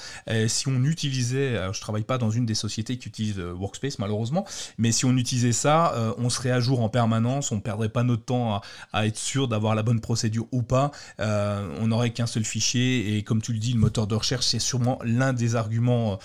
si 0.49 0.69
on 0.69 0.83
utilisait, 0.85 1.73
je 1.73 1.81
travaille 1.81 2.03
pas 2.03 2.19
dans 2.19 2.31
une 2.31 2.47
des 2.47 2.55
sociétés 2.55 2.99
qui 2.99 3.09
utilise 3.09 3.39
euh, 3.39 3.53
Workspace, 3.53 3.99
malheureusement, 3.99 4.45
mais 4.79 4.91
si 4.91 5.05
on 5.05 5.17
utilisait 5.17 5.53
ça, 5.53 5.95
on 6.19 6.31
serait 6.31 6.51
à 6.51 6.61
jour 6.61 6.81
en 6.81 6.89
permanence, 6.89 7.53
on 7.53 7.61
perdrait 7.61 7.89
pas 7.89 8.03
notre 8.03 8.25
temps 8.25 8.61
à, 8.93 9.07
être 9.07 9.19
sûr 9.19 9.49
d'avoir 9.49 9.75
la 9.75 9.83
bonne 9.83 10.01
procédure 10.01 10.47
ou 10.53 10.63
pas. 10.63 10.91
on 11.19 11.87
n'aurait 11.87 12.11
qu'un 12.11 12.27
seul 12.27 12.45
fichier, 12.45 13.17
et 13.17 13.23
comme 13.23 13.43
tu 13.43 13.53
le 13.53 13.59
dis, 13.59 13.73
le 13.73 13.79
moteur 13.79 14.07
de 14.07 14.15
recherche, 14.15 14.47
c'est 14.47 14.59
sûrement 14.59 14.99
l'un 15.05 15.33
des 15.33 15.57
arguments 15.57 16.19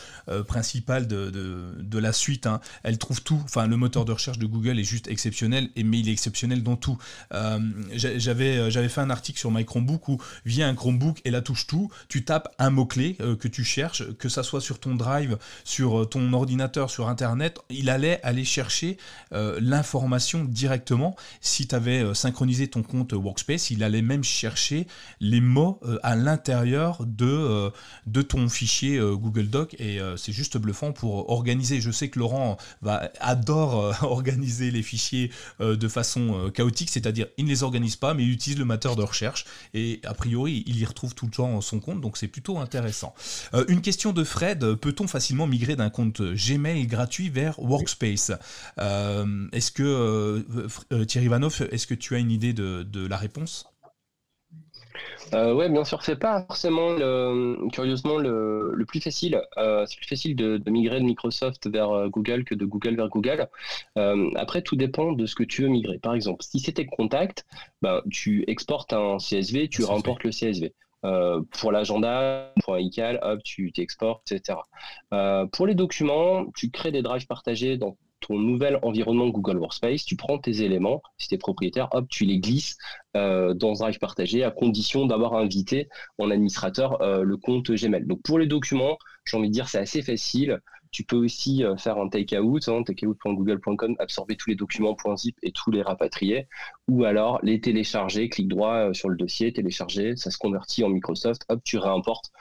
principaux 0.47 1.01
de 1.01 1.26
de, 1.31 1.99
la 1.99 2.13
suite. 2.13 2.45
Hein. 2.45 2.61
Elle 2.83 2.97
trouve 2.97 3.23
tout. 3.23 3.41
Enfin, 3.43 3.67
le 3.67 3.75
moteur 3.75 4.05
de 4.05 4.11
recherche 4.11 4.37
de 4.37 4.45
Google 4.45 4.79
est 4.79 4.83
juste 4.83 5.07
exceptionnel, 5.07 5.69
mais 5.75 5.99
il 5.99 6.09
est 6.09 6.11
exceptionnel 6.11 6.63
dans 6.63 6.75
tout. 6.75 6.97
Euh, 7.33 7.59
j'avais, 7.93 8.57
euh, 8.57 8.69
j'avais 8.69 8.89
fait 8.89 9.01
un 9.01 9.09
article 9.09 9.39
sur 9.39 9.51
My 9.51 9.65
Chromebook 9.65 10.07
où, 10.07 10.21
via 10.45 10.67
un 10.67 10.75
Chromebook 10.75 11.21
et 11.25 11.31
la 11.31 11.41
touche 11.41 11.67
tout, 11.67 11.89
tu 12.07 12.23
tapes 12.23 12.53
un 12.59 12.69
mot-clé 12.69 13.17
euh, 13.21 13.35
que 13.35 13.47
tu 13.47 13.63
cherches, 13.63 14.03
que 14.13 14.29
ça 14.29 14.43
soit 14.43 14.61
sur 14.61 14.79
ton 14.79 14.95
drive, 14.95 15.37
sur 15.63 16.07
ton 16.09 16.33
ordinateur, 16.33 16.89
sur 16.89 17.09
Internet, 17.09 17.59
il 17.69 17.89
allait 17.89 18.19
aller 18.23 18.45
chercher 18.45 18.97
l'information 19.31 20.43
directement. 20.43 21.15
Si 21.41 21.67
tu 21.67 21.75
avais 21.75 22.13
synchronisé 22.13 22.67
ton 22.67 22.83
compte 22.83 23.13
Workspace, 23.13 23.71
il 23.71 23.83
allait 23.83 24.01
même 24.01 24.23
chercher 24.23 24.87
les 25.19 25.41
mots 25.41 25.79
à 26.03 26.15
l'intérieur 26.15 27.03
de 27.05 27.71
ton 28.27 28.49
fichier 28.49 28.99
Google 28.99 29.47
Doc, 29.47 29.75
et 29.79 29.99
c'est 30.15 30.31
juste 30.31 30.57
bluffant 30.57 30.91
pour 30.91 31.16
organiser. 31.27 31.81
Je 31.81 31.91
sais 31.91 32.09
que 32.09 32.19
Laurent 32.19 32.57
va, 32.81 33.11
adore 33.19 33.83
euh, 33.83 33.93
organiser 34.01 34.71
les 34.71 34.83
fichiers 34.83 35.31
euh, 35.61 35.75
de 35.75 35.87
façon 35.87 36.35
euh, 36.35 36.49
chaotique, 36.49 36.89
c'est-à-dire 36.89 37.27
il 37.37 37.45
ne 37.45 37.49
les 37.49 37.63
organise 37.63 37.95
pas, 37.95 38.13
mais 38.13 38.23
il 38.23 38.31
utilise 38.31 38.59
le 38.59 38.65
moteur 38.65 38.95
de 38.95 39.03
recherche 39.03 39.45
et 39.73 39.99
a 40.03 40.13
priori 40.13 40.63
il 40.67 40.79
y 40.79 40.85
retrouve 40.85 41.15
tout 41.15 41.25
le 41.25 41.31
temps 41.31 41.61
son 41.61 41.79
compte, 41.79 42.01
donc 42.01 42.17
c'est 42.17 42.27
plutôt 42.27 42.57
intéressant. 42.57 43.13
une 43.67 43.81
question 43.81 44.13
de 44.13 44.23
Fred 44.23 44.75
peut-on 44.75 45.07
facilement 45.07 45.47
migrer 45.47 45.75
d'un 45.75 45.89
compte 45.89 46.21
Gmail 46.21 46.87
gratuit 46.87 47.29
vers 47.29 47.59
Workspace? 47.59 48.31
Est-ce 48.77 49.71
que 49.71 50.45
Thierry 51.05 51.27
Vanoff, 51.27 51.61
est-ce 51.61 51.87
que 51.87 51.93
tu 51.93 52.15
as 52.15 52.19
une 52.19 52.31
idée 52.31 52.53
de 52.53 53.07
la 53.07 53.17
réponse? 53.17 53.65
Euh, 55.33 55.53
ouais, 55.53 55.69
bien 55.69 55.83
sûr, 55.83 56.03
c'est 56.03 56.15
pas 56.15 56.43
forcément 56.45 56.95
curieusement 57.71 58.17
le, 58.17 58.83
plus 58.87 59.01
facile. 59.01 59.41
Euh, 59.57 59.85
c'est 59.85 59.97
plus 59.97 60.07
facile 60.07 60.35
de, 60.35 60.61
migrer 60.69 60.99
de 60.99 61.05
Microsoft 61.05 61.67
vers 61.69 61.91
euh, 61.91 62.09
Google 62.09 62.43
que 62.43 62.55
de 62.55 62.65
Google 62.65 62.95
vers 62.95 63.09
Google. 63.09 63.47
Euh, 63.97 64.29
après, 64.35 64.61
tout 64.61 64.75
dépend 64.75 65.11
de 65.11 65.25
ce 65.25 65.35
que 65.35 65.43
tu 65.43 65.63
veux 65.63 65.67
migrer. 65.67 65.99
Par 65.99 66.13
exemple, 66.13 66.43
si 66.43 66.59
c'était 66.59 66.85
Contact, 66.85 67.45
ben, 67.81 68.01
tu 68.11 68.43
exportes 68.47 68.93
un 68.93 69.17
CSV, 69.17 69.69
tu 69.69 69.83
remportes 69.83 70.23
le 70.23 70.31
CSV. 70.31 70.73
pour 71.51 71.71
l'agenda, 71.71 72.53
pour 72.63 72.75
un 72.75 72.79
ICAL, 72.79 73.19
hop, 73.21 73.41
tu 73.43 73.71
t'exportes, 73.71 74.31
etc. 74.31 74.59
pour 75.51 75.67
les 75.67 75.75
documents, 75.75 76.45
tu 76.55 76.69
crées 76.71 76.91
des 76.91 77.01
drives 77.01 77.27
partagés 77.27 77.77
dans 77.77 77.97
ton 78.27 78.37
nouvel 78.37 78.79
environnement 78.81 79.29
Google 79.29 79.57
Workspace, 79.57 80.03
tu 80.03 80.15
prends 80.15 80.37
tes 80.37 80.61
éléments, 80.61 81.01
si 81.17 81.29
tu 81.29 81.35
es 81.35 81.37
propriétaire, 81.37 81.87
hop, 81.91 82.07
tu 82.09 82.25
les 82.25 82.39
glisses 82.39 82.77
euh, 83.15 83.53
dans 83.53 83.73
Drive 83.73 83.99
partagé 83.99 84.43
à 84.43 84.51
condition 84.51 85.05
d'avoir 85.05 85.33
invité 85.35 85.87
en 86.17 86.29
administrateur 86.29 87.01
euh, 87.01 87.23
le 87.23 87.37
compte 87.37 87.71
Gmail. 87.71 88.05
Donc 88.05 88.21
pour 88.23 88.37
les 88.37 88.47
documents, 88.47 88.97
j'ai 89.25 89.37
envie 89.37 89.47
de 89.47 89.53
dire 89.53 89.69
c'est 89.69 89.79
assez 89.79 90.01
facile. 90.01 90.59
Tu 90.91 91.03
peux 91.03 91.17
aussi 91.17 91.63
euh, 91.63 91.75
faire 91.77 91.97
un 91.97 92.09
takeout, 92.09 92.59
hein, 92.67 92.83
takeout.google.com, 92.83 93.95
absorber 93.99 94.35
tous 94.35 94.49
les 94.49 94.55
documents 94.55 94.95
.zip 95.15 95.37
et 95.43 95.51
tous 95.51 95.71
les 95.71 95.81
rapatrier, 95.81 96.47
ou 96.87 97.03
alors 97.03 97.39
les 97.43 97.59
télécharger, 97.59 98.29
clic 98.29 98.47
droit 98.47 98.75
euh, 98.75 98.93
sur 98.93 99.09
le 99.09 99.17
dossier, 99.17 99.51
télécharger, 99.53 100.15
ça 100.15 100.31
se 100.31 100.37
convertit 100.37 100.83
en 100.83 100.89
Microsoft, 100.89 101.43
hop, 101.49 101.61
tu 101.63 101.77
réimportes 101.77 102.31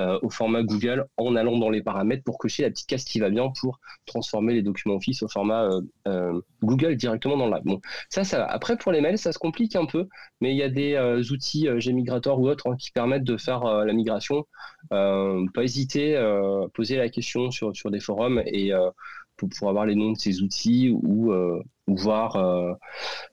euh, 0.00 0.18
au 0.22 0.30
format 0.30 0.62
Google 0.62 1.06
en 1.16 1.36
allant 1.36 1.58
dans 1.58 1.70
les 1.70 1.82
paramètres 1.82 2.24
pour 2.24 2.38
cocher 2.38 2.62
la 2.62 2.70
petite 2.70 2.88
case 2.88 3.04
qui 3.04 3.20
va 3.20 3.30
bien 3.30 3.52
pour 3.60 3.80
transformer 4.06 4.54
les 4.54 4.62
documents 4.62 4.96
Office 4.96 5.22
au 5.22 5.28
format 5.28 5.68
Google 6.62 6.96
directement 6.96 7.36
dans 7.36 7.46
le 7.46 7.52
live. 7.54 7.64
Bon, 7.64 7.80
ça, 8.08 8.24
ça, 8.24 8.44
après 8.44 8.76
pour 8.76 8.92
les 8.92 9.00
mails, 9.00 9.18
ça 9.18 9.32
se 9.32 9.38
complique 9.38 9.76
un 9.76 9.86
peu, 9.86 10.08
mais 10.40 10.52
il 10.52 10.56
y 10.56 10.62
a 10.62 10.68
des 10.68 10.96
outils 11.32 11.66
Gmigrator 11.66 12.38
ou 12.38 12.48
autres 12.48 12.68
hein, 12.68 12.76
qui 12.78 12.90
permettent 12.90 13.24
de 13.24 13.36
faire 13.36 13.64
la 13.64 13.92
migration. 13.92 14.46
pas 14.90 15.62
hésiter, 15.62 16.14
poser 16.74 16.96
la 16.96 17.08
question 17.08 17.50
sur, 17.50 17.74
sur 17.74 17.90
des 17.90 18.00
forums 18.00 18.42
et 18.46 18.72
euh, 18.72 18.90
pour, 19.48 19.68
avoir 19.68 19.86
les 19.86 19.94
noms 19.94 20.12
de 20.12 20.18
ces 20.18 20.42
outils 20.42 20.90
ou, 20.90 21.32
euh, 21.32 21.62
voir 21.86 22.36
euh, 22.36 22.74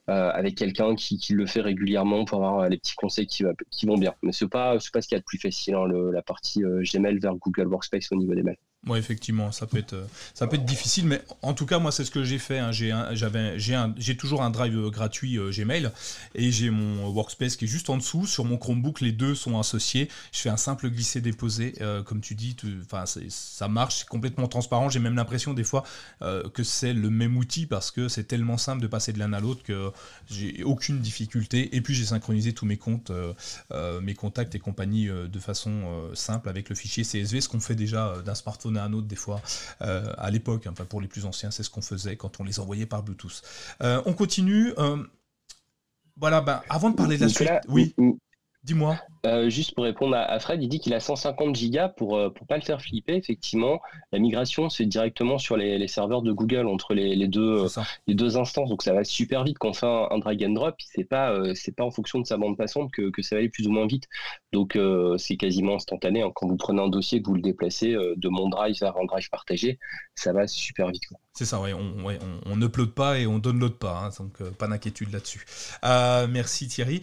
avec 0.07 0.55
quelqu'un 0.55 0.95
qui, 0.95 1.19
le 1.33 1.45
fait 1.45 1.61
régulièrement 1.61 2.25
pour 2.25 2.45
avoir 2.45 2.67
les 2.69 2.77
petits 2.77 2.95
conseils 2.95 3.27
qui, 3.27 3.43
vont 3.85 3.97
bien. 3.97 4.13
Mais 4.23 4.31
ce 4.31 4.45
n'est 4.45 4.49
pas, 4.49 4.73
pas 4.73 5.01
ce 5.01 5.07
qu'il 5.07 5.15
y 5.15 5.15
a 5.15 5.19
de 5.19 5.25
plus 5.25 5.39
facile, 5.39 5.75
hein, 5.75 5.87
la 6.11 6.21
partie 6.21 6.61
Gmail 6.61 7.19
vers 7.19 7.35
Google 7.35 7.67
Workspace 7.67 8.11
au 8.11 8.15
niveau 8.15 8.35
des 8.35 8.43
mails. 8.43 8.57
Oui, 8.87 8.97
effectivement, 8.97 9.51
ça 9.51 9.67
peut 9.67 9.77
être, 9.77 10.07
ça 10.33 10.47
peut 10.47 10.55
être 10.55 10.65
difficile, 10.65 11.05
mais 11.05 11.21
en 11.43 11.53
tout 11.53 11.67
cas, 11.67 11.77
moi, 11.77 11.91
c'est 11.91 12.03
ce 12.03 12.09
que 12.09 12.23
j'ai 12.23 12.39
fait. 12.39 12.57
Hein. 12.57 12.71
J'ai, 12.71 12.91
j'avais, 13.11 13.59
j'ai, 13.59 13.79
j'ai 13.97 14.17
toujours 14.17 14.41
un 14.41 14.49
drive 14.49 14.75
euh, 14.75 14.89
gratuit 14.89 15.37
euh, 15.37 15.51
Gmail 15.51 15.91
et 16.33 16.51
j'ai 16.51 16.71
mon 16.71 17.07
Workspace 17.09 17.57
qui 17.57 17.65
est 17.65 17.67
juste 17.67 17.91
en 17.91 17.97
dessous. 17.97 18.25
Sur 18.25 18.43
mon 18.43 18.57
Chromebook, 18.57 19.01
les 19.01 19.11
deux 19.11 19.35
sont 19.35 19.59
associés. 19.59 20.09
Je 20.31 20.39
fais 20.39 20.49
un 20.49 20.57
simple 20.57 20.89
glisser-déposer, 20.89 21.75
euh, 21.81 22.01
comme 22.01 22.21
tu 22.21 22.33
dis. 22.33 22.55
Ça 23.29 23.67
marche, 23.67 23.99
c'est 23.99 24.07
complètement 24.07 24.47
transparent. 24.47 24.89
J'ai 24.89 24.99
même 24.99 25.15
l'impression 25.15 25.53
des 25.53 25.63
fois 25.63 25.83
que 26.19 26.63
c'est 26.63 26.93
le 26.93 27.09
même 27.09 27.37
outil 27.37 27.67
parce 27.67 27.91
que 27.91 28.07
c'est 28.07 28.23
tellement 28.23 28.57
simple 28.57 28.81
de 28.81 28.87
passer 28.87 29.13
de 29.13 29.19
l'un 29.19 29.33
à 29.33 29.39
l'autre 29.39 29.63
que 29.63 29.91
j'ai 30.29 30.63
aucune 30.63 30.99
difficulté. 30.99 31.75
Et 31.75 31.81
puis, 31.81 31.93
j'ai 31.93 32.05
synchronisé 32.05 32.53
tous 32.53 32.65
mes 32.65 32.77
comptes, 32.77 33.11
mes 34.01 34.13
contacts 34.15 34.55
et 34.55 34.59
compagnie 34.59 35.07
de 35.07 35.39
façon 35.39 36.09
simple 36.13 36.49
avec 36.49 36.69
le 36.69 36.75
fichier 36.75 37.03
CSV, 37.03 37.41
ce 37.41 37.49
qu'on 37.49 37.59
fait 37.59 37.75
déjà 37.75 38.15
d'un 38.25 38.35
smartphone 38.35 38.70
à 38.77 38.83
un 38.83 38.93
autre 38.93 39.07
des 39.07 39.15
fois 39.15 39.41
euh, 39.81 40.13
à 40.17 40.29
l'époque. 40.31 40.67
Enfin, 40.69 40.85
pour 40.85 41.01
les 41.01 41.07
plus 41.07 41.25
anciens, 41.25 41.51
c'est 41.51 41.63
ce 41.63 41.69
qu'on 41.69 41.81
faisait 41.81 42.15
quand 42.15 42.39
on 42.39 42.43
les 42.43 42.59
envoyait 42.59 42.85
par 42.85 43.03
Bluetooth. 43.03 43.41
Euh, 43.83 44.01
on 44.05 44.13
continue. 44.13 44.73
Euh, 44.77 44.97
voilà, 46.17 46.41
ben, 46.41 46.61
avant 46.69 46.89
de 46.89 46.95
parler 46.95 47.17
de 47.17 47.23
la 47.23 47.29
suite, 47.29 47.49
oui. 47.67 47.95
Dis-moi. 48.63 48.95
Euh, 49.25 49.49
juste 49.49 49.73
pour 49.73 49.85
répondre 49.85 50.15
à, 50.15 50.39
Fred, 50.39 50.61
il 50.61 50.69
dit 50.69 50.79
qu'il 50.79 50.93
a 50.93 50.99
150 50.99 51.55
gigas 51.55 51.89
pour 51.89 52.15
ne 52.15 52.25
euh, 52.25 52.29
pas 52.47 52.57
le 52.57 52.61
faire 52.61 52.79
flipper. 52.79 53.15
Effectivement, 53.15 53.81
la 54.11 54.19
migration 54.19 54.69
c'est 54.69 54.85
directement 54.85 55.39
sur 55.39 55.57
les, 55.57 55.87
serveurs 55.87 56.21
de 56.21 56.31
Google 56.31 56.67
entre 56.67 56.93
les, 56.93 57.27
deux 57.27 57.65
les 58.05 58.13
deux 58.13 58.37
instances, 58.37 58.69
donc 58.69 58.83
ça 58.83 58.93
va 58.93 59.03
super 59.03 59.43
vite. 59.43 59.57
Quand 59.57 59.69
on 59.69 59.73
fait 59.73 59.87
un, 59.87 60.17
drag 60.19 60.43
and 60.43 60.51
drop, 60.51 60.75
c'est 60.79 61.03
pas 61.03 61.31
euh, 61.31 61.53
c'est 61.55 61.75
pas 61.75 61.83
en 61.83 61.89
fonction 61.89 62.19
de 62.19 62.27
sa 62.27 62.37
bande 62.37 62.55
passante 62.55 62.91
que, 62.91 63.11
ça 63.23 63.35
va 63.35 63.39
aller 63.39 63.49
plus 63.49 63.67
ou 63.67 63.71
moins 63.71 63.87
vite. 63.87 64.05
Donc 64.53 64.77
c'est 65.17 65.37
quasiment 65.37 65.75
instantané. 65.75 66.21
Hein. 66.21 66.31
Quand 66.35 66.47
vous 66.47 66.57
prenez 66.57 66.81
un 66.81 66.89
dossier 66.89 67.21
que 67.21 67.27
vous 67.27 67.35
le 67.35 67.41
déplacez 67.41 67.93
de 67.93 68.29
mon 68.29 68.47
drive 68.49 68.75
vers 68.79 68.95
un 68.97 69.05
drive 69.05 69.29
partagé, 69.29 69.79
ça 70.13 70.33
va 70.33 70.45
super 70.45 70.89
vite. 70.89 71.03
C'est 71.33 71.45
ça, 71.45 71.59
ouais, 71.61 71.73
on, 71.73 72.03
ouais, 72.03 72.19
on, 72.45 72.51
on 72.53 72.61
upload 72.61 72.91
pas 72.91 73.17
et 73.17 73.25
on 73.25 73.39
download 73.39 73.73
pas, 73.73 74.03
hein, 74.03 74.09
donc 74.19 74.43
pas 74.53 74.67
d'inquiétude 74.67 75.11
là-dessus. 75.11 75.45
merci 76.29 76.67
Thierry 76.67 77.01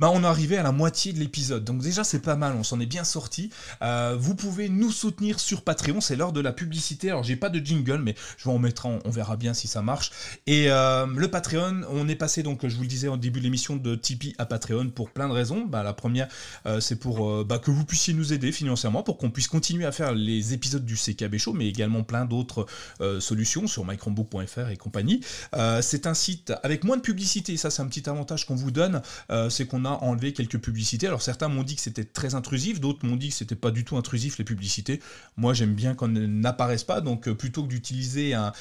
bah, 0.00 0.10
on 0.10 0.24
est 0.24 0.26
arrivé 0.26 0.56
à 0.56 0.62
la 0.62 0.72
moitié 0.72 1.12
de 1.12 1.18
l'épisode. 1.18 1.62
Donc 1.62 1.82
déjà, 1.82 2.04
c'est 2.04 2.20
pas 2.20 2.34
mal, 2.34 2.54
on 2.56 2.64
s'en 2.64 2.80
est 2.80 2.86
bien 2.86 3.04
sorti. 3.04 3.50
Euh, 3.82 4.16
vous 4.18 4.34
pouvez 4.34 4.70
nous 4.70 4.90
soutenir 4.90 5.38
sur 5.38 5.60
Patreon, 5.60 6.00
c'est 6.00 6.16
l'heure 6.16 6.32
de 6.32 6.40
la 6.40 6.52
publicité. 6.52 7.10
Alors 7.10 7.22
j'ai 7.22 7.36
pas 7.36 7.50
de 7.50 7.58
jingle, 7.58 7.98
mais 7.98 8.14
je 8.38 8.44
vais 8.44 8.50
en 8.50 8.58
mettre 8.58 8.86
un, 8.86 8.98
on 9.04 9.10
verra 9.10 9.36
bien 9.36 9.52
si 9.52 9.68
ça 9.68 9.82
marche. 9.82 10.10
Et 10.46 10.70
euh, 10.70 11.06
le 11.06 11.28
Patreon, 11.28 11.82
on 11.90 12.08
est 12.08 12.16
passé, 12.16 12.42
donc 12.42 12.66
je 12.66 12.74
vous 12.74 12.82
le 12.82 12.88
disais 12.88 13.08
au 13.08 13.18
début 13.18 13.40
de 13.40 13.44
l'émission, 13.44 13.76
de 13.76 13.94
Tipeee 13.94 14.34
à 14.38 14.46
Patreon 14.46 14.88
pour 14.88 15.10
plein 15.10 15.28
de 15.28 15.34
raisons. 15.34 15.66
Bah, 15.66 15.82
la 15.82 15.92
première, 15.92 16.28
euh, 16.64 16.80
c'est 16.80 16.96
pour 16.96 17.44
bah, 17.44 17.58
que 17.58 17.70
vous 17.70 17.84
puissiez 17.84 18.14
nous 18.14 18.32
aider 18.32 18.52
financièrement, 18.52 19.02
pour 19.02 19.18
qu'on 19.18 19.30
puisse 19.30 19.48
continuer 19.48 19.84
à 19.84 19.92
faire 19.92 20.14
les 20.14 20.54
épisodes 20.54 20.84
du 20.84 20.94
CKB 20.94 21.36
Show, 21.36 21.52
mais 21.52 21.68
également 21.68 22.04
plein 22.04 22.24
d'autres 22.24 22.64
solutions 23.18 23.66
sur 23.66 23.84
mychromebook.fr 23.84 24.70
et 24.70 24.76
compagnie. 24.78 25.20
c'est 25.82 26.06
un 26.06 26.14
site 26.14 26.54
avec 26.62 26.84
moins 26.84 26.96
de 26.96 27.02
publicité, 27.02 27.58
ça 27.58 27.70
c'est 27.70 27.82
un 27.82 27.86
petit 27.86 28.08
avantage 28.08 28.46
qu'on 28.46 28.54
vous 28.54 28.70
donne, 28.70 29.02
c'est 29.50 29.66
qu'on 29.66 29.84
a 29.84 29.89
enlevé 29.92 30.32
quelques 30.32 30.58
publicités. 30.58 31.06
Alors 31.06 31.22
certains 31.22 31.48
m'ont 31.48 31.62
dit 31.62 31.76
que 31.76 31.80
c'était 31.80 32.04
très 32.04 32.34
intrusif, 32.34 32.80
d'autres 32.80 33.06
m'ont 33.06 33.16
dit 33.16 33.28
que 33.28 33.34
c'était 33.34 33.54
pas 33.54 33.70
du 33.70 33.84
tout 33.84 33.96
intrusif 33.96 34.38
les 34.38 34.44
publicités. 34.44 35.00
Moi 35.36 35.54
j'aime 35.54 35.74
bien 35.74 35.94
qu'on 35.94 36.08
n'apparaissent 36.08 36.84
pas, 36.84 37.00
donc 37.00 37.28
euh, 37.28 37.34
plutôt 37.34 37.62
que 37.62 37.68
d'utiliser 37.68 38.34
un, 38.34 38.52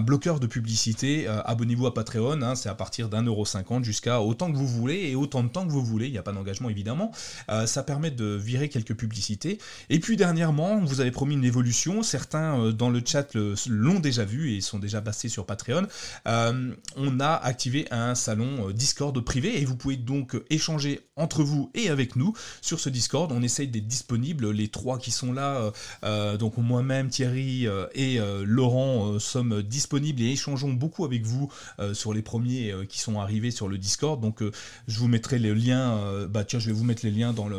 bloqueur 0.00 0.40
de 0.40 0.46
publicité, 0.46 1.28
euh, 1.28 1.42
abonnez-vous 1.42 1.86
à 1.86 1.94
Patreon, 1.94 2.42
hein, 2.42 2.54
c'est 2.54 2.68
à 2.68 2.74
partir 2.74 3.08
d'un 3.08 3.22
euro 3.22 3.44
cinquante 3.44 3.84
jusqu'à 3.84 4.20
autant 4.20 4.50
que 4.50 4.56
vous 4.56 4.66
voulez 4.66 5.10
et 5.10 5.14
autant 5.14 5.42
de 5.42 5.48
temps 5.48 5.66
que 5.66 5.72
vous 5.72 5.84
voulez, 5.84 6.06
il 6.06 6.12
n'y 6.12 6.18
a 6.18 6.22
pas 6.22 6.32
d'engagement 6.32 6.70
évidemment. 6.70 7.12
Euh, 7.50 7.66
ça 7.66 7.82
permet 7.82 8.10
de 8.10 8.34
virer 8.36 8.68
quelques 8.68 8.94
publicités. 8.94 9.58
Et 9.90 10.00
puis 10.00 10.16
dernièrement, 10.16 10.80
vous 10.84 11.00
avez 11.00 11.10
promis 11.10 11.34
une 11.34 11.44
évolution, 11.44 12.02
certains 12.02 12.72
dans 12.72 12.90
le 12.90 13.02
chat 13.04 13.34
l'ont 13.68 14.00
déjà 14.00 14.24
vu 14.24 14.52
et 14.52 14.60
sont 14.60 14.78
déjà 14.78 15.00
passés 15.00 15.28
sur 15.28 15.46
Patreon. 15.46 15.86
on 16.26 17.20
a 17.20 17.34
activé 17.34 17.86
un 17.90 18.14
salon 18.14 18.70
Discord 18.70 19.18
privé 19.20 19.60
et 19.60 19.64
vous 19.64 19.76
pouvez 19.76 19.96
donc 19.96 20.36
échanger 20.50 20.75
changer 20.78 21.05
entre 21.16 21.42
vous 21.42 21.70
et 21.74 21.88
avec 21.88 22.14
nous 22.14 22.34
sur 22.60 22.78
ce 22.78 22.90
Discord. 22.90 23.32
On 23.32 23.42
essaye 23.42 23.68
d'être 23.68 23.86
disponible. 23.86 24.50
Les 24.50 24.68
trois 24.68 24.98
qui 24.98 25.10
sont 25.10 25.32
là, 25.32 25.56
euh, 25.56 25.70
euh, 26.04 26.36
donc 26.36 26.58
moi-même, 26.58 27.08
Thierry 27.08 27.66
euh, 27.66 27.86
et 27.94 28.18
Laurent, 28.44 29.18
sommes 29.18 29.62
disponibles 29.62 30.20
et 30.22 30.26
échangeons 30.26 30.72
beaucoup 30.72 31.04
avec 31.04 31.24
vous 31.24 31.50
sur 31.92 32.12
les 32.12 32.22
premiers 32.22 32.74
qui 32.88 32.98
sont 32.98 33.20
arrivés 33.20 33.50
sur 33.50 33.68
le 33.68 33.78
Discord. 33.78 34.20
Donc 34.20 34.42
je 34.88 34.98
vous 34.98 35.08
mettrai 35.08 35.38
les 35.38 35.54
liens. 35.54 36.26
bah 36.28 36.44
tiens, 36.44 36.58
je 36.58 36.66
vais 36.66 36.72
vous 36.72 36.84
mettre 36.84 37.04
les 37.04 37.10
liens 37.10 37.32
dans 37.32 37.48
le 37.48 37.58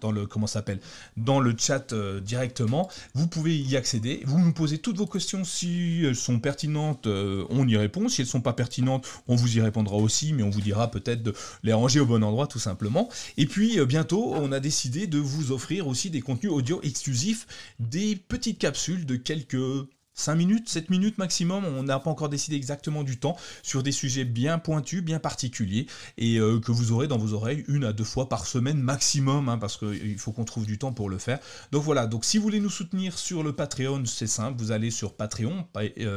dans 0.00 0.10
le 0.10 0.26
comment 0.26 0.46
s'appelle 0.46 0.80
dans 1.16 1.40
le 1.40 1.54
chat 1.56 1.94
directement. 2.20 2.88
Vous 3.14 3.28
pouvez 3.28 3.56
y 3.56 3.76
accéder. 3.76 4.22
Vous 4.24 4.38
nous 4.38 4.52
posez 4.52 4.78
toutes 4.78 4.96
vos 4.96 5.06
questions 5.06 5.44
si 5.44 6.02
elles 6.04 6.16
sont 6.16 6.40
pertinentes, 6.40 7.06
on 7.06 7.68
y 7.68 7.76
répond. 7.76 8.08
Si 8.08 8.22
elles 8.22 8.26
sont 8.26 8.40
pas 8.40 8.52
pertinentes, 8.52 9.06
on 9.28 9.36
vous 9.36 9.56
y 9.56 9.60
répondra 9.60 9.96
aussi, 9.96 10.32
mais 10.32 10.42
on 10.42 10.50
vous 10.50 10.60
dira 10.60 10.90
peut-être 10.90 11.22
de 11.22 11.34
les 11.62 11.72
ranger 11.72 12.00
au 12.00 12.06
bon 12.06 12.24
endroit 12.24 12.46
tout 12.46 12.58
simplement. 12.58 12.87
Et 13.36 13.46
puis 13.46 13.78
euh, 13.78 13.86
bientôt, 13.86 14.34
on 14.34 14.52
a 14.52 14.60
décidé 14.60 15.06
de 15.06 15.18
vous 15.18 15.52
offrir 15.52 15.86
aussi 15.86 16.10
des 16.10 16.20
contenus 16.20 16.52
audio 16.52 16.80
exclusifs, 16.82 17.46
des 17.78 18.16
petites 18.16 18.58
capsules 18.58 19.06
de 19.06 19.16
quelques 19.16 19.86
5 20.18 20.34
minutes, 20.34 20.68
7 20.68 20.90
minutes 20.90 21.16
maximum, 21.18 21.64
on 21.64 21.84
n'a 21.84 21.98
pas 22.00 22.10
encore 22.10 22.28
décidé 22.28 22.56
exactement 22.56 23.04
du 23.04 23.18
temps, 23.18 23.36
sur 23.62 23.82
des 23.84 23.92
sujets 23.92 24.24
bien 24.24 24.58
pointus, 24.58 25.02
bien 25.02 25.20
particuliers, 25.20 25.86
et 26.16 26.38
euh, 26.38 26.58
que 26.60 26.72
vous 26.72 26.90
aurez 26.92 27.06
dans 27.06 27.18
vos 27.18 27.34
oreilles 27.34 27.64
une 27.68 27.84
à 27.84 27.92
deux 27.92 28.04
fois 28.04 28.28
par 28.28 28.46
semaine 28.46 28.80
maximum, 28.80 29.48
hein, 29.48 29.58
parce 29.58 29.76
qu'il 29.76 30.18
faut 30.18 30.32
qu'on 30.32 30.44
trouve 30.44 30.66
du 30.66 30.76
temps 30.76 30.92
pour 30.92 31.08
le 31.08 31.18
faire. 31.18 31.38
Donc 31.70 31.84
voilà, 31.84 32.06
donc 32.08 32.24
si 32.24 32.36
vous 32.36 32.42
voulez 32.42 32.60
nous 32.60 32.68
soutenir 32.68 33.16
sur 33.16 33.44
le 33.44 33.52
Patreon, 33.52 34.04
c'est 34.06 34.26
simple, 34.26 34.58
vous 34.58 34.72
allez 34.72 34.90
sur 34.90 35.14
Patreon, 35.14 35.66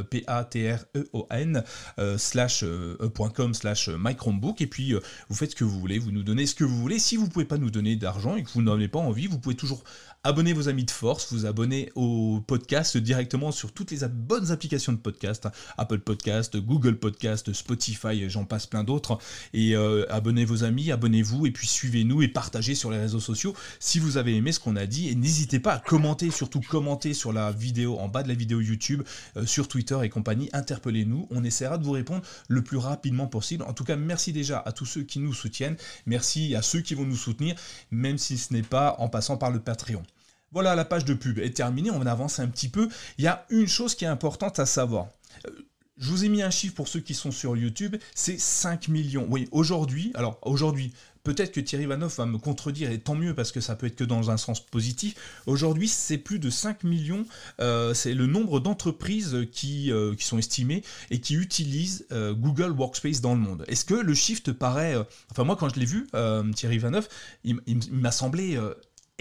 P-A-T-R-E-O-N, 0.09 1.63
euh, 1.99 2.17
slash, 2.17 2.63
euh, 2.63 2.97
.com 3.35 3.53
slash 3.53 3.89
mychromebook, 3.89 4.61
et 4.61 4.67
puis 4.67 4.95
vous 5.29 5.35
faites 5.35 5.51
ce 5.51 5.55
que 5.55 5.63
vous 5.63 5.79
voulez, 5.79 5.99
vous 5.99 6.11
nous 6.11 6.23
donnez 6.23 6.47
ce 6.47 6.55
que 6.55 6.63
vous 6.63 6.77
voulez. 6.77 6.97
Si 6.97 7.17
vous 7.17 7.25
ne 7.25 7.29
pouvez 7.29 7.45
pas 7.45 7.59
nous 7.59 7.69
donner 7.69 7.95
d'argent 7.95 8.35
et 8.35 8.43
que 8.43 8.49
vous 8.49 8.63
n'en 8.63 8.73
avez 8.73 8.87
pas 8.87 8.99
envie, 8.99 9.27
vous 9.27 9.37
pouvez 9.37 9.55
toujours 9.55 9.83
abonner 10.23 10.53
vos 10.53 10.69
amis 10.69 10.83
de 10.83 10.91
force, 10.91 11.33
vous 11.33 11.47
abonner 11.47 11.91
au 11.95 12.43
podcast 12.45 12.95
directement 12.95 13.51
sur 13.51 13.71
toutes 13.71 13.89
les 13.89 14.07
bonnes 14.07 14.51
applications 14.51 14.93
de 14.93 14.99
podcast. 14.99 15.47
Apple 15.79 15.99
Podcast, 15.99 16.57
Google 16.57 16.97
Podcast, 16.97 17.51
Spotify, 17.53 18.29
j'en 18.29 18.45
passe 18.45 18.67
plein 18.67 18.83
d'autres. 18.83 19.17
Et 19.53 19.75
euh, 19.75 20.05
abonnez 20.11 20.45
vos 20.45 20.63
amis, 20.63 20.91
abonnez-vous 20.91 21.47
et 21.47 21.51
puis 21.51 21.65
suivez-nous 21.65 22.21
et 22.21 22.27
partagez 22.27 22.75
sur 22.75 22.91
les 22.91 22.99
réseaux 22.99 23.19
sociaux 23.19 23.55
si 23.79 23.97
vous 23.97 24.17
avez 24.17 24.35
aimé 24.35 24.51
ce 24.51 24.59
qu'on 24.59 24.75
a 24.75 24.85
dit. 24.85 25.09
Et 25.09 25.15
n'hésitez 25.15 25.59
pas 25.59 25.73
à 25.73 25.79
commenter, 25.79 26.29
surtout 26.29 26.61
commenter 26.61 27.15
sur 27.15 27.33
la 27.33 27.51
vidéo, 27.51 27.97
en 27.97 28.07
bas 28.07 28.21
de 28.21 28.27
la 28.27 28.35
vidéo 28.35 28.61
YouTube, 28.61 29.01
euh, 29.37 29.47
sur 29.47 29.67
Twitter 29.67 29.97
et 30.03 30.09
compagnie. 30.09 30.49
Interpellez-nous, 30.53 31.27
on 31.31 31.43
essaiera 31.43 31.79
de 31.79 31.83
vous 31.83 31.93
répondre 31.93 32.21
le 32.47 32.63
plus 32.63 32.77
rapidement 32.77 33.25
possible. 33.25 33.63
En 33.63 33.73
tout 33.73 33.85
cas, 33.85 33.95
merci 33.95 34.33
déjà 34.33 34.59
à 34.59 34.71
tous 34.71 34.85
ceux 34.85 35.01
qui 35.01 35.17
nous 35.17 35.33
soutiennent. 35.33 35.77
Merci 36.05 36.55
à 36.55 36.61
ceux 36.61 36.81
qui 36.81 36.93
vont 36.93 37.05
nous 37.05 37.15
soutenir, 37.15 37.55
même 37.89 38.19
si 38.19 38.37
ce 38.37 38.53
n'est 38.53 38.61
pas 38.61 38.95
en 38.99 39.09
passant 39.09 39.37
par 39.37 39.49
le 39.49 39.59
Patreon. 39.59 40.03
Voilà, 40.51 40.75
la 40.75 40.83
page 40.83 41.05
de 41.05 41.13
pub 41.13 41.39
est 41.39 41.55
terminée, 41.55 41.91
on 41.91 42.05
avance 42.05 42.39
un 42.39 42.47
petit 42.47 42.67
peu. 42.67 42.89
Il 43.17 43.23
y 43.23 43.27
a 43.27 43.45
une 43.49 43.67
chose 43.67 43.95
qui 43.95 44.03
est 44.03 44.09
importante 44.09 44.59
à 44.59 44.65
savoir. 44.65 45.07
Euh, 45.47 45.51
je 45.97 46.09
vous 46.09 46.25
ai 46.25 46.29
mis 46.29 46.41
un 46.41 46.49
chiffre 46.49 46.75
pour 46.75 46.87
ceux 46.87 46.99
qui 46.99 47.13
sont 47.13 47.31
sur 47.31 47.55
YouTube, 47.55 47.95
c'est 48.15 48.37
5 48.37 48.89
millions. 48.89 49.27
Oui, 49.29 49.47
aujourd'hui, 49.51 50.11
alors 50.15 50.39
aujourd'hui, 50.41 50.91
peut-être 51.23 51.53
que 51.53 51.61
Thierry 51.61 51.85
Vanoff 51.85 52.17
va 52.17 52.25
me 52.25 52.37
contredire, 52.37 52.91
et 52.91 52.99
tant 52.99 53.15
mieux 53.15 53.33
parce 53.33 53.53
que 53.53 53.61
ça 53.61 53.75
peut 53.75 53.85
être 53.85 53.95
que 53.95 54.03
dans 54.03 54.29
un 54.29 54.35
sens 54.35 54.59
positif. 54.59 55.15
Aujourd'hui, 55.45 55.87
c'est 55.87 56.17
plus 56.17 56.39
de 56.39 56.49
5 56.49 56.83
millions, 56.83 57.25
euh, 57.61 57.93
c'est 57.93 58.15
le 58.15 58.25
nombre 58.25 58.59
d'entreprises 58.59 59.47
qui, 59.53 59.91
euh, 59.91 60.15
qui, 60.15 60.25
sont 60.25 60.39
estimées 60.39 60.83
et 61.11 61.21
qui 61.21 61.35
utilisent 61.35 62.07
Google 62.11 62.71
Workspace 62.71 63.21
dans 63.21 63.35
le 63.35 63.39
monde. 63.39 63.63
Est-ce 63.67 63.85
que 63.85 63.93
le 63.93 64.13
chiffre 64.13 64.51
paraît... 64.51 64.97
enfin 65.29 65.45
moi, 65.45 65.55
quand 65.55 65.69
je 65.69 65.79
l'ai 65.79 65.85
vu, 65.85 66.07
Thierry 66.55 66.79
Vanoff, 66.79 67.07
il 67.45 67.61
m'a 67.91 68.11
semblé 68.11 68.59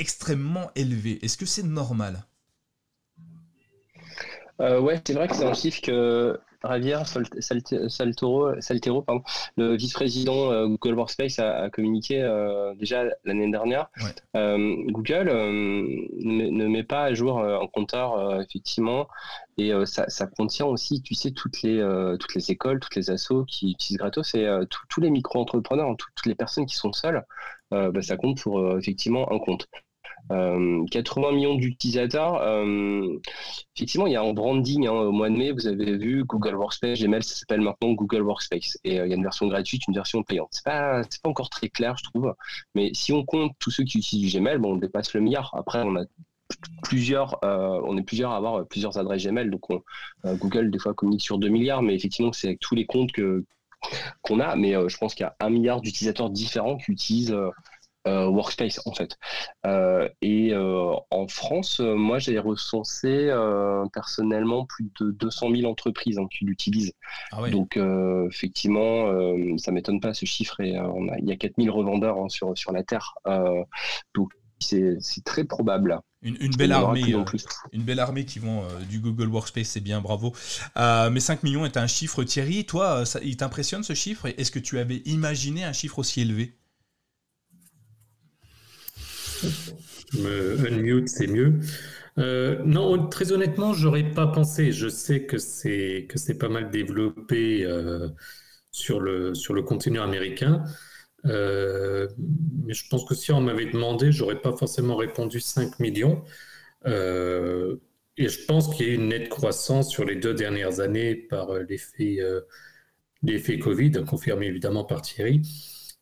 extrêmement 0.00 0.70
élevé. 0.74 1.18
Est-ce 1.22 1.36
que 1.36 1.46
c'est 1.46 1.62
normal? 1.62 2.24
Euh, 4.60 4.80
Ouais, 4.80 5.00
c'est 5.06 5.14
vrai 5.14 5.28
que 5.28 5.34
c'est 5.34 5.44
un 5.44 5.54
chiffre 5.54 5.80
que 5.80 6.38
Javier 6.62 6.98
Saltero, 7.40 8.60
Saltero 8.60 9.02
pardon, 9.02 9.22
le 9.56 9.76
vice-président 9.76 10.52
euh, 10.52 10.66
Google 10.66 10.94
Workspace, 10.94 11.38
a, 11.38 11.70
communiqué 11.70 12.22
euh, 12.22 12.74
déjà 12.74 13.04
l'année 13.24 13.50
dernière. 13.50 13.90
Google 14.34 15.28
ne, 15.30 16.66
met 16.66 16.82
pas 16.82 17.04
à 17.04 17.14
jour 17.14 17.40
un 17.42 17.66
compteur, 17.68 18.40
effectivement, 18.42 19.08
et 19.56 19.72
ça, 19.86 20.26
contient 20.26 20.66
aussi, 20.66 21.02
tu 21.02 21.14
sais, 21.14 21.30
toutes 21.30 21.62
les, 21.62 21.80
toutes 22.18 22.34
les 22.34 22.50
écoles, 22.50 22.80
toutes 22.80 22.96
les 22.96 23.10
assos 23.10 23.44
qui 23.46 23.72
utilisent 23.72 23.98
gratos, 23.98 24.34
et 24.34 24.46
tous 24.88 25.00
les 25.00 25.10
micro-entrepreneurs, 25.10 25.94
toutes 25.96 26.26
les 26.26 26.34
personnes 26.34 26.66
qui 26.66 26.76
sont 26.76 26.92
seules, 26.92 27.24
bah, 27.70 28.02
ça 28.02 28.16
compte 28.16 28.40
pour 28.40 28.76
effectivement 28.76 29.32
un 29.32 29.38
compte. 29.38 29.66
80 30.30 31.28
euh, 31.28 31.32
millions 31.32 31.54
d'utilisateurs. 31.56 32.36
Euh, 32.36 33.18
effectivement, 33.76 34.06
il 34.06 34.12
y 34.12 34.16
a 34.16 34.22
un 34.22 34.32
branding 34.32 34.86
hein, 34.86 34.92
au 34.92 35.12
mois 35.12 35.28
de 35.28 35.36
mai. 35.36 35.50
Vous 35.50 35.66
avez 35.66 35.96
vu 35.96 36.24
Google 36.24 36.54
Workspace, 36.54 37.00
Gmail, 37.00 37.22
ça 37.22 37.34
s'appelle 37.34 37.60
maintenant 37.60 37.92
Google 37.92 38.22
Workspace. 38.22 38.78
Et 38.84 39.00
euh, 39.00 39.06
il 39.06 39.10
y 39.10 39.12
a 39.12 39.16
une 39.16 39.22
version 39.22 39.48
gratuite, 39.48 39.82
une 39.88 39.94
version 39.94 40.22
payante. 40.22 40.48
C'est 40.52 40.64
pas, 40.64 41.02
pas 41.02 41.28
encore 41.28 41.50
très 41.50 41.68
clair, 41.68 41.96
je 41.96 42.04
trouve. 42.04 42.34
Mais 42.74 42.90
si 42.94 43.12
on 43.12 43.24
compte 43.24 43.52
tous 43.58 43.70
ceux 43.70 43.84
qui 43.84 43.98
utilisent 43.98 44.32
du 44.32 44.38
Gmail, 44.38 44.58
on 44.62 44.76
dépasse 44.76 45.12
le 45.14 45.20
milliard. 45.20 45.50
Après, 45.54 45.82
on 45.82 45.96
a 45.96 46.04
plusieurs, 46.82 47.38
on 47.42 47.96
est 47.96 48.02
plusieurs 48.02 48.32
à 48.32 48.36
avoir 48.36 48.66
plusieurs 48.66 48.98
adresses 48.98 49.24
Gmail. 49.24 49.50
Donc, 49.50 49.62
Google, 50.24 50.70
des 50.70 50.78
fois, 50.78 50.94
communique 50.94 51.22
sur 51.22 51.38
2 51.38 51.48
milliards. 51.48 51.82
Mais 51.82 51.94
effectivement, 51.94 52.32
c'est 52.32 52.48
avec 52.48 52.60
tous 52.60 52.74
les 52.74 52.86
comptes 52.86 53.10
qu'on 54.22 54.40
a. 54.40 54.56
Mais 54.56 54.72
je 54.72 54.96
pense 54.96 55.14
qu'il 55.14 55.24
y 55.24 55.28
a 55.28 55.36
un 55.40 55.50
milliard 55.50 55.80
d'utilisateurs 55.80 56.30
différents 56.30 56.76
qui 56.76 56.92
utilisent 56.92 57.36
workspace 58.06 58.80
en 58.86 58.92
fait. 58.92 59.16
Euh, 59.66 60.08
et 60.22 60.52
euh, 60.52 60.92
en 61.10 61.28
France, 61.28 61.80
moi 61.80 62.18
j'ai 62.18 62.38
recensé 62.38 63.30
personnellement 63.92 64.66
plus 64.66 64.90
de 65.00 65.10
200 65.10 65.54
000 65.56 65.70
entreprises 65.70 66.18
hein, 66.18 66.26
qui 66.30 66.44
l'utilisent. 66.44 66.92
Ah 67.32 67.48
Donc 67.50 67.78
effectivement, 68.28 69.12
ça 69.58 69.72
m'étonne 69.72 70.00
pas 70.00 70.14
ce 70.14 70.26
chiffre 70.26 70.60
et 70.60 70.76
il 71.18 71.28
y 71.28 71.32
a 71.32 71.36
4000 71.36 71.70
revendeurs 71.70 72.18
hein, 72.18 72.28
sur, 72.28 72.56
sur 72.56 72.72
la 72.72 72.82
Terre. 72.82 73.14
donc 74.14 74.30
c'est 74.62 75.24
très 75.24 75.44
probable. 75.44 75.98
Une, 76.22 76.54
belle 76.54 76.72
armée, 76.72 77.14
une 77.72 77.82
belle 77.82 77.98
armée 77.98 78.26
qui 78.26 78.40
vont 78.40 78.62
du 78.90 79.00
Google 79.00 79.28
Workspace, 79.28 79.68
c'est 79.68 79.80
bien, 79.80 80.00
bravo. 80.00 80.34
mais 80.76 81.20
5 81.20 81.42
millions 81.42 81.64
est 81.64 81.76
un 81.76 81.86
chiffre, 81.86 82.24
Thierry. 82.24 82.64
Toi, 82.66 83.06
ça, 83.06 83.20
il 83.22 83.36
t'impressionne 83.36 83.82
ce 83.82 83.94
chiffre? 83.94 84.26
Est-ce 84.26 84.50
que 84.50 84.58
tu 84.58 84.78
avais 84.78 85.02
imaginé 85.06 85.64
un 85.64 85.72
chiffre 85.72 85.98
aussi 85.98 86.20
élevé? 86.20 86.59
Me 90.14 90.66
unmute, 90.66 91.08
c'est 91.08 91.26
mieux. 91.26 91.60
Euh, 92.18 92.62
non, 92.64 93.08
très 93.08 93.32
honnêtement, 93.32 93.72
j'aurais 93.72 94.10
pas 94.10 94.26
pensé. 94.26 94.72
Je 94.72 94.88
sais 94.88 95.24
que 95.24 95.38
c'est 95.38 96.06
que 96.08 96.18
c'est 96.18 96.38
pas 96.38 96.48
mal 96.48 96.70
développé 96.70 97.64
euh, 97.64 98.08
sur 98.72 99.00
le 99.00 99.34
sur 99.34 99.54
le 99.54 99.62
continent 99.62 100.02
américain, 100.02 100.64
euh, 101.26 102.08
mais 102.66 102.74
je 102.74 102.88
pense 102.88 103.04
que 103.04 103.14
si 103.14 103.32
on 103.32 103.40
m'avait 103.40 103.66
demandé, 103.66 104.12
j'aurais 104.12 104.40
pas 104.40 104.56
forcément 104.56 104.96
répondu 104.96 105.40
5 105.40 105.78
millions. 105.80 106.24
et 108.16 108.28
je 108.28 108.46
pense 108.46 108.74
qu'il 108.74 108.86
y 108.86 108.90
a 108.90 108.92
eu 108.92 108.96
une 108.96 109.08
nette 109.08 109.28
croissance 109.28 109.90
sur 109.90 110.04
les 110.04 110.16
deux 110.16 110.34
dernières 110.34 110.80
années 110.80 111.14
par 111.14 111.54
l'effet 111.54 112.18
l'effet 113.22 113.58
Covid, 113.58 113.92
confirmé 114.06 114.46
évidemment 114.46 114.84
par 114.84 115.02
Thierry. 115.02 115.42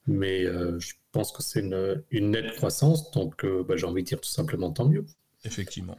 Mais 0.07 0.45
je 0.45 0.95
pense 1.19 1.33
que 1.33 1.43
c'est 1.43 1.61
une, 1.61 2.31
nette 2.31 2.55
croissance, 2.55 3.11
donc 3.11 3.45
bah, 3.45 3.75
j'ai 3.77 3.87
envie 3.87 4.05
de 4.05 4.07
dire 4.07 4.21
tout 4.21 4.29
simplement 4.29 4.71
tant 4.71 4.87
mieux. 4.87 5.05
Effectivement. 5.45 5.99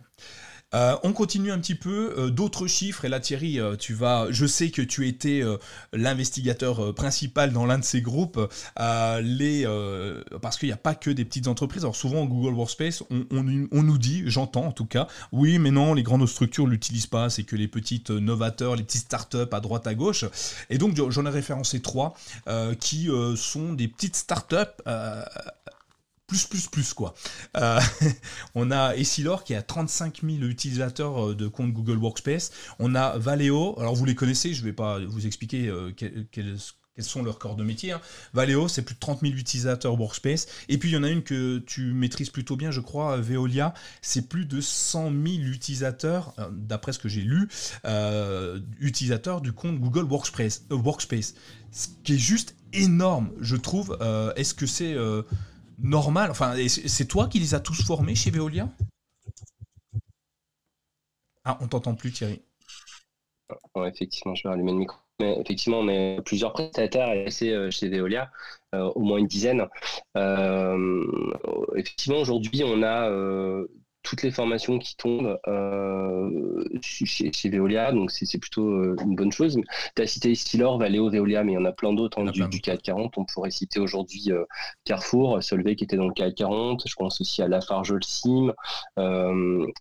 Euh, 0.76 0.96
on 1.04 1.14
continue 1.14 1.52
un 1.52 1.58
petit 1.58 1.76
peu, 1.76 2.14
euh, 2.18 2.30
d'autres 2.30 2.68
chiffres, 2.68 3.06
et 3.06 3.10
là 3.10 3.20
Thierry, 3.20 3.60
euh, 3.60 3.76
tu 3.76 3.94
vas, 3.94 4.28
je 4.30 4.46
sais 4.46 4.70
que 4.70 4.82
tu 4.84 5.08
étais 5.08 5.44
l'investigateur 5.94 6.94
principal 6.94 7.52
dans 7.52 7.66
l'un 7.66 7.80
de 7.80 7.84
ces 7.84 8.02
groupes, 8.02 8.40
les, 8.78 9.66
parce 10.42 10.58
qu'il 10.58 10.70
n'y 10.70 10.74
a 10.74 10.78
pas 10.78 10.96
que 10.96 11.10
des 11.10 11.26
petites 11.26 11.48
entreprises, 11.48 11.84
alors 11.84 11.96
souvent 11.96 12.26
Google 12.26 12.54
Workspace, 12.54 13.04
on, 13.10 13.44
nous 13.44 13.98
dit, 13.98 14.24
j'entends 14.26 14.66
en 14.68 14.72
tout 14.72 14.86
cas, 14.86 15.08
oui 15.32 15.60
mais 15.60 15.72
non, 15.72 15.94
les 15.94 16.04
grandes 16.04 16.28
structures 16.28 16.68
l'utilisent 16.68 17.08
pas, 17.08 17.30
c'est 17.30 17.44
que 17.44 17.56
les 17.56 17.68
petites 17.68 18.10
novateurs, 18.10 18.76
les 18.76 18.84
petites 18.84 19.02
startups 19.02 19.38
à 19.52 19.60
droite 19.60 19.88
à 19.88 19.96
gauche, 19.96 20.26
et 20.70 20.78
donc 20.78 20.96
j'en 21.10 21.26
ai 21.26 21.30
référencé 21.30 21.82
trois 21.82 22.14
qui 22.80 23.10
sont 23.36 23.74
des 23.74 23.88
petites 23.88 24.16
startups 24.16 24.56
plus, 26.30 26.46
plus, 26.46 26.68
plus, 26.68 26.94
quoi. 26.94 27.16
Euh, 27.58 27.80
on 28.56 28.72
a 28.72 28.96
Essilor 28.96 29.44
qui 29.44 29.56
a 29.56 29.62
35 29.62 30.22
000 30.24 30.44
utilisateurs 30.44 31.30
euh, 31.30 31.36
de 31.36 31.48
compte 31.48 31.74
Google 31.74 31.98
Workspace. 31.98 32.52
On 32.78 32.96
a 32.96 33.18
Valeo, 33.18 33.78
alors 33.80 33.96
vous 33.96 34.06
les 34.06 34.16
connaissez, 34.16 34.54
je 34.54 34.62
ne 34.62 34.66
vais 34.66 34.74
pas 34.74 35.00
vous 35.00 35.26
expliquer 35.26 35.68
euh, 35.68 35.92
quels 35.92 36.58
sont 37.00 37.24
leurs 37.24 37.40
corps 37.40 37.56
de 37.56 37.64
métier. 37.64 37.94
Hein. 37.94 38.02
Valeo, 38.34 38.68
c'est 38.68 38.84
plus 38.84 38.94
de 38.94 39.00
30 39.00 39.22
000 39.22 39.34
utilisateurs 39.34 40.00
Workspace. 40.00 40.48
Et 40.68 40.78
puis 40.78 40.90
il 40.90 40.94
y 40.94 40.98
en 40.98 41.04
a 41.04 41.10
une 41.10 41.24
que 41.24 41.58
tu 41.60 41.94
maîtrises 41.94 42.30
plutôt 42.30 42.56
bien, 42.56 42.70
je 42.70 42.82
crois, 42.82 43.18
Veolia, 43.18 43.74
c'est 44.04 44.30
plus 44.30 44.46
de 44.46 44.62
100 44.62 45.10
000 45.10 45.24
utilisateurs, 45.48 46.36
d'après 46.52 46.94
ce 46.94 47.00
que 47.00 47.10
j'ai 47.10 47.22
lu, 47.22 47.48
utilisateurs 48.80 49.42
du 49.42 49.52
compte 49.54 49.80
Google 49.80 50.04
Workspace, 50.04 50.66
Workspace. 50.70 51.34
Ce 51.72 51.88
qui 52.04 52.16
est 52.16 52.18
juste 52.18 52.56
énorme, 52.74 53.32
je 53.40 53.56
trouve. 53.56 53.98
Est-ce 54.36 54.54
que 54.54 54.66
c'est 54.66 54.96
normal 55.82 56.32
Enfin, 56.32 56.56
c'est 56.68 57.08
toi 57.08 57.28
qui 57.28 57.40
les 57.40 57.56
as 57.56 57.60
tous 57.60 57.84
formés 57.84 58.16
chez 58.16 58.32
Veolia? 58.32 58.70
Ah, 61.44 61.58
on 61.62 61.68
t'entend 61.68 61.96
plus, 61.96 62.12
Thierry. 62.12 62.42
effectivement, 63.88 64.36
je 64.36 64.44
vais 64.44 64.50
rallumer 64.50 64.72
le 64.72 64.78
micro. 64.78 64.98
Mais 65.20 65.38
effectivement, 65.40 65.80
on 65.80 65.90
est 65.90 66.22
plusieurs 66.24 66.54
prestataires 66.54 67.10
euh, 67.10 67.70
chez 67.72 67.90
Veolia, 67.90 68.32
euh, 68.74 68.90
au 68.96 69.02
moins 69.02 69.18
une 69.18 69.28
dizaine. 69.28 69.68
Euh, 70.16 71.08
effectivement, 71.76 72.20
aujourd'hui, 72.20 72.64
on 72.64 72.84
a 72.84 73.10
toutes 74.04 74.24
les 74.24 74.32
formations 74.32 74.80
qui 74.80 74.96
tombent 74.96 75.40
euh, 75.48 76.64
chez, 76.82 77.50
Veolia, 77.50 77.92
donc 77.92 78.12
c'est 78.12 78.38
plutôt 78.38 78.68
euh, 78.68 78.96
une 79.04 79.16
bonne 79.16 79.32
chose. 79.32 79.60
Tu 79.96 80.02
as 80.02 80.08
cité 80.08 80.36
Stylor, 80.36 80.78
Valeo, 80.78 81.10
Veolia, 81.10 81.44
mais 81.44 81.54
il 81.54 81.56
y 81.56 81.58
en 81.58 81.66
a 81.66 81.72
plein 81.72 81.94
d'autres 81.94 82.20
hein, 82.20 82.32
du, 82.32 82.48
du 82.48 82.62
40. 82.62 83.18
On 83.18 83.26
pourrait 83.26 83.52
citer 83.52 83.80
aujourd'hui 83.80 84.32
euh, 84.32 84.46
Carrefour, 84.86 85.44
Solvay 85.44 85.76
qui 85.76 85.84
était 85.84 85.98
dans 85.98 86.08
le 86.08 86.14
CAC 86.14 86.36
40. 86.36 86.84
Je 86.88 86.96
pense 86.96 87.20
aussi 87.20 87.42
à 87.42 87.48
Lafarge 87.48 87.94
Sim, 88.02 88.54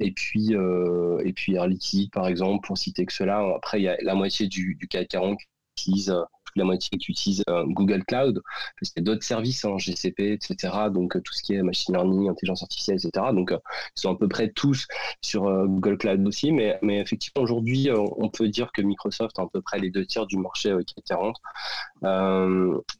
et 0.00 0.12
puis 0.12 0.52
et 0.52 1.32
puis 1.32 1.54
Air 1.54 1.66
Liquide 1.66 2.10
par 2.10 2.26
exemple, 2.26 2.66
pour 2.66 2.76
citer 2.76 3.06
que 3.06 3.12
cela. 3.12 3.44
Après, 3.56 3.80
il 3.80 3.84
y 3.84 3.88
a 3.88 3.96
la 4.02 4.14
moitié 4.14 4.48
du, 4.48 4.74
du 4.74 4.88
CAC 4.88 5.08
40 5.08 5.38
qui 5.38 5.90
utilise 5.90 6.14
la 6.56 6.64
moitié 6.64 6.98
qui 6.98 7.10
utilise 7.10 7.42
euh, 7.48 7.64
Google 7.66 8.04
Cloud, 8.04 8.42
parce 8.78 8.92
qu'il 8.92 9.02
y 9.02 9.04
a 9.04 9.06
d'autres 9.06 9.24
services, 9.24 9.64
en 9.64 9.74
hein, 9.74 9.78
GCP, 9.78 10.32
etc. 10.32 10.56
Donc 10.92 11.16
euh, 11.16 11.20
tout 11.20 11.32
ce 11.32 11.42
qui 11.42 11.54
est 11.54 11.62
machine 11.62 11.94
learning, 11.94 12.28
intelligence 12.28 12.62
artificielle, 12.62 12.96
etc. 12.96 13.26
Donc 13.32 13.52
euh, 13.52 13.58
ils 13.96 14.00
sont 14.00 14.12
à 14.12 14.16
peu 14.16 14.28
près 14.28 14.50
tous 14.50 14.86
sur 15.22 15.42
Google 15.66 15.98
Cloud 15.98 16.26
aussi, 16.26 16.52
mais, 16.52 16.78
mais 16.82 17.00
effectivement 17.00 17.42
aujourd'hui 17.42 17.88
on 17.92 18.28
peut 18.28 18.48
dire 18.48 18.70
que 18.72 18.82
Microsoft 18.82 19.38
a 19.38 19.42
à 19.42 19.46
peu 19.52 19.60
près 19.60 19.78
les 19.78 19.90
deux 19.90 20.04
tiers 20.04 20.26
du 20.26 20.36
marché 20.38 20.74
qui 20.86 20.94
40. 21.06 21.36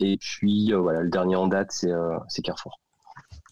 et 0.01 0.17
puis 0.19 0.73
voilà, 0.73 1.01
le 1.03 1.11
dernier 1.11 1.37
en 1.37 1.49
date 1.49 1.73
c'est 1.73 2.43
Carrefour. 2.43 2.81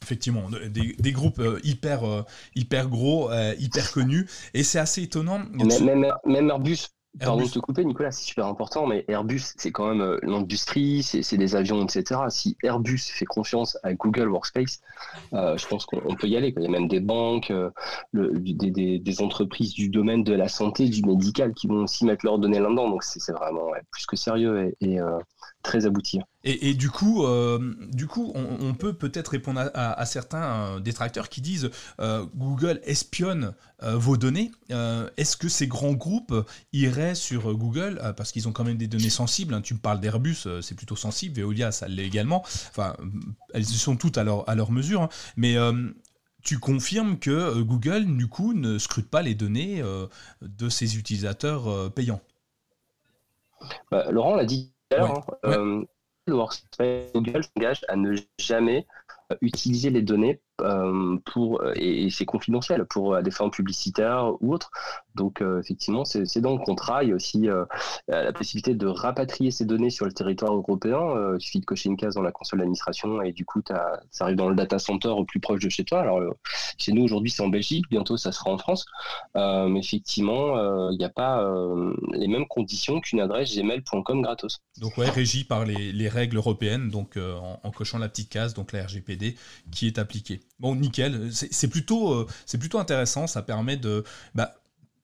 Effectivement, 0.02 0.44
des, 0.68 1.12
groupes 1.12 1.42
hyper, 1.64 2.24
hyper 2.54 2.88
gros, 2.88 3.30
hyper 3.58 3.90
connus, 3.92 4.26
et 4.54 4.62
c'est 4.62 4.78
assez 4.78 5.02
étonnant. 5.02 5.40
Même, 5.50 6.12
même, 6.24 6.50
Airbus 6.50 6.86
Pardon 7.18 7.44
de 7.44 7.50
te 7.50 7.58
couper, 7.58 7.84
Nicolas, 7.84 8.10
c'est 8.10 8.24
super 8.24 8.46
important, 8.46 8.86
mais 8.86 9.04
Airbus, 9.08 9.54
c'est 9.56 9.70
quand 9.70 9.88
même 9.88 10.02
euh, 10.02 10.18
l'industrie, 10.22 11.02
c'est 11.02 11.36
des 11.36 11.56
avions, 11.56 11.82
etc. 11.82 12.20
Si 12.28 12.56
Airbus 12.62 12.98
fait 12.98 13.24
confiance 13.24 13.78
à 13.82 13.94
Google 13.94 14.28
Workspace, 14.28 14.80
euh, 15.32 15.56
je 15.56 15.66
pense 15.66 15.86
qu'on 15.86 16.14
peut 16.14 16.26
y 16.26 16.36
aller. 16.36 16.52
Il 16.56 16.62
y 16.62 16.66
a 16.66 16.70
même 16.70 16.88
des 16.88 17.00
banques, 17.00 17.50
euh, 17.50 17.70
des, 18.12 19.22
entreprises 19.22 19.72
du 19.72 19.88
domaine 19.88 20.24
de 20.24 20.34
la 20.34 20.48
santé, 20.48 20.88
du 20.88 21.02
médical, 21.02 21.54
qui 21.54 21.68
vont 21.68 21.84
aussi 21.84 22.04
mettre 22.04 22.26
leurs 22.26 22.38
données 22.38 22.60
là-dedans. 22.60 22.90
Donc 22.90 23.02
c'est 23.02 23.32
vraiment 23.32 23.70
plus 23.90 24.04
que 24.06 24.16
sérieux 24.16 24.74
très 25.66 25.86
abouti. 25.86 26.20
Et, 26.44 26.74
du 26.74 26.90
coup, 26.90 27.26
du 27.92 28.06
coup, 28.06 28.32
on, 28.36 28.74
peut 28.74 28.92
peut-être 28.92 29.28
répondre 29.28 29.68
à, 29.74 30.06
certains 30.06 30.78
détracteurs 30.78 31.28
qui 31.28 31.40
disent 31.40 31.70
Google 32.36 32.80
espionne 32.84 33.52
vos 33.82 34.16
données. 34.16 34.52
Est-ce 35.16 35.36
que 35.36 35.48
ces 35.48 35.66
grands 35.66 35.94
groupes 35.94 36.32
iraient 36.72 37.14
sur 37.14 37.50
euh, 37.50 37.54
Google, 37.54 38.00
euh, 38.02 38.12
parce 38.12 38.32
qu'ils 38.32 38.48
ont 38.48 38.52
quand 38.52 38.64
même 38.64 38.76
des 38.76 38.86
données 38.86 39.10
sensibles. 39.10 39.54
Hein. 39.54 39.60
Tu 39.60 39.74
me 39.74 39.78
parles 39.78 40.00
d'Airbus, 40.00 40.46
euh, 40.46 40.60
c'est 40.60 40.74
plutôt 40.74 40.96
sensible. 40.96 41.40
Veolia, 41.40 41.72
ça 41.72 41.88
l'est 41.88 42.06
également. 42.06 42.42
Enfin, 42.70 42.96
elles 43.52 43.64
sont 43.64 43.96
toutes 43.96 44.18
à 44.18 44.24
leur, 44.24 44.48
à 44.48 44.54
leur 44.54 44.70
mesure. 44.70 45.02
Hein. 45.02 45.08
Mais 45.36 45.56
tu 46.42 46.58
confirmes 46.58 47.18
que 47.18 47.60
Google, 47.60 48.16
du 48.16 48.28
coup, 48.28 48.54
ne 48.54 48.78
scrute 48.78 49.08
pas 49.08 49.22
les 49.22 49.34
données 49.34 49.82
de 50.42 50.68
ses 50.68 50.96
utilisateurs 50.96 51.92
payants. 51.92 52.20
Bah, 53.90 54.10
Laurent 54.10 54.36
l'a 54.36 54.44
dit 54.44 54.72
Hein. 54.92 55.84
Google 57.14 57.44
s'engage 57.44 57.84
à 57.88 57.96
ne 57.96 58.16
jamais 58.38 58.86
utiliser 59.40 59.90
les 59.90 60.02
données 60.02 60.40
euh, 60.40 60.45
pour 60.56 61.60
euh, 61.60 61.72
et, 61.76 62.10
c'est 62.10 62.24
confidentiel 62.24 62.84
pour 62.84 63.14
à 63.14 63.22
des 63.22 63.30
fins 63.30 63.50
publicitaires 63.50 64.32
ou 64.40 64.54
autres. 64.54 64.70
Donc 65.14 65.40
euh, 65.40 65.60
effectivement, 65.60 66.04
c'est 66.04 66.40
dans 66.40 66.52
le 66.52 66.58
contrat. 66.58 67.02
Il 67.02 67.10
y 67.10 67.12
a 67.12 67.14
aussi 67.14 67.48
la 68.08 68.32
possibilité 68.32 68.74
de 68.74 68.86
rapatrier 68.86 69.50
ces 69.50 69.64
données 69.64 69.90
sur 69.90 70.06
le 70.06 70.12
territoire 70.12 70.54
européen. 70.54 71.34
il 71.34 71.40
suffit 71.40 71.60
de 71.60 71.64
cocher 71.64 71.88
une 71.88 71.96
case 71.96 72.14
dans 72.14 72.22
la 72.22 72.32
console 72.32 72.60
d'administration 72.60 73.22
et 73.22 73.32
du 73.32 73.44
coup, 73.44 73.62
ça 73.66 74.00
arrive 74.20 74.36
dans 74.36 74.48
le 74.48 74.54
data 74.54 74.78
center 74.78 75.08
au 75.08 75.24
plus 75.24 75.40
proche 75.40 75.60
de 75.60 75.68
chez 75.68 75.84
toi. 75.84 76.00
Alors 76.00 76.20
chez 76.78 76.92
nous 76.92 77.02
aujourd'hui, 77.02 77.30
c'est 77.30 77.42
en 77.42 77.48
Belgique. 77.48 77.86
Bientôt, 77.90 78.16
ça 78.16 78.32
sera 78.32 78.50
en 78.50 78.58
France. 78.58 78.86
mais 79.34 79.78
effectivement, 79.78 80.90
il 80.90 80.98
n'y 80.98 81.04
a 81.04 81.10
pas 81.10 81.42
les 82.12 82.28
mêmes 82.28 82.46
conditions 82.46 83.00
qu'une 83.00 83.20
adresse 83.20 83.54
gmail.com 83.56 84.22
gratos. 84.22 84.60
Donc 84.80 84.98
ouais, 84.98 85.08
régi 85.08 85.44
par 85.44 85.64
les, 85.64 86.08
règles 86.08 86.36
européennes. 86.36 86.90
Donc 86.90 87.18
en 87.18 87.70
cochant 87.70 87.98
la 87.98 88.08
petite 88.08 88.28
case, 88.28 88.52
donc 88.52 88.72
la 88.72 88.84
RGPD 88.84 89.36
qui 89.70 89.86
est 89.86 89.98
appliquée. 89.98 90.40
Bon, 90.58 90.74
nickel. 90.74 91.30
C'est 91.32 91.68
plutôt, 91.68 92.12
euh, 92.12 92.26
c'est 92.46 92.58
plutôt 92.58 92.78
intéressant. 92.78 93.26
Ça 93.26 93.42
permet 93.42 93.76
de. 93.76 94.04
Bah, 94.34 94.54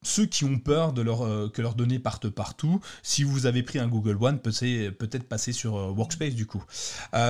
ceux 0.05 0.26
qui 0.26 0.44
ont 0.44 0.59
peur 0.59 0.94
euh, 0.98 1.48
que 1.48 1.62
leurs 1.62 1.74
données 1.74 2.00
partent 2.00 2.28
partout, 2.28 2.80
si 3.05 3.22
vous 3.22 3.46
avez 3.46 3.62
pris 3.62 3.78
un 3.78 3.86
Google 3.86 4.16
One, 4.20 4.40
peut-être 4.40 5.28
passer 5.28 5.53
sur 5.53 5.76
euh, 5.76 5.90
Workspace 5.90 6.34
du 6.34 6.46
coup. 6.46 6.64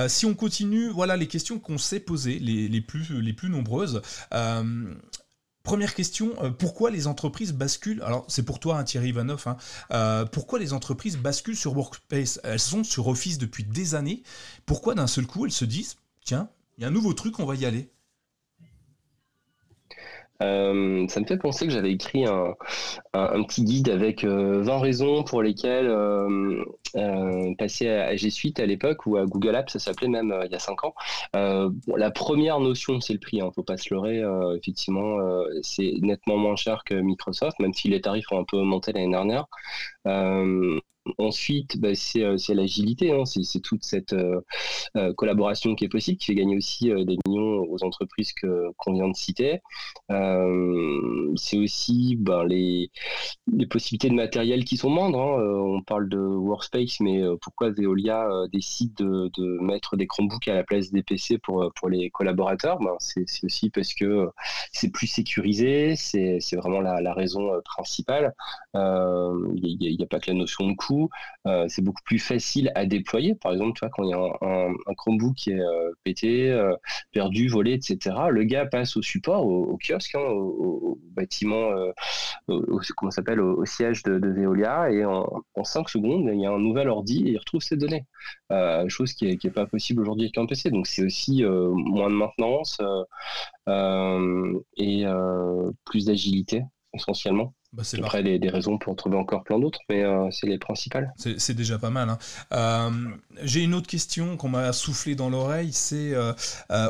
si 0.07 0.25
on 0.25 0.33
continue, 0.33 0.89
voilà 0.89 1.15
les 1.17 1.27
questions 1.27 1.59
qu'on 1.59 1.77
s'est 1.77 1.99
posées, 1.99 2.39
les, 2.39 2.81
plus, 2.81 3.21
les 3.21 3.33
plus 3.33 3.49
nombreuses. 3.49 4.01
Première 5.61 5.93
question, 5.93 6.33
pourquoi 6.57 6.89
les 6.91 7.07
entreprises 7.07 7.53
basculent? 7.53 8.01
Alors 8.01 8.25
c'est 8.27 8.43
pour 8.43 8.59
toi, 8.59 8.79
hein, 8.79 8.83
Thierry 8.83 9.09
Ivanov. 9.09 9.45
Hein, 9.45 10.25
pourquoi 10.31 10.57
les 10.57 10.73
entreprises 10.73 11.17
basculent 11.17 11.55
sur 11.55 11.77
Workspace? 11.77 12.39
Elles 12.43 12.59
sont 12.59 12.83
sur 12.83 13.07
Office 13.07 13.37
depuis 13.37 13.63
des 13.63 13.93
années. 13.93 14.23
Pourquoi 14.65 14.95
d'un 14.95 15.07
seul 15.07 15.27
coup 15.27 15.45
elles 15.45 15.51
se 15.51 15.65
disent, 15.65 15.97
tiens, 16.25 16.49
il 16.77 16.81
y 16.81 16.85
a 16.85 16.87
un 16.87 16.91
nouveau 16.91 17.13
truc, 17.13 17.39
on 17.39 17.45
va 17.45 17.55
y 17.55 17.65
aller? 17.65 17.93
Euh, 20.43 21.07
ça 21.07 21.19
me 21.19 21.25
fait 21.25 21.37
penser 21.37 21.65
que 21.65 21.71
j'avais 21.71 21.91
écrit 21.91 22.25
un, 22.25 22.55
petit 23.13 23.63
guide 23.63 23.89
avec 23.89 24.23
20 24.23 24.29
euh, 24.29 24.77
raisons 24.77 25.23
pour 25.23 25.41
lesquelles 25.41 25.87
euh, 25.87 26.63
passer 27.57 27.89
à, 27.89 28.15
G 28.15 28.29
Suite 28.29 28.59
à 28.59 28.65
l'époque 28.65 29.05
ou 29.05 29.17
à 29.17 29.25
Google 29.25 29.55
Apps, 29.55 29.71
ça 29.73 29.79
s'appelait 29.79 30.07
même 30.07 30.33
il 30.45 30.51
y 30.51 30.55
a 30.55 30.59
5 30.59 30.83
ans. 30.83 30.93
la 31.33 32.11
première 32.11 32.59
notion, 32.59 32.99
c'est 33.01 33.13
le 33.13 33.19
prix, 33.19 33.37
il 33.37 33.41
hein, 33.41 33.47
ne 33.47 33.51
faut 33.51 33.63
pas 33.63 33.77
se 33.77 33.93
leurrer. 33.93 34.21
effectivement, 34.57 35.17
c'est 35.61 35.93
nettement 36.01 36.37
moins 36.37 36.55
cher 36.55 36.83
que 36.85 36.95
Microsoft, 36.95 37.59
même 37.59 37.73
si 37.73 37.87
les 37.89 38.01
tarifs 38.01 38.31
ont 38.31 38.39
un 38.39 38.45
peu 38.45 38.57
augmenté 38.57 38.91
l'année 38.91 39.11
dernière. 39.11 39.45
Ensuite, 41.17 41.79
bah, 41.79 41.89
euh, 42.15 42.37
c'est 42.37 42.53
l'agilité, 42.53 43.11
hein. 43.11 43.25
c'est 43.25 43.59
toute 43.59 43.83
cette 43.83 44.13
euh, 44.13 44.39
euh, 44.95 45.13
collaboration 45.13 45.75
qui 45.75 45.83
est 45.83 45.89
possible, 45.89 46.17
qui 46.17 46.27
fait 46.27 46.35
gagner 46.35 46.55
aussi 46.55 46.85
des 46.89 47.17
millions 47.27 47.65
aux 47.69 47.83
entreprises 47.83 48.33
qu'on 48.77 48.93
vient 48.93 49.09
de 49.09 49.15
citer. 49.15 49.59
c'est 50.09 51.57
aussi 51.57 52.15
ben, 52.17 52.45
les, 52.45 52.89
possibilités 53.69 54.09
de 54.09 54.15
matériel 54.15 54.63
qui 54.63 54.77
sont 54.77 54.89
moindres. 54.89 55.19
Hein. 55.19 55.41
on 55.41 55.81
parle 55.81 56.07
de 56.07 56.17
Workspace, 56.17 56.99
mais 57.01 57.21
pourquoi 57.41 57.71
Veolia 57.71 58.29
décide 58.51 58.93
de, 58.95 59.29
mettre 59.61 59.97
des 59.97 60.07
Chromebooks 60.07 60.47
à 60.47 60.53
la 60.55 60.63
place 60.63 60.91
des 60.91 61.03
PC 61.03 61.37
pour, 61.37 61.69
pour 61.75 61.89
les 61.89 62.09
collaborateurs? 62.11 62.79
Ben, 62.79 62.95
C'est 62.99 63.25
aussi 63.43 63.69
parce 63.69 63.93
que 63.93 64.29
c'est 64.71 64.89
plus 64.91 65.07
sécurisé, 65.07 65.95
c'est 65.97 66.55
vraiment 66.55 66.79
la, 66.79 67.01
la, 67.01 67.13
raison 67.13 67.49
principale. 67.65 68.33
Il 68.73 69.77
n'y 69.79 69.87
a, 69.87 69.91
a, 70.01 70.05
pas 70.05 70.19
que 70.19 70.31
la 70.31 70.37
notion 70.37 70.67
de 70.67 70.73
coût 70.75 70.83
coup, 70.83 71.09
c'est 71.67 71.81
beaucoup 71.81 72.01
plus 72.03 72.19
facile 72.19 72.71
à 72.75 72.85
déployer. 72.85 73.35
Par 73.35 73.53
exemple, 73.53 73.79
tu 73.79 73.89
quand 73.89 74.03
il 74.03 74.09
y 74.09 74.13
a 74.13 74.19
un, 74.41 74.93
Chromebook 74.95 75.35
qui 75.35 75.51
est 75.51 75.61
pété, 76.03 76.53
perdu, 77.11 77.47
volé, 77.47 77.73
etc., 77.73 78.15
le 78.29 78.43
gars 78.43 78.65
passe 78.65 78.97
au 78.97 79.01
support, 79.01 79.45
au, 79.45 79.77
kiosque, 79.77 80.15
hein, 80.15 80.19
au, 80.19 80.99
bâtiment, 81.15 81.69
au, 82.47 82.81
comment 82.97 83.11
s'appelle, 83.11 83.39
au, 83.39 83.65
siège 83.65 84.03
de, 84.03 84.27
Veolia, 84.27 84.91
et 84.91 85.05
en, 85.05 85.25
en 85.55 85.63
5 85.63 85.89
secondes, 85.89 86.29
il 86.33 86.41
y 86.41 86.45
a 86.45 86.51
un 86.51 86.59
nouvel 86.59 86.89
ordi 86.89 87.23
et 87.27 87.31
il 87.31 87.37
retrouve 87.37 87.61
ses 87.61 87.77
données. 87.77 88.05
chose 88.87 89.13
qui 89.13 89.25
n'est 89.25 89.51
pas 89.51 89.65
possible 89.65 90.01
aujourd'hui 90.01 90.25
avec 90.25 90.37
un 90.37 90.45
PC. 90.45 90.69
Donc 90.71 90.87
c'est 90.87 91.03
aussi 91.03 91.43
moins 91.43 92.09
de 92.09 92.15
maintenance 92.15 92.79
et 94.77 95.05
plus 95.85 96.05
d'agilité 96.05 96.63
essentiellement. 96.93 97.53
Bah, 97.73 97.81
Après, 98.03 98.21
des, 98.21 98.37
des, 98.37 98.49
raisons 98.49 98.77
pour 98.77 98.93
en 98.93 98.95
trouver 98.95 99.17
encore 99.17 99.43
plein 99.43 99.57
d'autres, 99.57 99.79
mais 99.89 100.03
euh, 100.03 100.29
c'est 100.29 100.45
les 100.45 100.59
principales. 100.59 101.11
C'est 101.17 101.55
déjà 101.55 101.79
pas 101.79 101.89
mal. 101.89 102.07
Hein. 102.07 102.17
Euh, 102.53 102.91
j'ai 103.41 103.61
une 103.61 103.73
autre 103.73 103.87
question 103.87 104.37
qu'on 104.37 104.49
m'a 104.49 104.71
soufflé 104.73 105.15
dans 105.15 105.31
l'oreille, 105.31 105.73
c'est 105.73 106.13
euh, 106.13 106.33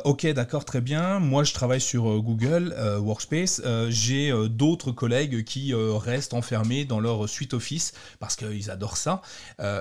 ok, 0.04 0.28
d'accord, 0.34 0.66
très 0.66 0.82
bien. 0.82 1.20
Moi, 1.20 1.46
je 1.46 1.54
travaille 1.54 1.80
sur 1.80 2.22
Google 2.22 2.76
Workspace. 3.00 3.62
J'ai 3.88 4.34
d'autres 4.50 4.92
collègues 4.92 5.46
qui 5.46 5.74
restent 5.74 6.34
enfermés 6.34 6.84
dans 6.84 7.00
leur 7.00 7.30
suite 7.30 7.54
Office 7.54 7.94
parce 8.20 8.36
qu'ils 8.36 8.70
adorent 8.70 8.98
ça. 8.98 9.22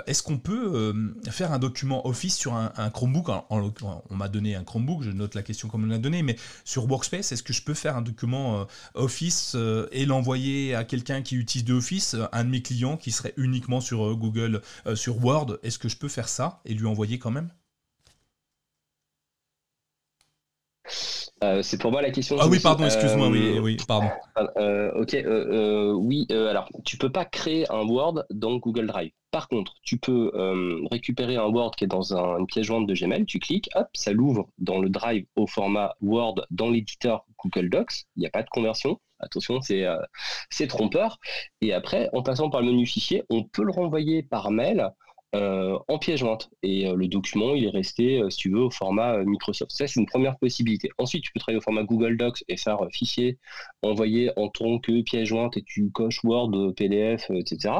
Est-ce 0.06 0.22
qu'on 0.22 0.38
peut 0.38 0.94
faire 1.30 1.52
un 1.52 1.58
document 1.58 2.06
Office 2.06 2.36
sur 2.36 2.54
un, 2.54 2.90
Chromebook? 2.90 3.28
On 3.50 4.14
m'a 4.14 4.28
donné 4.28 4.54
un 4.54 4.62
Chromebook, 4.62 5.02
je 5.02 5.10
note 5.10 5.34
la 5.34 5.42
question 5.42 5.68
comme 5.68 5.82
on 5.82 5.88
l'a 5.88 5.98
donné, 5.98 6.22
mais 6.22 6.36
sur 6.64 6.88
Workspace, 6.88 7.32
est-ce 7.32 7.42
que 7.42 7.52
je 7.52 7.62
peux 7.62 7.74
faire 7.74 7.96
un 7.96 8.02
document 8.02 8.66
Office 8.94 9.56
et 9.90 10.06
l'envoyer 10.06 10.76
à 10.76 10.84
quelqu'un 10.92 11.22
qui 11.22 11.36
utilise 11.36 11.64
de 11.64 11.72
Office, 11.72 12.12
euh, 12.12 12.26
un 12.32 12.44
de 12.44 12.50
mes 12.50 12.60
clients 12.60 12.98
qui 12.98 13.12
serait 13.12 13.32
uniquement 13.38 13.80
sur 13.80 14.04
euh, 14.04 14.14
Google, 14.14 14.60
euh, 14.86 14.94
sur 14.94 15.24
Word, 15.24 15.56
est-ce 15.62 15.78
que 15.78 15.88
je 15.88 15.96
peux 15.96 16.08
faire 16.08 16.28
ça 16.28 16.60
et 16.66 16.74
lui 16.74 16.86
envoyer 16.86 17.18
quand 17.18 17.30
même? 17.30 17.48
C'est 21.62 21.80
pour 21.80 21.90
moi 21.90 22.02
la 22.02 22.12
question. 22.12 22.36
Ah 22.38 22.46
oui, 22.46 22.60
pardon, 22.60 22.84
excuse-moi, 22.84 23.26
oui, 23.26 23.58
oui, 23.58 23.76
pardon. 23.88 24.08
ok, 24.94 25.16
oui, 25.96 26.26
alors 26.30 26.68
tu 26.84 26.96
peux 26.98 27.10
pas 27.10 27.24
créer 27.24 27.68
un 27.68 27.82
Word 27.82 28.24
dans 28.30 28.58
Google 28.58 28.86
Drive. 28.86 29.10
Par 29.32 29.48
contre, 29.48 29.74
tu 29.82 29.98
peux 29.98 30.30
récupérer 30.92 31.36
un 31.36 31.46
Word 31.46 31.72
qui 31.76 31.82
est 31.82 31.88
dans 31.88 32.14
une 32.14 32.46
pièce 32.46 32.66
jointe 32.66 32.86
de 32.86 32.94
Gmail, 32.94 33.26
tu 33.26 33.40
cliques, 33.40 33.68
hop, 33.74 33.88
ça 33.92 34.12
l'ouvre 34.12 34.50
dans 34.58 34.78
le 34.78 34.88
Drive 34.88 35.26
au 35.34 35.48
format 35.48 35.96
Word 36.00 36.46
dans 36.52 36.70
l'éditeur 36.70 37.24
Google 37.42 37.70
Docs, 37.70 38.04
il 38.16 38.20
n'y 38.20 38.26
a 38.26 38.30
pas 38.30 38.44
de 38.44 38.50
conversion. 38.50 39.00
Attention, 39.22 39.60
euh, 39.70 39.98
c'est 40.50 40.66
trompeur. 40.66 41.18
Et 41.60 41.72
après, 41.72 42.10
en 42.12 42.22
passant 42.22 42.50
par 42.50 42.60
le 42.60 42.66
menu 42.66 42.86
fichier, 42.86 43.22
on 43.30 43.44
peut 43.44 43.64
le 43.64 43.70
renvoyer 43.72 44.22
par 44.22 44.50
mail 44.50 44.90
euh, 45.34 45.78
en 45.88 45.98
pièce 45.98 46.20
jointe. 46.20 46.50
Et 46.62 46.86
euh, 46.86 46.94
le 46.94 47.08
document, 47.08 47.54
il 47.54 47.64
est 47.64 47.70
resté, 47.70 48.20
euh, 48.20 48.28
si 48.28 48.36
tu 48.36 48.50
veux, 48.50 48.60
au 48.60 48.70
format 48.70 49.16
Microsoft. 49.24 49.70
Ça, 49.70 49.86
c'est 49.86 49.98
une 49.98 50.06
première 50.06 50.36
possibilité. 50.36 50.90
Ensuite, 50.98 51.24
tu 51.24 51.32
peux 51.32 51.40
travailler 51.40 51.56
au 51.58 51.62
format 51.62 51.84
Google 51.84 52.18
Docs 52.18 52.44
et 52.48 52.58
faire 52.58 52.80
fichier, 52.92 53.38
envoyer 53.82 54.30
en 54.36 54.48
tant 54.48 54.78
que 54.78 55.00
pièce 55.00 55.28
jointe 55.28 55.56
et 55.56 55.62
tu 55.62 55.90
coches 55.90 56.22
Word, 56.22 56.74
PDF, 56.76 57.30
etc. 57.30 57.76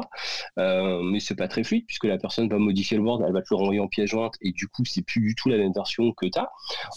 mais 0.57 1.19
c'est 1.19 1.35
pas 1.35 1.47
très 1.47 1.63
fluide 1.63 1.85
puisque 1.85 2.05
la 2.05 2.17
personne 2.17 2.49
va 2.49 2.57
modifier 2.57 2.97
le 2.97 3.03
Word, 3.03 3.23
elle 3.25 3.33
va 3.33 3.41
te 3.41 3.47
le 3.51 3.57
renvoyer 3.57 3.79
en 3.79 3.87
pièce 3.87 4.09
jointe 4.09 4.33
et 4.41 4.51
du 4.51 4.67
coup, 4.67 4.83
c'est 4.85 5.03
plus 5.03 5.21
du 5.21 5.35
tout 5.35 5.49
la 5.49 5.57
même 5.57 5.73
version 5.73 6.11
que 6.13 6.25
tu 6.25 6.39
as. 6.39 6.49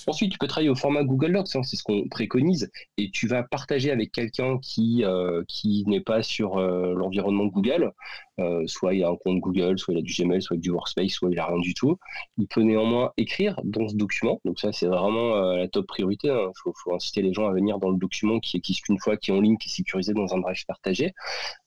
Ensuite, 0.07 0.33
tu 0.33 0.39
peux 0.39 0.47
travailler 0.47 0.71
au 0.71 0.75
format 0.75 1.05
Google 1.05 1.33
Docs, 1.33 1.55
hein, 1.57 1.63
c'est 1.63 1.77
ce 1.77 1.83
qu'on 1.83 2.09
préconise, 2.09 2.71
et 2.97 3.11
tu 3.11 3.29
vas 3.29 3.43
partager 3.43 3.91
avec 3.91 4.13
quelqu'un 4.13 4.59
qui, 4.59 5.05
qui 5.49 5.85
n'est 5.87 6.01
pas 6.01 6.23
sur 6.23 6.59
l'environnement 6.59 7.47
Google 7.47 7.93
euh, 8.39 8.67
soit 8.67 8.95
il 8.95 9.03
a 9.03 9.09
un 9.09 9.17
compte 9.17 9.41
Google, 9.41 9.79
soit 9.79 9.95
il 9.95 9.99
a 9.99 10.03
du 10.03 10.13
Gmail, 10.13 10.43
soit 10.43 10.59
du 10.59 10.71
Workspace, 10.71 11.13
soit 11.13 11.31
il 11.31 11.39
a 11.39 11.47
rien 11.47 11.59
du 11.59 11.73
tout. 11.73 11.99
Il 12.37 12.47
peut 12.47 12.61
néanmoins 12.61 13.13
écrire 13.17 13.59
dans 13.65 13.89
ce 13.89 13.97
document. 13.97 14.41
Donc 14.45 14.61
ça, 14.61 14.73
c'est 14.73 14.87
vraiment 14.87 15.37
euh, 15.37 15.57
la 15.57 15.69
top 15.69 15.87
priorité. 15.87 16.29
Il 16.29 16.33
hein. 16.33 16.53
faut, 16.63 16.95
inciter 16.95 17.23
les 17.23 17.33
gens 17.33 17.49
à 17.49 17.53
venir 17.53 17.79
dans 17.79 17.91
le 17.91 17.97
document 17.97 18.39
qui 18.39 18.57
existe 18.59 18.85
qu'une 18.85 18.99
fois, 18.99 19.17
qui 19.17 19.31
est 19.31 19.35
en 19.35 19.41
ligne, 19.41 19.57
qui 19.57 19.69
est 19.69 19.73
sécurisé 19.73 20.13
dans 20.13 20.35
un 20.35 20.39
drive 20.39 20.65
partagé. 20.67 21.15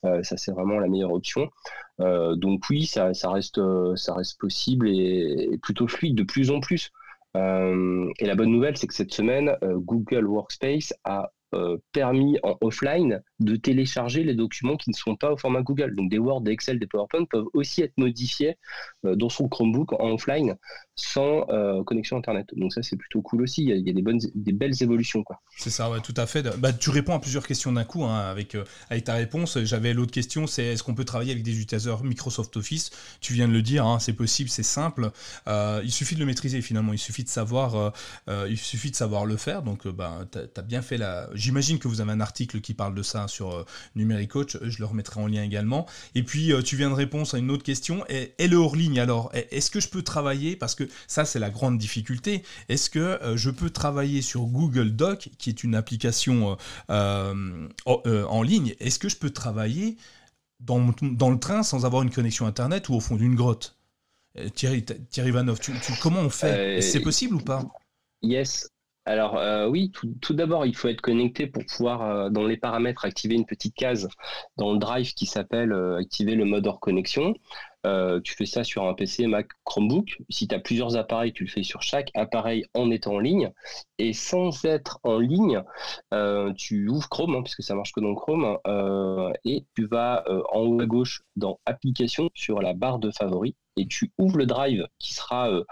Euh, 0.04 0.22
ça, 0.22 0.36
c'est 0.36 0.52
vraiment 0.52 0.78
la 0.78 0.88
meilleure 0.88 1.12
option. 1.12 1.50
donc 1.98 2.62
oui, 2.70 2.86
ça, 2.86 3.12
reste, 3.24 3.60
ça 3.96 4.14
reste 4.14 4.40
possible 4.40 4.88
et, 4.88 5.58
plutôt 5.62 5.88
fluide 5.88 6.14
de 6.14 6.22
plus 6.22 6.50
en 6.50 6.60
plus. 6.60 6.90
et 7.34 8.26
la 8.26 8.34
bonne 8.34 8.50
nouvelle, 8.50 8.76
c'est 8.76 8.86
que 8.86 8.94
cette 8.94 9.12
semaine, 9.12 9.56
Google 9.62 10.26
Workspace 10.26 10.94
a 11.04 11.30
permis 11.92 12.38
en 12.42 12.56
offline 12.60 13.22
de 13.40 13.56
télécharger 13.56 14.22
les 14.22 14.34
documents 14.34 14.76
qui 14.76 14.90
ne 14.90 14.94
sont 14.94 15.16
pas 15.16 15.32
au 15.32 15.36
format 15.36 15.62
Google. 15.62 15.94
Donc 15.96 16.10
des 16.10 16.18
Word, 16.18 16.42
des 16.42 16.52
Excel, 16.52 16.78
des 16.78 16.86
PowerPoint 16.86 17.24
peuvent 17.24 17.46
aussi 17.54 17.82
être 17.82 17.96
modifiés 17.96 18.56
euh, 19.06 19.16
dans 19.16 19.30
son 19.30 19.48
Chromebook 19.48 19.92
en 19.94 20.10
offline 20.10 20.56
sans 20.94 21.48
euh, 21.48 21.82
connexion 21.82 22.18
Internet. 22.18 22.46
Donc 22.54 22.72
ça, 22.72 22.82
c'est 22.82 22.96
plutôt 22.96 23.22
cool 23.22 23.42
aussi. 23.42 23.62
Il 23.62 23.86
y 23.86 23.90
a, 23.90 23.92
des, 23.92 24.02
bonnes, 24.02 24.20
des 24.34 24.52
belles 24.52 24.82
évolutions. 24.82 25.24
C'est 25.56 25.70
ça, 25.70 25.90
tout 26.04 26.14
à 26.16 26.26
fait. 26.26 26.42
Bah, 26.58 26.72
tu 26.72 26.90
réponds 26.90 27.14
à 27.14 27.18
plusieurs 27.18 27.46
questions 27.46 27.72
d'un 27.72 27.84
coup 27.84 28.04
hein, 28.04 28.18
avec, 28.18 28.54
euh, 28.54 28.64
avec 28.90 29.04
ta 29.04 29.14
réponse. 29.14 29.58
J'avais 29.64 29.94
l'autre 29.94 30.12
question, 30.12 30.46
c'est 30.46 30.64
est-ce 30.64 30.82
qu'on 30.82 30.94
peut 30.94 31.04
travailler 31.04 31.32
avec 31.32 31.42
des 31.42 31.58
utilisateurs 31.58 32.04
Microsoft 32.04 32.54
Office? 32.56 32.90
Tu 33.20 33.32
viens 33.32 33.48
de 33.48 33.52
le 33.52 33.62
dire, 33.62 33.86
hein, 33.86 33.98
c'est 33.98 34.12
possible, 34.12 34.50
c'est 34.50 34.62
simple. 34.62 35.10
il 35.46 35.90
suffit 35.90 36.14
de 36.14 36.20
le 36.20 36.26
maîtriser 36.26 36.60
finalement. 36.60 36.92
Il 36.92 36.98
suffit 36.98 37.24
de 37.24 37.28
savoir, 37.28 37.94
il 38.28 38.58
suffit 38.58 38.90
de 38.90 38.96
savoir 38.96 39.24
le 39.24 39.36
faire. 39.36 39.62
Donc, 39.62 39.88
bah, 39.88 40.26
tu 40.30 40.38
as, 40.38 40.62
bien 40.62 40.82
fait 40.82 40.98
la... 40.98 41.28
J'imagine 41.34 41.78
que 41.78 41.88
vous 41.88 42.00
avez 42.02 42.12
un 42.12 42.20
article 42.20 42.60
qui 42.60 42.74
parle 42.74 42.94
de 42.94 43.02
ça 43.02 43.26
sur 43.30 43.52
euh, 43.52 43.64
Numérique 43.94 44.30
Coach, 44.30 44.58
je 44.62 44.78
le 44.78 44.84
remettrai 44.84 45.20
en 45.20 45.26
lien 45.26 45.42
également. 45.42 45.86
Et 46.14 46.22
puis 46.22 46.52
euh, 46.52 46.62
tu 46.62 46.76
viens 46.76 46.90
de 46.90 46.94
répondre 46.94 47.26
à 47.32 47.38
une 47.38 47.50
autre 47.50 47.62
question, 47.62 48.04
et, 48.08 48.34
le 48.38 48.56
hors-ligne 48.56 49.00
alors, 49.00 49.30
est-ce 49.32 49.70
que 49.70 49.80
je 49.80 49.88
peux 49.88 50.02
travailler, 50.02 50.56
parce 50.56 50.74
que 50.74 50.88
ça 51.06 51.24
c'est 51.24 51.38
la 51.38 51.50
grande 51.50 51.78
difficulté, 51.78 52.42
est-ce 52.68 52.90
que 52.90 52.98
euh, 52.98 53.36
je 53.36 53.50
peux 53.50 53.70
travailler 53.70 54.22
sur 54.22 54.42
Google 54.42 54.90
Doc, 54.90 55.30
qui 55.38 55.50
est 55.50 55.64
une 55.64 55.74
application 55.74 56.56
en 56.88 58.42
ligne, 58.42 58.74
est-ce 58.80 58.98
que 58.98 59.08
je 59.08 59.16
peux 59.16 59.30
travailler 59.30 59.96
dans, 60.60 60.92
dans, 61.02 61.30
le 61.30 61.38
train 61.38 61.62
sans 61.62 61.86
avoir 61.86 62.02
une 62.02 62.10
connexion 62.10 62.46
Internet 62.46 62.88
ou 62.88 62.94
au 62.94 63.00
fond 63.00 63.16
d'une 63.16 63.34
grotte? 63.34 63.76
Thierry, 64.54 64.84
Thierry 65.10 65.30
Vanov, 65.30 65.58
comment 66.02 66.20
on 66.20 66.30
fait? 66.30 66.80
C'est 66.82 67.00
possible 67.00 67.36
ou 67.36 67.40
pas? 67.40 67.64
Yes, 68.22 68.68
alors 69.06 69.36
euh, 69.38 69.66
oui, 69.66 69.90
tout, 69.90 70.34
d'abord, 70.34 70.66
il 70.66 70.76
faut 70.76 70.88
être 70.88 71.00
connecté 71.00 71.46
pour 71.46 71.64
pouvoir, 71.64 72.02
euh, 72.02 72.30
dans 72.30 72.44
les 72.44 72.56
paramètres, 72.56 73.04
activer 73.04 73.34
une 73.34 73.46
petite 73.46 73.74
case 73.74 74.08
dans 74.56 74.72
le 74.72 74.78
drive 74.78 75.14
qui 75.14 75.26
s'appelle 75.26 75.72
euh, 75.72 75.98
activer 75.98 76.34
le 76.34 76.44
mode 76.44 76.66
hors 76.66 76.80
connexion. 76.80 77.34
Tu 77.84 78.34
fais 78.34 78.46
ça 78.46 78.64
sur 78.64 78.84
un 78.84 78.94
PC 78.94 79.26
Mac 79.26 79.48
Chromebook. 79.64 80.18
Si 80.28 80.48
tu 80.48 80.54
as 80.54 80.58
plusieurs 80.58 80.96
appareils, 80.96 81.32
tu 81.32 81.44
le 81.44 81.50
fais 81.50 81.62
sur 81.62 81.82
chaque 81.82 82.10
appareil 82.14 82.64
en 82.74 82.90
étant 82.90 83.14
en 83.14 83.18
ligne. 83.18 83.50
Et 83.98 84.12
sans 84.12 84.64
être 84.64 84.98
en 85.02 85.18
ligne, 85.18 85.62
tu 86.56 86.88
ouvres 86.88 87.08
Chrome, 87.08 87.34
hein, 87.36 87.42
puisque 87.42 87.62
ça 87.62 87.74
marche 87.74 87.92
que 87.92 88.00
dans 88.00 88.14
Chrome, 88.14 88.58
et 89.44 89.64
tu 89.74 89.86
vas 89.86 90.24
en 90.52 90.60
haut 90.60 90.80
à 90.80 90.86
gauche 90.86 91.22
dans 91.36 91.60
Applications 91.66 92.30
sur 92.34 92.60
la 92.60 92.74
barre 92.74 92.98
de 92.98 93.10
favoris 93.10 93.54
et 93.76 93.86
tu 93.86 94.12
ouvres 94.18 94.36
le 94.36 94.46
drive 94.46 94.86
qui 94.98 95.14
sera 95.14 95.50
euh, 95.50 95.64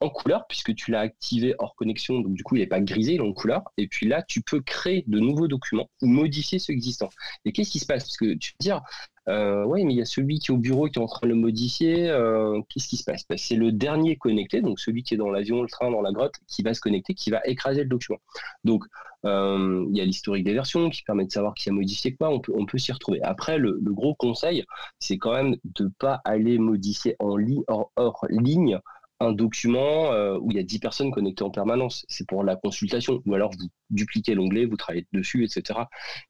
en 0.00 0.08
couleur 0.08 0.46
puisque 0.48 0.74
tu 0.74 0.90
l'as 0.90 1.00
activé 1.00 1.54
hors 1.58 1.74
connexion, 1.74 2.20
donc 2.20 2.34
du 2.34 2.42
coup 2.42 2.56
il 2.56 2.60
n'est 2.60 2.66
pas 2.66 2.80
grisé, 2.80 3.14
il 3.14 3.16
est 3.18 3.20
en 3.20 3.32
couleur. 3.32 3.62
Et 3.76 3.86
puis 3.86 4.06
là, 4.06 4.22
tu 4.22 4.42
peux 4.42 4.60
créer 4.60 5.04
de 5.06 5.18
nouveaux 5.18 5.48
documents 5.48 5.90
ou 6.02 6.06
modifier 6.06 6.58
ceux 6.58 6.72
existants. 6.72 7.10
Et 7.44 7.52
qu'est-ce 7.52 7.70
qui 7.70 7.78
se 7.78 7.86
passe? 7.86 8.04
Parce 8.04 8.16
que 8.16 8.34
tu 8.34 8.52
peux 8.52 8.62
dire, 8.62 8.82
euh, 9.30 9.64
oui, 9.64 9.84
mais 9.84 9.94
il 9.94 9.96
y 9.96 10.02
a 10.02 10.06
celui 10.06 10.40
qui 10.40 10.50
est 10.50 10.54
au 10.54 10.58
bureau 10.58 10.88
qui 10.88 10.98
est 10.98 11.02
en 11.02 11.06
train 11.06 11.26
de 11.26 11.32
le 11.32 11.38
modifier. 11.38 12.08
Euh, 12.08 12.60
qu'est-ce 12.68 12.88
qui 12.88 12.96
se 12.96 13.04
passe? 13.04 13.24
Bah, 13.28 13.36
C'est 13.38 13.54
le 13.54 13.70
dernier 13.70 14.16
connecté, 14.16 14.60
donc 14.60 14.80
celui 14.80 15.02
qui 15.02 15.14
est 15.14 15.16
dans 15.16 15.30
l'avion, 15.30 15.62
le 15.62 15.68
train, 15.68 15.90
dans 15.90 16.02
la 16.02 16.12
grotte, 16.12 16.34
qui 16.48 16.62
va 16.62 16.74
se 16.74 16.80
connecter, 16.80 17.14
qui 17.14 17.30
va 17.30 17.40
écraser 17.44 17.82
le 17.82 17.88
document. 17.88 18.18
Donc, 18.64 18.84
euh, 19.24 19.86
il 19.90 19.96
y 19.96 20.00
a 20.00 20.04
l'historique 20.04 20.44
des 20.44 20.54
versions 20.54 20.90
qui 20.90 21.02
permet 21.02 21.26
de 21.26 21.30
savoir 21.30 21.54
qui 21.54 21.68
a 21.68 21.72
modifié 21.72 22.14
quoi. 22.14 22.30
On 22.30 22.40
peut, 22.40 22.52
on 22.56 22.66
peut 22.66 22.78
s'y 22.78 22.90
retrouver. 22.92 23.22
Après, 23.22 23.58
le, 23.58 23.78
gros 23.82 24.14
conseil, 24.14 24.64
c'est 24.98 25.18
quand 25.18 25.32
même 25.32 25.56
de 25.64 25.84
ne 25.84 25.90
pas 25.98 26.20
aller 26.24 26.58
modifier 26.58 27.16
en 27.20 27.36
ligne, 27.36 27.62
hors 27.68 28.26
ligne 28.30 28.80
un 29.20 29.32
document 29.32 30.12
euh, 30.12 30.38
où 30.38 30.50
il 30.50 30.56
y 30.56 30.60
a 30.60 30.62
10 30.62 30.78
personnes 30.78 31.10
connectées 31.10 31.44
en 31.44 31.50
permanence. 31.50 32.04
C'est 32.08 32.26
pour 32.26 32.42
la 32.42 32.56
consultation. 32.56 33.22
Ou 33.26 33.34
alors 33.34 33.50
vous 33.50 33.68
dupliquez 33.90 34.34
l'onglet, 34.34 34.64
vous 34.64 34.76
travaillez 34.76 35.06
dessus, 35.12 35.44
etc. 35.44 35.80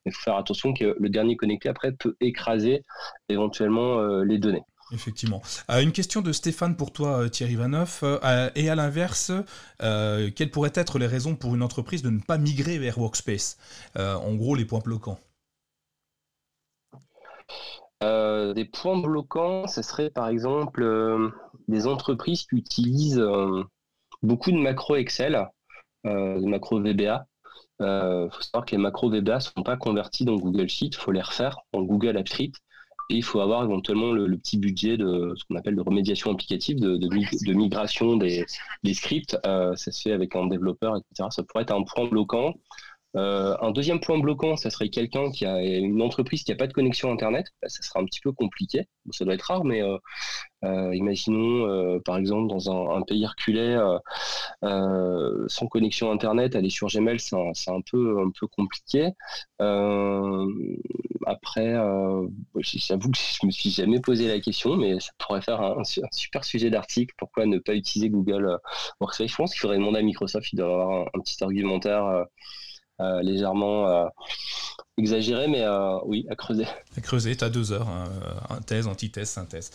Il 0.04 0.12
faut 0.12 0.22
faire 0.22 0.36
attention 0.36 0.74
que 0.74 0.96
le 0.98 1.08
dernier 1.08 1.36
connecté 1.36 1.68
après 1.68 1.92
peut 1.92 2.16
écraser 2.20 2.84
éventuellement 3.28 4.00
euh, 4.00 4.24
les 4.24 4.38
données. 4.38 4.62
Effectivement. 4.92 5.40
Euh, 5.70 5.82
une 5.82 5.92
question 5.92 6.20
de 6.20 6.32
Stéphane 6.32 6.76
pour 6.76 6.92
toi, 6.92 7.30
Thierry 7.30 7.54
Vanoff. 7.54 8.02
et 8.56 8.68
à 8.68 8.74
l'inverse, 8.74 9.30
quelles 9.78 10.50
pourraient 10.50 10.72
être 10.74 10.98
les 10.98 11.06
raisons 11.06 11.36
pour 11.36 11.54
une 11.54 11.62
entreprise 11.62 12.02
de 12.02 12.10
ne 12.10 12.18
pas 12.18 12.38
migrer 12.38 12.78
vers 12.78 12.98
Workspace? 12.98 13.56
En 13.94 14.34
gros, 14.34 14.56
les 14.56 14.64
points 14.64 14.80
bloquants. 14.80 15.20
Des 18.00 18.64
points 18.64 18.98
bloquants, 18.98 19.66
ce 19.66 19.82
serait 19.82 20.10
par 20.10 20.28
exemple 20.28 20.82
des 21.70 21.86
entreprises 21.86 22.44
qui 22.46 22.56
utilisent 22.56 23.18
euh, 23.18 23.62
beaucoup 24.22 24.50
de 24.50 24.58
macros 24.58 24.96
Excel, 24.96 25.46
euh, 26.06 26.40
de 26.40 26.46
macros 26.46 26.80
VBA. 26.80 27.26
Il 27.78 27.86
euh, 27.86 28.28
faut 28.28 28.42
savoir 28.42 28.66
que 28.66 28.72
les 28.72 28.82
macros 28.82 29.08
VBA 29.08 29.36
ne 29.36 29.40
sont 29.40 29.62
pas 29.62 29.76
convertis 29.76 30.24
dans 30.24 30.36
Google 30.36 30.68
Sheet, 30.68 30.88
il 30.88 30.96
faut 30.96 31.12
les 31.12 31.22
refaire 31.22 31.60
en 31.72 31.82
Google 31.82 32.18
AppScript. 32.18 32.56
et 33.08 33.14
il 33.14 33.24
faut 33.24 33.40
avoir 33.40 33.64
éventuellement 33.64 34.12
le, 34.12 34.36
petit 34.36 34.58
budget 34.58 34.98
de 34.98 35.32
ce 35.34 35.44
qu'on 35.44 35.56
appelle 35.56 35.76
de 35.76 35.80
remédiation 35.80 36.30
applicative, 36.30 36.78
de, 36.78 37.54
migration 37.54 38.16
des 38.16 38.44
scripts. 38.92 39.38
ça 39.42 39.76
se 39.76 40.00
fait 40.00 40.12
avec 40.12 40.36
un 40.36 40.46
développeur, 40.46 40.96
etc. 40.96 41.28
Ça 41.30 41.42
pourrait 41.42 41.62
être 41.62 41.74
un 41.74 41.84
point 41.84 42.06
bloquant. 42.06 42.54
Euh, 43.16 43.56
un 43.60 43.72
deuxième 43.72 44.00
point 44.00 44.18
bloquant, 44.18 44.56
ça 44.56 44.70
serait 44.70 44.88
quelqu'un 44.88 45.30
qui 45.32 45.44
a 45.44 45.60
une 45.60 46.00
entreprise 46.00 46.44
qui 46.44 46.52
n'a 46.52 46.56
pas 46.56 46.68
de 46.68 46.72
connexion 46.72 47.10
Internet. 47.10 47.46
ça 47.66 47.82
sera 47.82 48.00
un 48.00 48.04
petit 48.04 48.20
peu 48.20 48.32
compliqué. 48.32 48.86
ça 49.10 49.24
doit 49.24 49.34
être 49.34 49.42
rare, 49.42 49.64
mais 49.64 49.82
euh, 49.82 49.98
euh, 50.64 50.94
imaginons, 50.94 52.00
par 52.04 52.18
exemple, 52.18 52.48
dans 52.48 52.70
un, 52.96 53.02
pays 53.02 53.26
reculé, 53.26 53.76
sans 54.62 55.66
connexion 55.66 56.12
Internet, 56.12 56.54
aller 56.54 56.70
sur 56.70 56.88
Gmail, 56.88 57.18
c'est 57.18 57.36
un, 57.70 57.80
peu, 57.90 58.20
un 58.20 58.30
compliqué. 58.52 59.10
après, 61.26 61.74
j'avoue 62.60 63.10
que 63.10 63.18
je 63.18 63.46
me 63.46 63.50
suis 63.50 63.70
jamais 63.70 64.00
posé 64.00 64.28
la 64.28 64.40
question, 64.40 64.76
mais 64.76 65.00
ça 65.00 65.10
pourrait 65.18 65.42
faire 65.42 65.60
un, 65.60 65.82
super 65.84 66.44
sujet 66.44 66.70
d'article. 66.70 67.14
Pourquoi 67.18 67.46
ne 67.46 67.58
pas 67.58 67.74
utiliser 67.74 68.08
Google 68.10 68.58
Workspace? 69.00 69.30
Je 69.30 69.36
pense 69.36 69.52
qu'il 69.52 69.60
faudrait 69.60 69.78
demander 69.78 69.98
à 69.98 70.02
Microsoft, 70.02 70.52
il 70.52 70.56
doit 70.56 70.66
avoir 70.66 71.08
un 71.14 71.20
petit 71.20 71.42
argumentaire. 71.42 72.26
Euh, 73.00 73.22
légèrement 73.22 73.88
euh, 73.88 74.04
exagéré, 74.98 75.48
mais 75.48 75.62
euh, 75.62 75.96
oui, 76.04 76.26
à 76.28 76.36
creuser. 76.36 76.66
À 76.96 77.00
creuser, 77.00 77.34
tu 77.34 77.44
as 77.44 77.48
deux 77.48 77.72
heures, 77.72 77.88
hein, 77.88 78.60
thèse, 78.66 78.86
antithèse, 78.86 79.30
synthèse. 79.30 79.70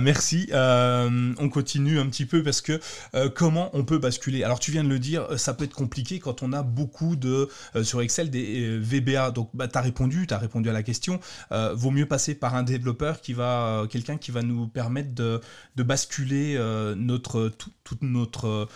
merci. 0.00 0.48
on 0.52 1.48
continue 1.48 2.00
un 2.00 2.06
petit 2.06 2.26
peu 2.26 2.42
parce 2.42 2.60
que 2.60 2.80
comment 3.28 3.70
on 3.74 3.84
peut 3.84 3.98
basculer? 3.98 4.42
Alors 4.42 4.58
tu 4.58 4.72
viens 4.72 4.82
de 4.82 4.88
le 4.88 4.98
dire, 4.98 5.38
ça 5.38 5.54
peut 5.54 5.64
être 5.64 5.74
compliqué 5.74 6.18
quand 6.18 6.42
on 6.42 6.52
a 6.52 6.64
beaucoup 6.64 7.14
de, 7.14 7.48
sur 7.82 8.00
Excel, 8.00 8.30
des 8.30 8.78
VBA. 8.78 9.30
Donc 9.30 9.50
bah, 9.54 9.68
tu 9.68 9.78
as 9.78 9.82
répondu, 9.82 10.26
tu 10.26 10.34
as 10.34 10.38
répondu 10.38 10.68
à 10.68 10.72
la 10.72 10.82
question. 10.82 11.20
vaut 11.50 11.92
mieux 11.92 12.06
passer 12.06 12.34
par 12.34 12.56
un 12.56 12.64
développeur 12.64 13.20
qui 13.20 13.34
va, 13.34 13.86
quelqu'un 13.88 14.16
qui 14.16 14.32
va 14.32 14.42
nous 14.42 14.66
permettre 14.66 15.14
de, 15.14 15.40
de 15.76 15.82
basculer 15.84 16.58
notre, 16.96 17.52
toute 17.84 18.02
notre 18.02 18.66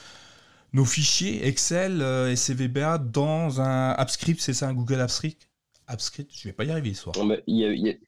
nos 0.73 0.85
fichiers 0.85 1.47
Excel 1.47 2.01
euh, 2.03 2.31
et 2.31 2.37
CVBA 2.37 2.99
dans 2.99 3.61
un 3.61 3.91
AppScript, 3.91 4.41
c'est 4.41 4.55
ça, 4.55 4.69
un 4.69 4.75
Google 4.75 5.01
AppScript? 5.01 5.49
AppScript, 5.87 6.31
je 6.37 6.49
vais 6.49 6.53
pas 6.53 6.65
y 6.65 6.71
arriver 6.71 6.95
ce 6.95 7.03
soir. 7.03 7.17
Il 7.47 7.99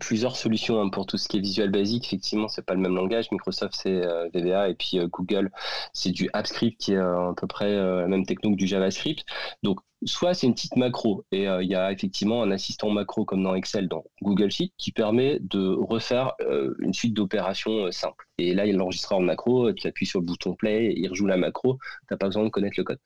plusieurs 0.00 0.36
solutions 0.36 0.80
hein, 0.80 0.88
pour 0.88 1.06
tout 1.06 1.16
ce 1.16 1.28
qui 1.28 1.38
est 1.38 1.40
visuel 1.40 1.70
basique. 1.70 2.06
Effectivement, 2.06 2.48
c'est 2.48 2.64
pas 2.64 2.74
le 2.74 2.80
même 2.80 2.94
langage. 2.94 3.30
Microsoft, 3.30 3.74
c'est 3.80 4.04
euh, 4.04 4.28
VBA 4.34 4.70
et 4.70 4.74
puis 4.74 4.98
euh, 4.98 5.08
Google, 5.08 5.50
c'est 5.92 6.10
du 6.10 6.28
AppScript 6.32 6.80
qui 6.80 6.92
est 6.92 6.98
à 6.98 7.32
peu 7.36 7.46
près 7.46 7.74
la 7.74 8.06
même 8.08 8.26
techno 8.26 8.50
que 8.50 8.56
du 8.56 8.66
JavaScript. 8.66 9.24
Donc, 9.62 9.80
soit 10.06 10.34
c'est 10.34 10.46
une 10.46 10.54
petite 10.54 10.76
macro 10.76 11.24
et 11.32 11.48
euh, 11.48 11.62
il 11.62 11.68
y 11.68 11.74
a 11.74 11.92
effectivement 11.92 12.42
un 12.42 12.50
assistant 12.50 12.90
macro 12.90 13.24
comme 13.24 13.42
dans 13.42 13.54
Excel, 13.54 13.88
dans 13.88 14.04
Google 14.22 14.50
Sheet, 14.50 14.72
qui 14.76 14.92
permet 14.92 15.38
de 15.40 15.68
refaire 15.68 16.34
euh, 16.40 16.74
une 16.80 16.92
suite 16.92 17.14
d'opérations 17.14 17.86
euh, 17.86 17.90
simples. 17.90 18.26
Et 18.38 18.54
là, 18.54 18.66
il 18.66 18.76
l'enregistre 18.76 19.12
en 19.12 19.20
macro, 19.20 19.72
tu 19.72 19.86
appuies 19.86 20.06
sur 20.06 20.20
le 20.20 20.26
bouton 20.26 20.54
play, 20.54 20.94
il 20.96 21.08
rejoue 21.08 21.26
la 21.26 21.36
macro, 21.36 21.74
tu 21.74 22.06
n'as 22.10 22.16
pas 22.16 22.26
besoin 22.26 22.44
de 22.44 22.50
connaître 22.50 22.74
le 22.78 22.84
code. 22.84 23.00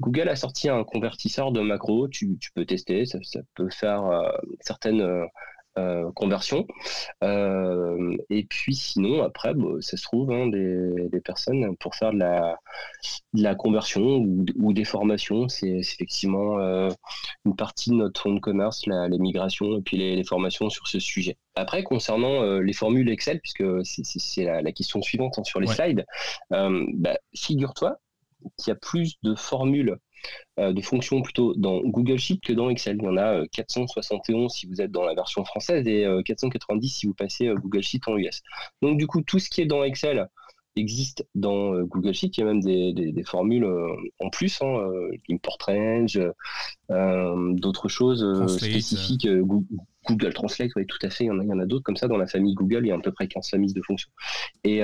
Google 0.00 0.28
a 0.28 0.36
sorti 0.36 0.70
un 0.70 0.84
convertisseur 0.84 1.52
de 1.52 1.60
macro, 1.60 2.08
tu, 2.08 2.38
peux 2.54 2.64
tester, 2.64 3.04
ça, 3.04 3.18
peut 3.54 3.68
faire 3.70 4.04
certaines 4.60 5.02
euh, 5.02 5.26
conversion. 6.14 6.66
Euh, 7.22 8.16
et 8.30 8.44
puis 8.44 8.74
sinon, 8.74 9.22
après, 9.22 9.54
bah, 9.54 9.68
ça 9.80 9.96
se 9.96 10.02
trouve, 10.02 10.30
hein, 10.30 10.48
des, 10.48 11.20
personnes 11.24 11.76
pour 11.76 11.94
faire 11.94 12.12
de 12.12 12.18
la, 12.18 12.56
la 13.32 13.54
conversion 13.54 14.24
ou, 14.58 14.72
des 14.72 14.84
formations, 14.84 15.48
c'est 15.48 15.68
effectivement 15.68 16.58
euh, 16.58 16.88
une 17.44 17.56
partie 17.56 17.90
de 17.90 17.96
notre 17.96 18.20
fonds 18.20 18.34
de 18.34 18.40
commerce, 18.40 18.86
la, 18.86 19.08
les 19.08 19.18
migrations 19.18 19.78
et 19.78 19.82
puis 19.82 19.96
les, 19.96 20.24
formations 20.24 20.70
sur 20.70 20.86
ce 20.86 21.00
sujet. 21.00 21.36
Après, 21.54 21.82
concernant 21.82 22.58
les 22.60 22.72
formules 22.72 23.08
Excel, 23.10 23.40
puisque 23.40 23.64
c'est 23.84 24.44
la, 24.44 24.72
question 24.72 25.02
suivante 25.02 25.38
hein, 25.38 25.44
sur 25.44 25.60
les 25.60 25.66
slides, 25.66 26.04
bah, 26.50 27.16
figure-toi 27.34 27.98
qu'il 28.56 28.70
y 28.70 28.72
a 28.72 28.76
plus 28.76 29.16
de 29.22 29.34
formules 29.34 29.90
euh, 29.90 29.96
de 30.58 30.80
fonctions 30.82 31.22
plutôt 31.22 31.54
dans 31.54 31.80
Google 31.80 32.18
Sheet 32.18 32.40
que 32.40 32.52
dans 32.52 32.68
Excel. 32.68 32.98
Il 33.00 33.04
y 33.04 33.08
en 33.08 33.16
a 33.16 33.46
471 33.48 34.44
euh, 34.44 34.48
si 34.48 34.66
vous 34.66 34.80
êtes 34.80 34.90
dans 34.90 35.04
la 35.04 35.14
version 35.14 35.44
française 35.44 35.86
et 35.86 36.06
490 36.24 36.86
euh, 36.86 36.88
si 36.88 37.06
vous 37.06 37.14
passez 37.14 37.52
Google 37.56 37.82
Sheet 37.82 38.00
en 38.06 38.16
US. 38.16 38.42
Donc 38.82 38.98
du 38.98 39.06
coup, 39.06 39.22
tout 39.22 39.38
ce 39.38 39.48
qui 39.48 39.60
est 39.60 39.66
dans 39.66 39.84
Excel 39.84 40.28
existe 40.74 41.26
dans 41.34 41.74
Google 41.82 42.14
Sheet. 42.14 42.32
Il 42.36 42.40
y 42.40 42.42
a 42.42 42.46
même 42.46 42.60
des, 42.60 43.24
formules 43.24 43.66
en 44.20 44.30
plus, 44.30 44.60
hein, 44.62 44.90
import 45.30 45.58
range, 45.66 46.20
d'autres 46.88 47.88
choses 47.88 48.56
spécifiques. 48.58 49.28
Google 50.08 50.32
Translate, 50.32 50.70
oui, 50.74 50.86
tout 50.86 50.98
à 51.02 51.10
fait. 51.10 51.24
Il 51.24 51.26
y 51.28 51.30
en 51.30 51.58
a, 51.58 51.62
a 51.62 51.66
d'autres 51.66 51.84
comme 51.84 51.96
ça 51.96 52.08
dans 52.08 52.16
la 52.16 52.26
famille 52.26 52.54
Google. 52.54 52.84
Il 52.84 52.88
y 52.88 52.90
a 52.90 52.96
à 52.96 52.98
peu 52.98 53.12
près 53.12 53.28
15 53.28 53.50
familles 53.50 53.72
de 53.72 53.82
fonctions. 53.82 54.10
Et, 54.64 54.80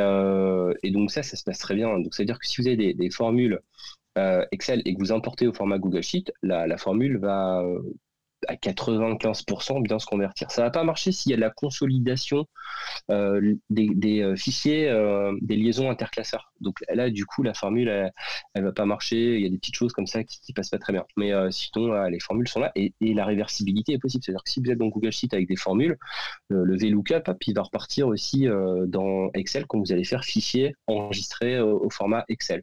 donc 0.90 1.10
ça, 1.10 1.22
ça 1.22 1.36
se 1.36 1.44
passe 1.44 1.58
très 1.58 1.74
bien. 1.74 1.98
Donc 1.98 2.14
c'est-à-dire 2.14 2.38
que 2.38 2.46
si 2.46 2.60
vous 2.60 2.68
avez 2.68 2.94
des 2.94 3.10
formules 3.10 3.54
euh, 3.54 3.60
Excel 4.50 4.82
et 4.84 4.94
que 4.94 4.98
vous 4.98 5.12
importez 5.12 5.46
au 5.46 5.52
format 5.52 5.78
Google 5.78 6.02
Sheet, 6.02 6.32
la, 6.42 6.78
formule 6.78 7.18
va 7.18 7.60
euh, 7.62 7.80
à 8.46 8.54
95% 8.54 9.82
bien 9.82 9.98
se 9.98 10.06
convertir. 10.06 10.50
Ça 10.50 10.62
va 10.62 10.70
pas 10.70 10.84
marcher 10.84 11.10
s'il 11.10 11.30
y 11.30 11.32
a 11.32 11.36
de 11.36 11.40
la 11.40 11.50
consolidation 11.50 12.46
euh, 13.10 13.54
des, 13.68 14.34
fichiers, 14.36 14.88
des 15.42 15.56
liaisons 15.56 15.90
interclasseurs. 15.90 16.52
Donc 16.60 16.78
là, 16.88 17.10
du 17.10 17.26
coup, 17.26 17.42
la 17.42 17.52
formule, 17.52 17.88
elle, 17.88 18.12
ne 18.56 18.62
va 18.62 18.72
pas 18.72 18.86
marcher. 18.86 19.36
Il 19.36 19.42
y 19.42 19.46
a 19.46 19.48
des 19.48 19.58
petites 19.58 19.74
choses 19.74 19.92
comme 19.92 20.06
ça 20.06 20.22
qui, 20.22 20.38
ne 20.48 20.54
passent 20.54 20.70
pas 20.70 20.78
très 20.78 20.92
bien. 20.92 21.04
Mais 21.16 21.32
sinon, 21.50 22.04
les 22.04 22.20
formules 22.20 22.48
sont 22.48 22.60
là 22.60 22.70
et, 22.76 22.94
la 23.00 23.24
réversibilité 23.24 23.94
est 23.94 23.98
possible. 23.98 24.22
C'est-à-dire 24.22 24.44
que 24.44 24.50
si 24.50 24.60
vous 24.60 24.70
êtes 24.70 24.78
dans 24.78 24.88
Google 24.88 25.10
Sheet 25.12 25.34
avec 25.34 25.48
des 25.48 25.56
formules, 25.56 25.98
le 26.48 26.76
VLOOKUP, 26.76 27.28
il 27.48 27.54
va 27.54 27.62
repartir 27.62 28.06
aussi 28.06 28.46
dans 28.86 29.30
Excel 29.34 29.66
quand 29.66 29.80
vous 29.80 29.92
allez 29.92 30.04
faire 30.04 30.24
fichier 30.24 30.76
enregistré 30.86 31.60
au 31.60 31.90
format 31.90 32.24
Excel. 32.28 32.62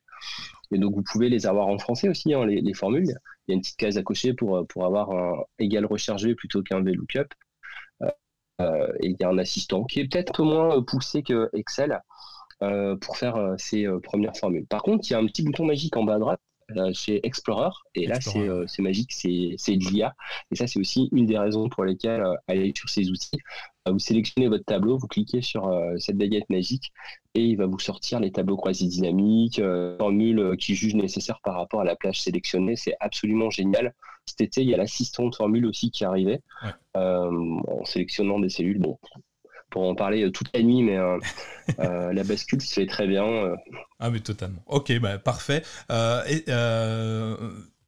Et 0.72 0.78
donc, 0.78 0.96
vous 0.96 1.04
pouvez 1.04 1.30
les 1.30 1.46
avoir 1.46 1.68
en 1.68 1.78
français 1.78 2.10
aussi, 2.10 2.34
hein, 2.34 2.46
les, 2.46 2.74
formules. 2.74 3.06
Il 3.48 3.52
y 3.52 3.54
a 3.54 3.56
une 3.56 3.62
petite 3.62 3.78
case 3.78 3.98
à 3.98 4.04
cocher 4.04 4.34
pour, 4.34 4.66
pour 4.68 4.86
avoir 4.86 5.12
un 5.12 5.44
égal 5.60 5.86
rechargé 5.86 6.36
plutôt 6.36 6.64
qu'un 6.64 6.82
VLOOKUP. 6.82 7.34
Euh, 8.02 8.10
euh, 8.62 8.88
et 9.02 9.08
il 9.10 9.18
y 9.20 9.24
a 9.24 9.30
un 9.30 9.38
assistant 9.38 9.84
qui 9.84 10.00
est 10.00 10.08
peut-être 10.08 10.32
un 10.32 10.34
peu 10.34 10.44
moins 10.44 10.82
poussé 10.82 11.24
que 11.24 11.50
Excel 11.54 12.02
euh, 12.64 12.96
pour 12.98 13.18
faire 13.18 13.56
ces 13.58 13.88
premières 14.04 14.36
formules. 14.38 14.66
Par 14.68 14.82
contre, 14.82 15.06
il 15.10 15.14
y 15.14 15.16
a 15.16 15.20
un 15.20 15.26
petit 15.26 15.44
bouton 15.44 15.66
magique 15.66 15.98
en 15.98 16.04
bas 16.04 16.16
à 16.16 16.20
droite 16.20 16.42
chez 16.94 17.26
Explorer. 17.26 17.70
Et 17.94 18.08
là, 18.08 18.20
c'est 18.22 18.82
magique, 18.82 19.12
c'est 19.12 19.76
de 19.78 19.86
l'IA. 19.86 20.16
Et 20.52 20.56
ça, 20.56 20.68
c'est 20.68 20.80
aussi 20.80 21.10
une 21.12 21.26
des 21.26 21.38
raisons 21.38 21.70
pour 21.70 21.86
lesquelles 21.86 22.24
aller 22.48 22.74
sur 22.76 22.90
ces 22.90 23.10
outils. 23.10 23.40
Vous 23.88 24.00
sélectionnez 24.00 24.48
votre 24.48 24.66
tableau, 24.66 24.98
vous 24.98 25.08
cliquez 25.08 25.42
sur 25.42 25.72
cette 26.00 26.18
baguette 26.18 26.50
magique 26.50 26.92
et 27.36 27.42
il 27.42 27.58
va 27.58 27.66
vous 27.66 27.80
sortir 27.80 28.20
les 28.20 28.32
tableaux 28.32 28.56
croisés 28.56 28.88
dynamiques, 28.88 29.60
euh, 29.60 29.98
formules 29.98 30.40
euh, 30.40 30.56
qui 30.56 30.74
jugent 30.74 30.96
nécessaires 30.96 31.42
par 31.44 31.56
rapport 31.56 31.82
à 31.82 31.84
la 31.84 31.96
plage 31.96 32.22
sélectionnée. 32.22 32.78
C'est 32.78 32.96
absolument 33.02 33.50
génial. 33.50 33.94
Cet 34.26 34.42
été, 34.42 34.62
il 34.62 34.70
y 34.70 34.74
a 34.74 34.78
l'assistant 34.78 35.28
de 35.28 35.36
formule 35.36 35.66
aussi 35.66 35.92
qui 35.92 36.06
arrivait 36.06 36.42
euh, 36.96 37.60
en 37.68 37.84
sélectionnant 37.84 38.40
des 38.40 38.50
cellules. 38.50 38.80
Bon, 38.80 38.98
pour 39.70 39.84
en 39.88 39.96
parler 39.96 40.32
toute 40.32 40.50
la 40.54 40.62
nuit, 40.62 40.84
mais 40.84 40.98
la 41.78 42.24
bascule 42.24 42.62
se 42.62 42.74
fait 42.74 42.86
très 42.86 43.08
bien. 43.08 43.56
Ah, 44.00 44.10
mais 44.10 44.20
totalement. 44.20 44.64
Ok, 44.68 44.98
bah, 45.00 45.18
parfait. 45.18 45.64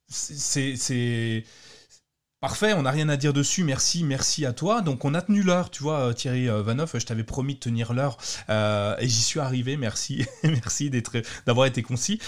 c'est 0.09 1.43
Parfait, 2.40 2.74
on 2.74 2.84
n'a 2.84 2.92
rien 2.92 3.10
à 3.10 3.18
dire 3.18 3.34
dessus, 3.34 3.64
merci, 3.64 4.04
merci 4.04 4.46
à 4.46 4.54
toi. 4.54 4.82
Donc 4.82 5.06
on 5.06 5.16
a 5.16 5.24
tenu 5.24 5.42
l'heure, 5.42 5.72
tu 5.72 5.82
vois 5.82 6.02
euh, 6.02 6.14
Thierry 6.14 6.48
euh, 6.48 6.62
Vanoff, 6.62 6.96
je 6.96 7.04
t'avais 7.04 7.24
promis 7.24 7.56
de 7.56 7.60
tenir 7.60 7.94
l'heure 7.94 8.20
euh, 8.52 8.96
et 9.00 9.08
j'y 9.08 9.24
suis 9.24 9.40
arrivé, 9.40 9.76
merci, 9.76 10.24
merci 10.44 10.92
d'avoir 11.48 11.66
été 11.66 11.82
concis. 11.82 12.20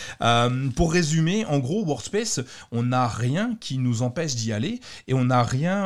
pour 0.75 0.93
résumer, 0.93 1.45
en 1.45 1.59
gros, 1.59 1.85
Workspace, 1.85 2.39
on 2.71 2.81
n'a 2.81 3.07
rien 3.07 3.55
qui 3.59 3.77
nous 3.77 4.01
empêche 4.01 4.33
d'y 4.33 4.51
aller 4.51 4.79
et 5.07 5.13
on 5.13 5.25
n'a 5.25 5.43
rien, 5.43 5.85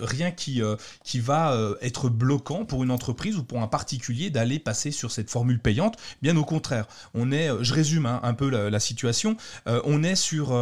rien 0.00 0.30
qui, 0.30 0.62
qui 1.02 1.18
va 1.18 1.58
être 1.80 2.10
bloquant 2.10 2.64
pour 2.64 2.84
une 2.84 2.92
entreprise 2.92 3.36
ou 3.38 3.42
pour 3.42 3.60
un 3.60 3.66
particulier 3.66 4.30
d'aller 4.30 4.60
passer 4.60 4.92
sur 4.92 5.10
cette 5.10 5.30
formule 5.30 5.58
payante. 5.58 5.96
Bien 6.22 6.36
au 6.36 6.44
contraire, 6.44 6.86
on 7.12 7.32
est, 7.32 7.48
je 7.60 7.74
résume 7.74 8.06
hein, 8.06 8.20
un 8.22 8.34
peu 8.34 8.48
la, 8.48 8.78
situation, 8.78 9.36
on, 9.66 10.04
est 10.04 10.14
sur, 10.14 10.52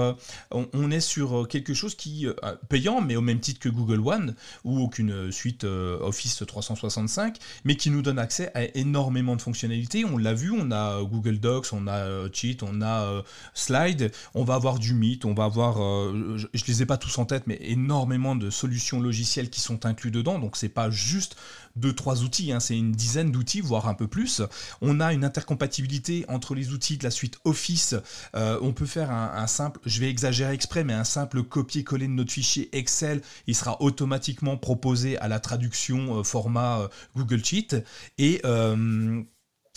on 0.51 0.91
est 0.91 1.01
sur 1.01 1.47
quelque 1.47 1.75
chose 1.75 1.89
qui 1.97 2.26
euh, 2.26 2.34
payant, 2.68 3.01
mais 3.01 3.16
au 3.16 3.20
même 3.20 3.41
titre 3.41 3.61
que 3.61 3.68
Google 3.68 4.01
One 4.01 4.34
ou 4.64 4.80
aucune 4.80 5.30
suite 5.32 5.64
euh, 5.64 5.99
Office 6.01 6.43
365, 6.47 7.38
mais 7.64 7.76
qui 7.76 7.91
nous 7.91 8.03
donne 8.03 8.18
accès 8.18 8.51
à 8.55 8.64
énormément 8.76 9.36
de 9.36 9.43
fonctionnalités. 9.43 10.05
On 10.05 10.16
l'a 10.16 10.34
vu, 10.34 10.51
on 10.51 10.70
a 10.70 11.03
Google 11.03 11.38
Docs, 11.38 11.72
on 11.72 11.86
a 11.86 11.99
euh, 11.99 12.28
Cheat, 12.32 12.62
on 12.62 12.82
a 12.82 13.22
Slide, 13.55 14.12
on 14.34 14.45
va 14.45 14.55
avoir 14.55 14.78
du 14.78 14.95
Meet, 14.95 15.24
on 15.24 15.34
va 15.34 15.45
avoir, 15.45 15.76
je, 15.76 16.47
ne 16.47 16.66
les 16.66 16.82
ai 16.82 16.86
pas 16.86 16.97
tous 16.97 17.18
en 17.18 17.24
tête, 17.24 17.47
mais 17.47 17.59
énormément 17.61 18.36
de 18.36 18.51
solutions 18.51 19.01
logicielles 19.01 19.51
qui 19.51 19.61
sont 19.61 19.86
inclus 19.86 20.11
dedans. 20.11 20.38
Donc 20.38 20.57
c'est 20.57 20.68
pas 20.68 20.91
juste 20.91 21.36
deux, 21.77 21.93
trois 21.93 22.23
outils, 22.23 22.53
hein, 22.53 22.61
c'est 22.61 22.77
une 22.77 22.93
dizaine 22.93 23.31
d'outils, 23.31 23.61
voire 23.61 23.89
un 23.89 23.95
peu 23.95 24.07
plus. 24.07 24.43
On 24.81 25.01
a 25.01 25.12
une 25.12 25.25
intercompatibilité 25.25 26.25
entre 26.29 26.55
les 26.55 26.73
outils 26.73 26.99
de 26.99 27.05
la 27.05 27.11
suite 27.11 27.39
Office. 27.45 27.95
on 28.35 28.73
peut 28.73 28.87
faire 28.87 29.11
un, 29.11 29.47
simple, 29.47 29.81
je 29.87 30.01
vais 30.01 30.11
exagérer 30.11 30.53
exprès, 30.53 30.85
mais 30.85 30.93
un 30.93 31.05
simple 31.05 31.43
copier 31.43 31.61
copier-coller 31.61 32.07
de 32.07 32.12
notre 32.12 32.33
fichier 32.33 32.68
Excel, 32.77 33.21
il 33.47 33.55
sera 33.55 33.81
automatiquement 33.83 34.57
proposé 34.57 35.18
à 35.18 35.29
la 35.29 35.41
traduction 35.41 36.25
format 36.25 36.89
Google 37.14 37.45
Sheet. 37.45 37.85
Et 38.18 38.41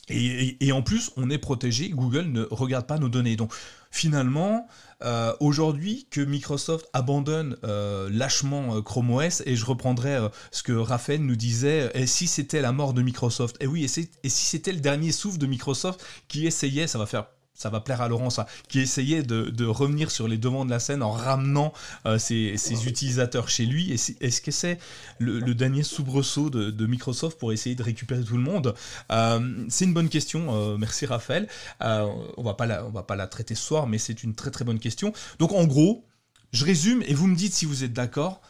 et, 0.09 0.71
en 0.73 0.81
plus, 0.81 1.11
on 1.15 1.29
est 1.29 1.37
protégé, 1.37 1.89
Google 1.89 2.25
ne 2.25 2.45
regarde 2.51 2.85
pas 2.85 2.97
nos 2.97 3.07
données. 3.07 3.37
Donc 3.37 3.53
finalement, 3.89 4.67
euh, 5.03 5.33
aujourd'hui, 5.39 6.07
que 6.09 6.21
Microsoft 6.21 6.89
abandonne 6.93 7.57
euh, 7.63 8.09
lâchement 8.11 8.75
euh, 8.75 8.81
Chrome 8.81 9.11
OS, 9.11 9.43
et 9.45 9.55
je 9.55 9.65
reprendrai 9.65 10.17
ce 10.51 10.63
que 10.63 10.73
Raphaël 10.73 11.25
nous 11.25 11.35
disait, 11.35 11.91
et 11.93 12.07
si 12.07 12.27
c'était 12.27 12.61
la 12.61 12.71
mort 12.71 12.93
de 12.93 13.01
Microsoft? 13.01 13.57
Et 13.59 13.67
oui, 13.67 13.83
et 13.83 13.87
si 13.87 14.45
c'était 14.45 14.71
le 14.71 14.79
dernier 14.79 15.11
souffle 15.11 15.37
de 15.37 15.45
Microsoft 15.45 16.03
qui 16.27 16.45
essayait, 16.47 16.87
ça 16.87 16.97
va 16.97 17.05
faire 17.05 17.25
ça 17.53 17.69
va 17.69 17.79
plaire 17.79 18.01
à 18.01 18.07
Laurent, 18.07 18.29
ça, 18.29 18.47
qui 18.67 18.79
essayait 18.79 19.23
de, 19.23 19.65
revenir 19.65 20.11
sur 20.11 20.27
les 20.27 20.37
devants 20.37 20.65
de 20.65 20.69
la 20.69 20.79
scène 20.79 21.03
en 21.03 21.11
ramenant 21.11 21.73
euh, 22.05 22.17
ses, 22.17 22.55
utilisateurs 22.87 23.47
chez 23.47 23.65
lui. 23.65 23.91
Est-ce 23.91 24.41
que 24.41 24.51
c'est 24.51 24.79
le, 25.19 25.53
dernier 25.53 25.83
soubresaut 25.83 26.49
de, 26.49 26.85
Microsoft 26.85 27.39
pour 27.39 27.53
essayer 27.53 27.75
de 27.75 27.83
récupérer 27.83 28.23
tout 28.23 28.37
le 28.37 28.43
monde? 28.43 28.73
Euh, 29.11 29.65
C'est 29.69 29.85
une 29.85 29.93
bonne 29.93 30.09
question, 30.09 30.53
euh, 30.53 30.77
merci 30.77 31.05
Raphaël. 31.05 31.47
on 31.79 32.43
va 32.43 32.55
pas 32.55 32.65
la, 32.65 32.85
on 32.85 32.89
va 32.89 33.03
pas 33.03 33.15
la 33.15 33.27
traiter 33.27 33.55
ce 33.55 33.63
soir, 33.63 33.87
mais 33.87 33.97
c'est 33.97 34.23
une 34.23 34.35
très 34.35 34.51
très 34.51 34.65
bonne 34.65 34.79
question. 34.79 35.13
Donc 35.39 35.51
en 35.51 35.65
gros, 35.65 36.05
je 36.51 36.65
résume 36.65 37.03
et 37.05 37.13
vous 37.13 37.27
me 37.27 37.35
dites 37.35 37.53
si 37.53 37.65
vous 37.65 37.83
êtes 37.83 37.93
d'accord. 37.93 38.41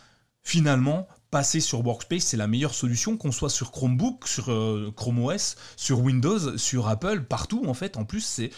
Finalement, 0.45 1.07
passer 1.31 1.61
sur 1.61 1.85
Workspace, 1.85 2.23
c'est 2.23 2.37
la 2.37 2.47
meilleure 2.47 2.73
solution, 2.73 3.15
qu'on 3.15 3.31
soit 3.31 3.49
sur 3.49 3.71
Chromebook, 3.71 4.27
sur 4.27 4.45
Chrome 4.95 5.23
OS, 5.23 5.55
sur 5.77 6.01
Windows, 6.01 6.57
sur 6.57 6.89
Apple, 6.89 7.23
partout 7.23 7.63
en 7.65 7.73
fait. 7.73 7.95
En 7.95 8.03
plus, 8.03 8.25
c'est 8.25 8.51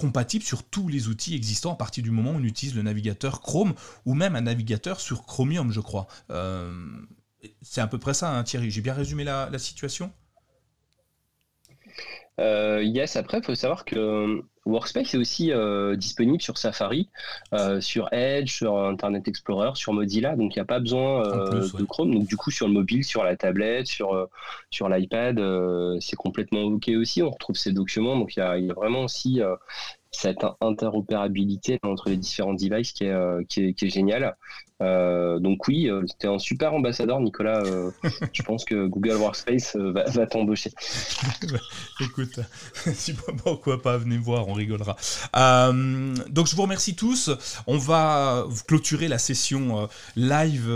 compatible 0.00 0.44
sur 0.44 0.62
tous 0.62 0.88
les 0.88 1.08
outils 1.08 1.34
existants 1.34 1.74
à 1.74 1.76
partir 1.76 2.02
du 2.02 2.10
moment 2.10 2.30
où 2.32 2.36
on 2.36 2.42
utilise 2.42 2.74
le 2.74 2.82
navigateur 2.82 3.42
Chrome 3.42 3.74
ou 4.06 4.14
même 4.14 4.34
un 4.34 4.40
navigateur 4.40 4.98
sur 4.98 5.26
Chromium, 5.26 5.70
je 5.70 5.80
crois. 5.80 6.06
Euh, 6.30 6.72
c'est 7.60 7.82
à 7.82 7.86
peu 7.86 7.98
près 7.98 8.14
ça, 8.14 8.30
hein, 8.30 8.42
Thierry. 8.42 8.70
J'ai 8.70 8.80
bien 8.80 8.94
résumé 8.94 9.24
la, 9.24 9.58
situation? 9.58 10.10
Euh, 12.38 12.82
Yes, 12.82 13.16
après, 13.16 13.38
il 13.38 13.44
faut 13.44 13.54
savoir 13.54 13.84
que 13.84 14.42
Workspace 14.70 15.14
est 15.14 15.18
aussi 15.18 15.52
euh, 15.52 15.96
disponible 15.96 16.42
sur 16.42 16.58
Safari, 16.58 17.08
sur 17.80 18.12
Edge, 18.12 18.52
sur 18.52 18.78
Internet 18.78 19.28
Explorer, 19.28 19.72
sur 19.74 19.92
Mozilla, 19.92 20.36
donc 20.36 20.54
il 20.54 20.58
n'y 20.58 20.62
a 20.62 20.66
pas 20.66 20.80
besoin 20.80 21.22
de 21.22 21.84
Chrome. 21.84 22.14
Donc 22.14 22.26
du 22.26 22.36
coup, 22.36 22.50
sur 22.50 22.66
le 22.66 22.72
mobile, 22.72 23.04
sur 23.04 23.24
la 23.24 23.36
tablette, 23.36 23.86
sur, 23.86 24.28
sur 24.70 24.88
l'iPad, 24.88 25.40
c'est 26.00 26.16
complètement 26.16 26.62
OK 26.62 26.88
aussi. 26.88 27.22
On 27.22 27.30
retrouve 27.30 27.56
ces 27.56 27.72
documents, 27.72 28.16
donc 28.16 28.36
il 28.36 28.40
y, 28.40 28.66
y 28.66 28.70
a, 28.70 28.74
vraiment 28.74 29.04
aussi 29.04 29.40
cette 30.10 30.44
interopérabilité 30.60 31.78
entre 31.82 32.08
les 32.08 32.16
différents 32.16 32.54
devices 32.54 32.92
qui 32.92 33.04
est, 33.04 33.10
euh, 33.10 33.42
qui 33.48 33.64
est, 33.64 33.74
qui 33.74 33.86
est 33.86 33.90
géniale. 33.90 34.36
Euh, 34.82 35.38
donc 35.38 35.68
oui, 35.68 35.88
euh, 35.88 36.02
c'était 36.06 36.28
un 36.28 36.38
super 36.38 36.72
ambassadeur, 36.72 37.20
Nicolas. 37.20 37.62
Euh, 37.64 37.90
je 38.32 38.42
pense 38.42 38.64
que 38.64 38.86
Google 38.86 39.16
Workspace 39.16 39.76
va, 39.76 40.04
va 40.04 40.26
t'embaucher. 40.26 40.70
Écoute, 42.00 42.40
pourquoi 43.44 43.82
pas, 43.82 43.98
venez 43.98 44.16
voir, 44.16 44.48
on 44.48 44.54
rigolera. 44.54 44.96
donc 45.34 46.46
je 46.46 46.56
vous 46.56 46.62
remercie 46.62 46.94
tous. 46.94 47.30
On 47.66 47.76
va 47.76 48.46
clôturer 48.66 49.08
la 49.08 49.18
session 49.18 49.88
live 50.16 50.66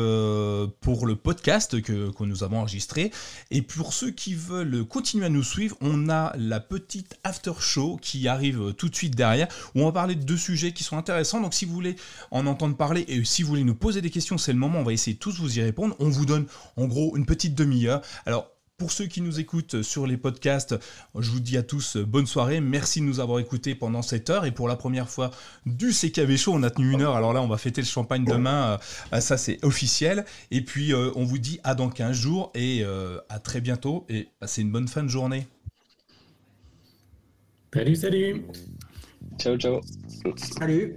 pour 0.80 1.06
le 1.06 1.16
podcast 1.16 1.80
que, 1.80 2.10
que 2.10 2.24
nous 2.24 2.44
avons 2.44 2.58
enregistré. 2.58 3.10
Et 3.50 3.62
pour 3.62 3.92
ceux 3.92 4.10
qui 4.10 4.34
veulent 4.34 4.84
continuer 4.84 5.26
à 5.26 5.30
nous 5.30 5.42
suivre, 5.42 5.76
on 5.80 6.08
a 6.08 6.32
la 6.36 6.60
petite 6.60 7.18
after 7.24 7.52
show 7.58 7.98
qui 8.00 8.28
arrive 8.28 8.74
tout 8.74 8.88
de 8.88 8.94
suite 8.94 9.14
derrière, 9.14 9.48
où 9.74 9.80
on 9.80 9.86
va 9.86 9.92
parler 9.92 10.14
de 10.14 10.24
deux 10.24 10.36
sujets 10.36 10.72
qui 10.72 10.84
sont 10.84 10.98
intéressants. 10.98 11.40
Donc 11.40 11.54
si 11.54 11.64
vous 11.64 11.72
voulez 11.72 11.96
en 12.30 12.46
entendre 12.46 12.76
parler 12.76 13.04
et 13.08 13.24
si 13.24 13.42
vous 13.42 13.48
voulez 13.48 13.64
nous 13.64 13.74
poser 13.74 13.93
des 14.00 14.10
questions, 14.10 14.38
c'est 14.38 14.52
le 14.52 14.58
moment, 14.58 14.80
on 14.80 14.84
va 14.84 14.92
essayer 14.92 15.16
tous 15.16 15.40
vous 15.40 15.58
y 15.58 15.62
répondre. 15.62 15.96
On 15.98 16.08
vous 16.08 16.26
donne 16.26 16.46
en 16.76 16.86
gros 16.86 17.16
une 17.16 17.26
petite 17.26 17.54
demi-heure. 17.54 18.02
Alors, 18.26 18.54
pour 18.76 18.90
ceux 18.90 19.06
qui 19.06 19.20
nous 19.20 19.38
écoutent 19.38 19.82
sur 19.82 20.06
les 20.06 20.16
podcasts, 20.16 20.74
je 21.16 21.30
vous 21.30 21.40
dis 21.40 21.56
à 21.56 21.62
tous 21.62 21.96
bonne 21.96 22.26
soirée. 22.26 22.60
Merci 22.60 23.00
de 23.00 23.04
nous 23.04 23.20
avoir 23.20 23.38
écoutés 23.38 23.74
pendant 23.74 24.02
cette 24.02 24.30
heure. 24.30 24.46
Et 24.46 24.50
pour 24.50 24.66
la 24.66 24.76
première 24.76 25.08
fois 25.08 25.30
du 25.64 25.92
CKV 25.92 26.36
Show, 26.36 26.52
on 26.54 26.62
a 26.64 26.70
tenu 26.70 26.92
une 26.92 27.02
heure. 27.02 27.14
Alors 27.14 27.32
là, 27.32 27.40
on 27.40 27.46
va 27.46 27.56
fêter 27.56 27.80
le 27.80 27.86
champagne 27.86 28.24
demain. 28.24 28.78
Euh, 29.12 29.20
ça, 29.20 29.36
c'est 29.36 29.64
officiel. 29.64 30.24
Et 30.50 30.62
puis, 30.62 30.92
euh, 30.92 31.10
on 31.14 31.24
vous 31.24 31.38
dit 31.38 31.60
à 31.62 31.74
dans 31.74 31.88
15 31.88 32.16
jours 32.16 32.50
et 32.54 32.82
euh, 32.82 33.20
à 33.28 33.38
très 33.38 33.60
bientôt. 33.60 34.06
Et 34.08 34.28
passez 34.40 34.62
une 34.62 34.72
bonne 34.72 34.88
fin 34.88 35.04
de 35.04 35.08
journée. 35.08 35.46
Salut, 37.72 37.96
salut. 37.96 38.44
Ciao, 39.38 39.56
ciao. 39.56 39.80
Salut. 40.36 40.96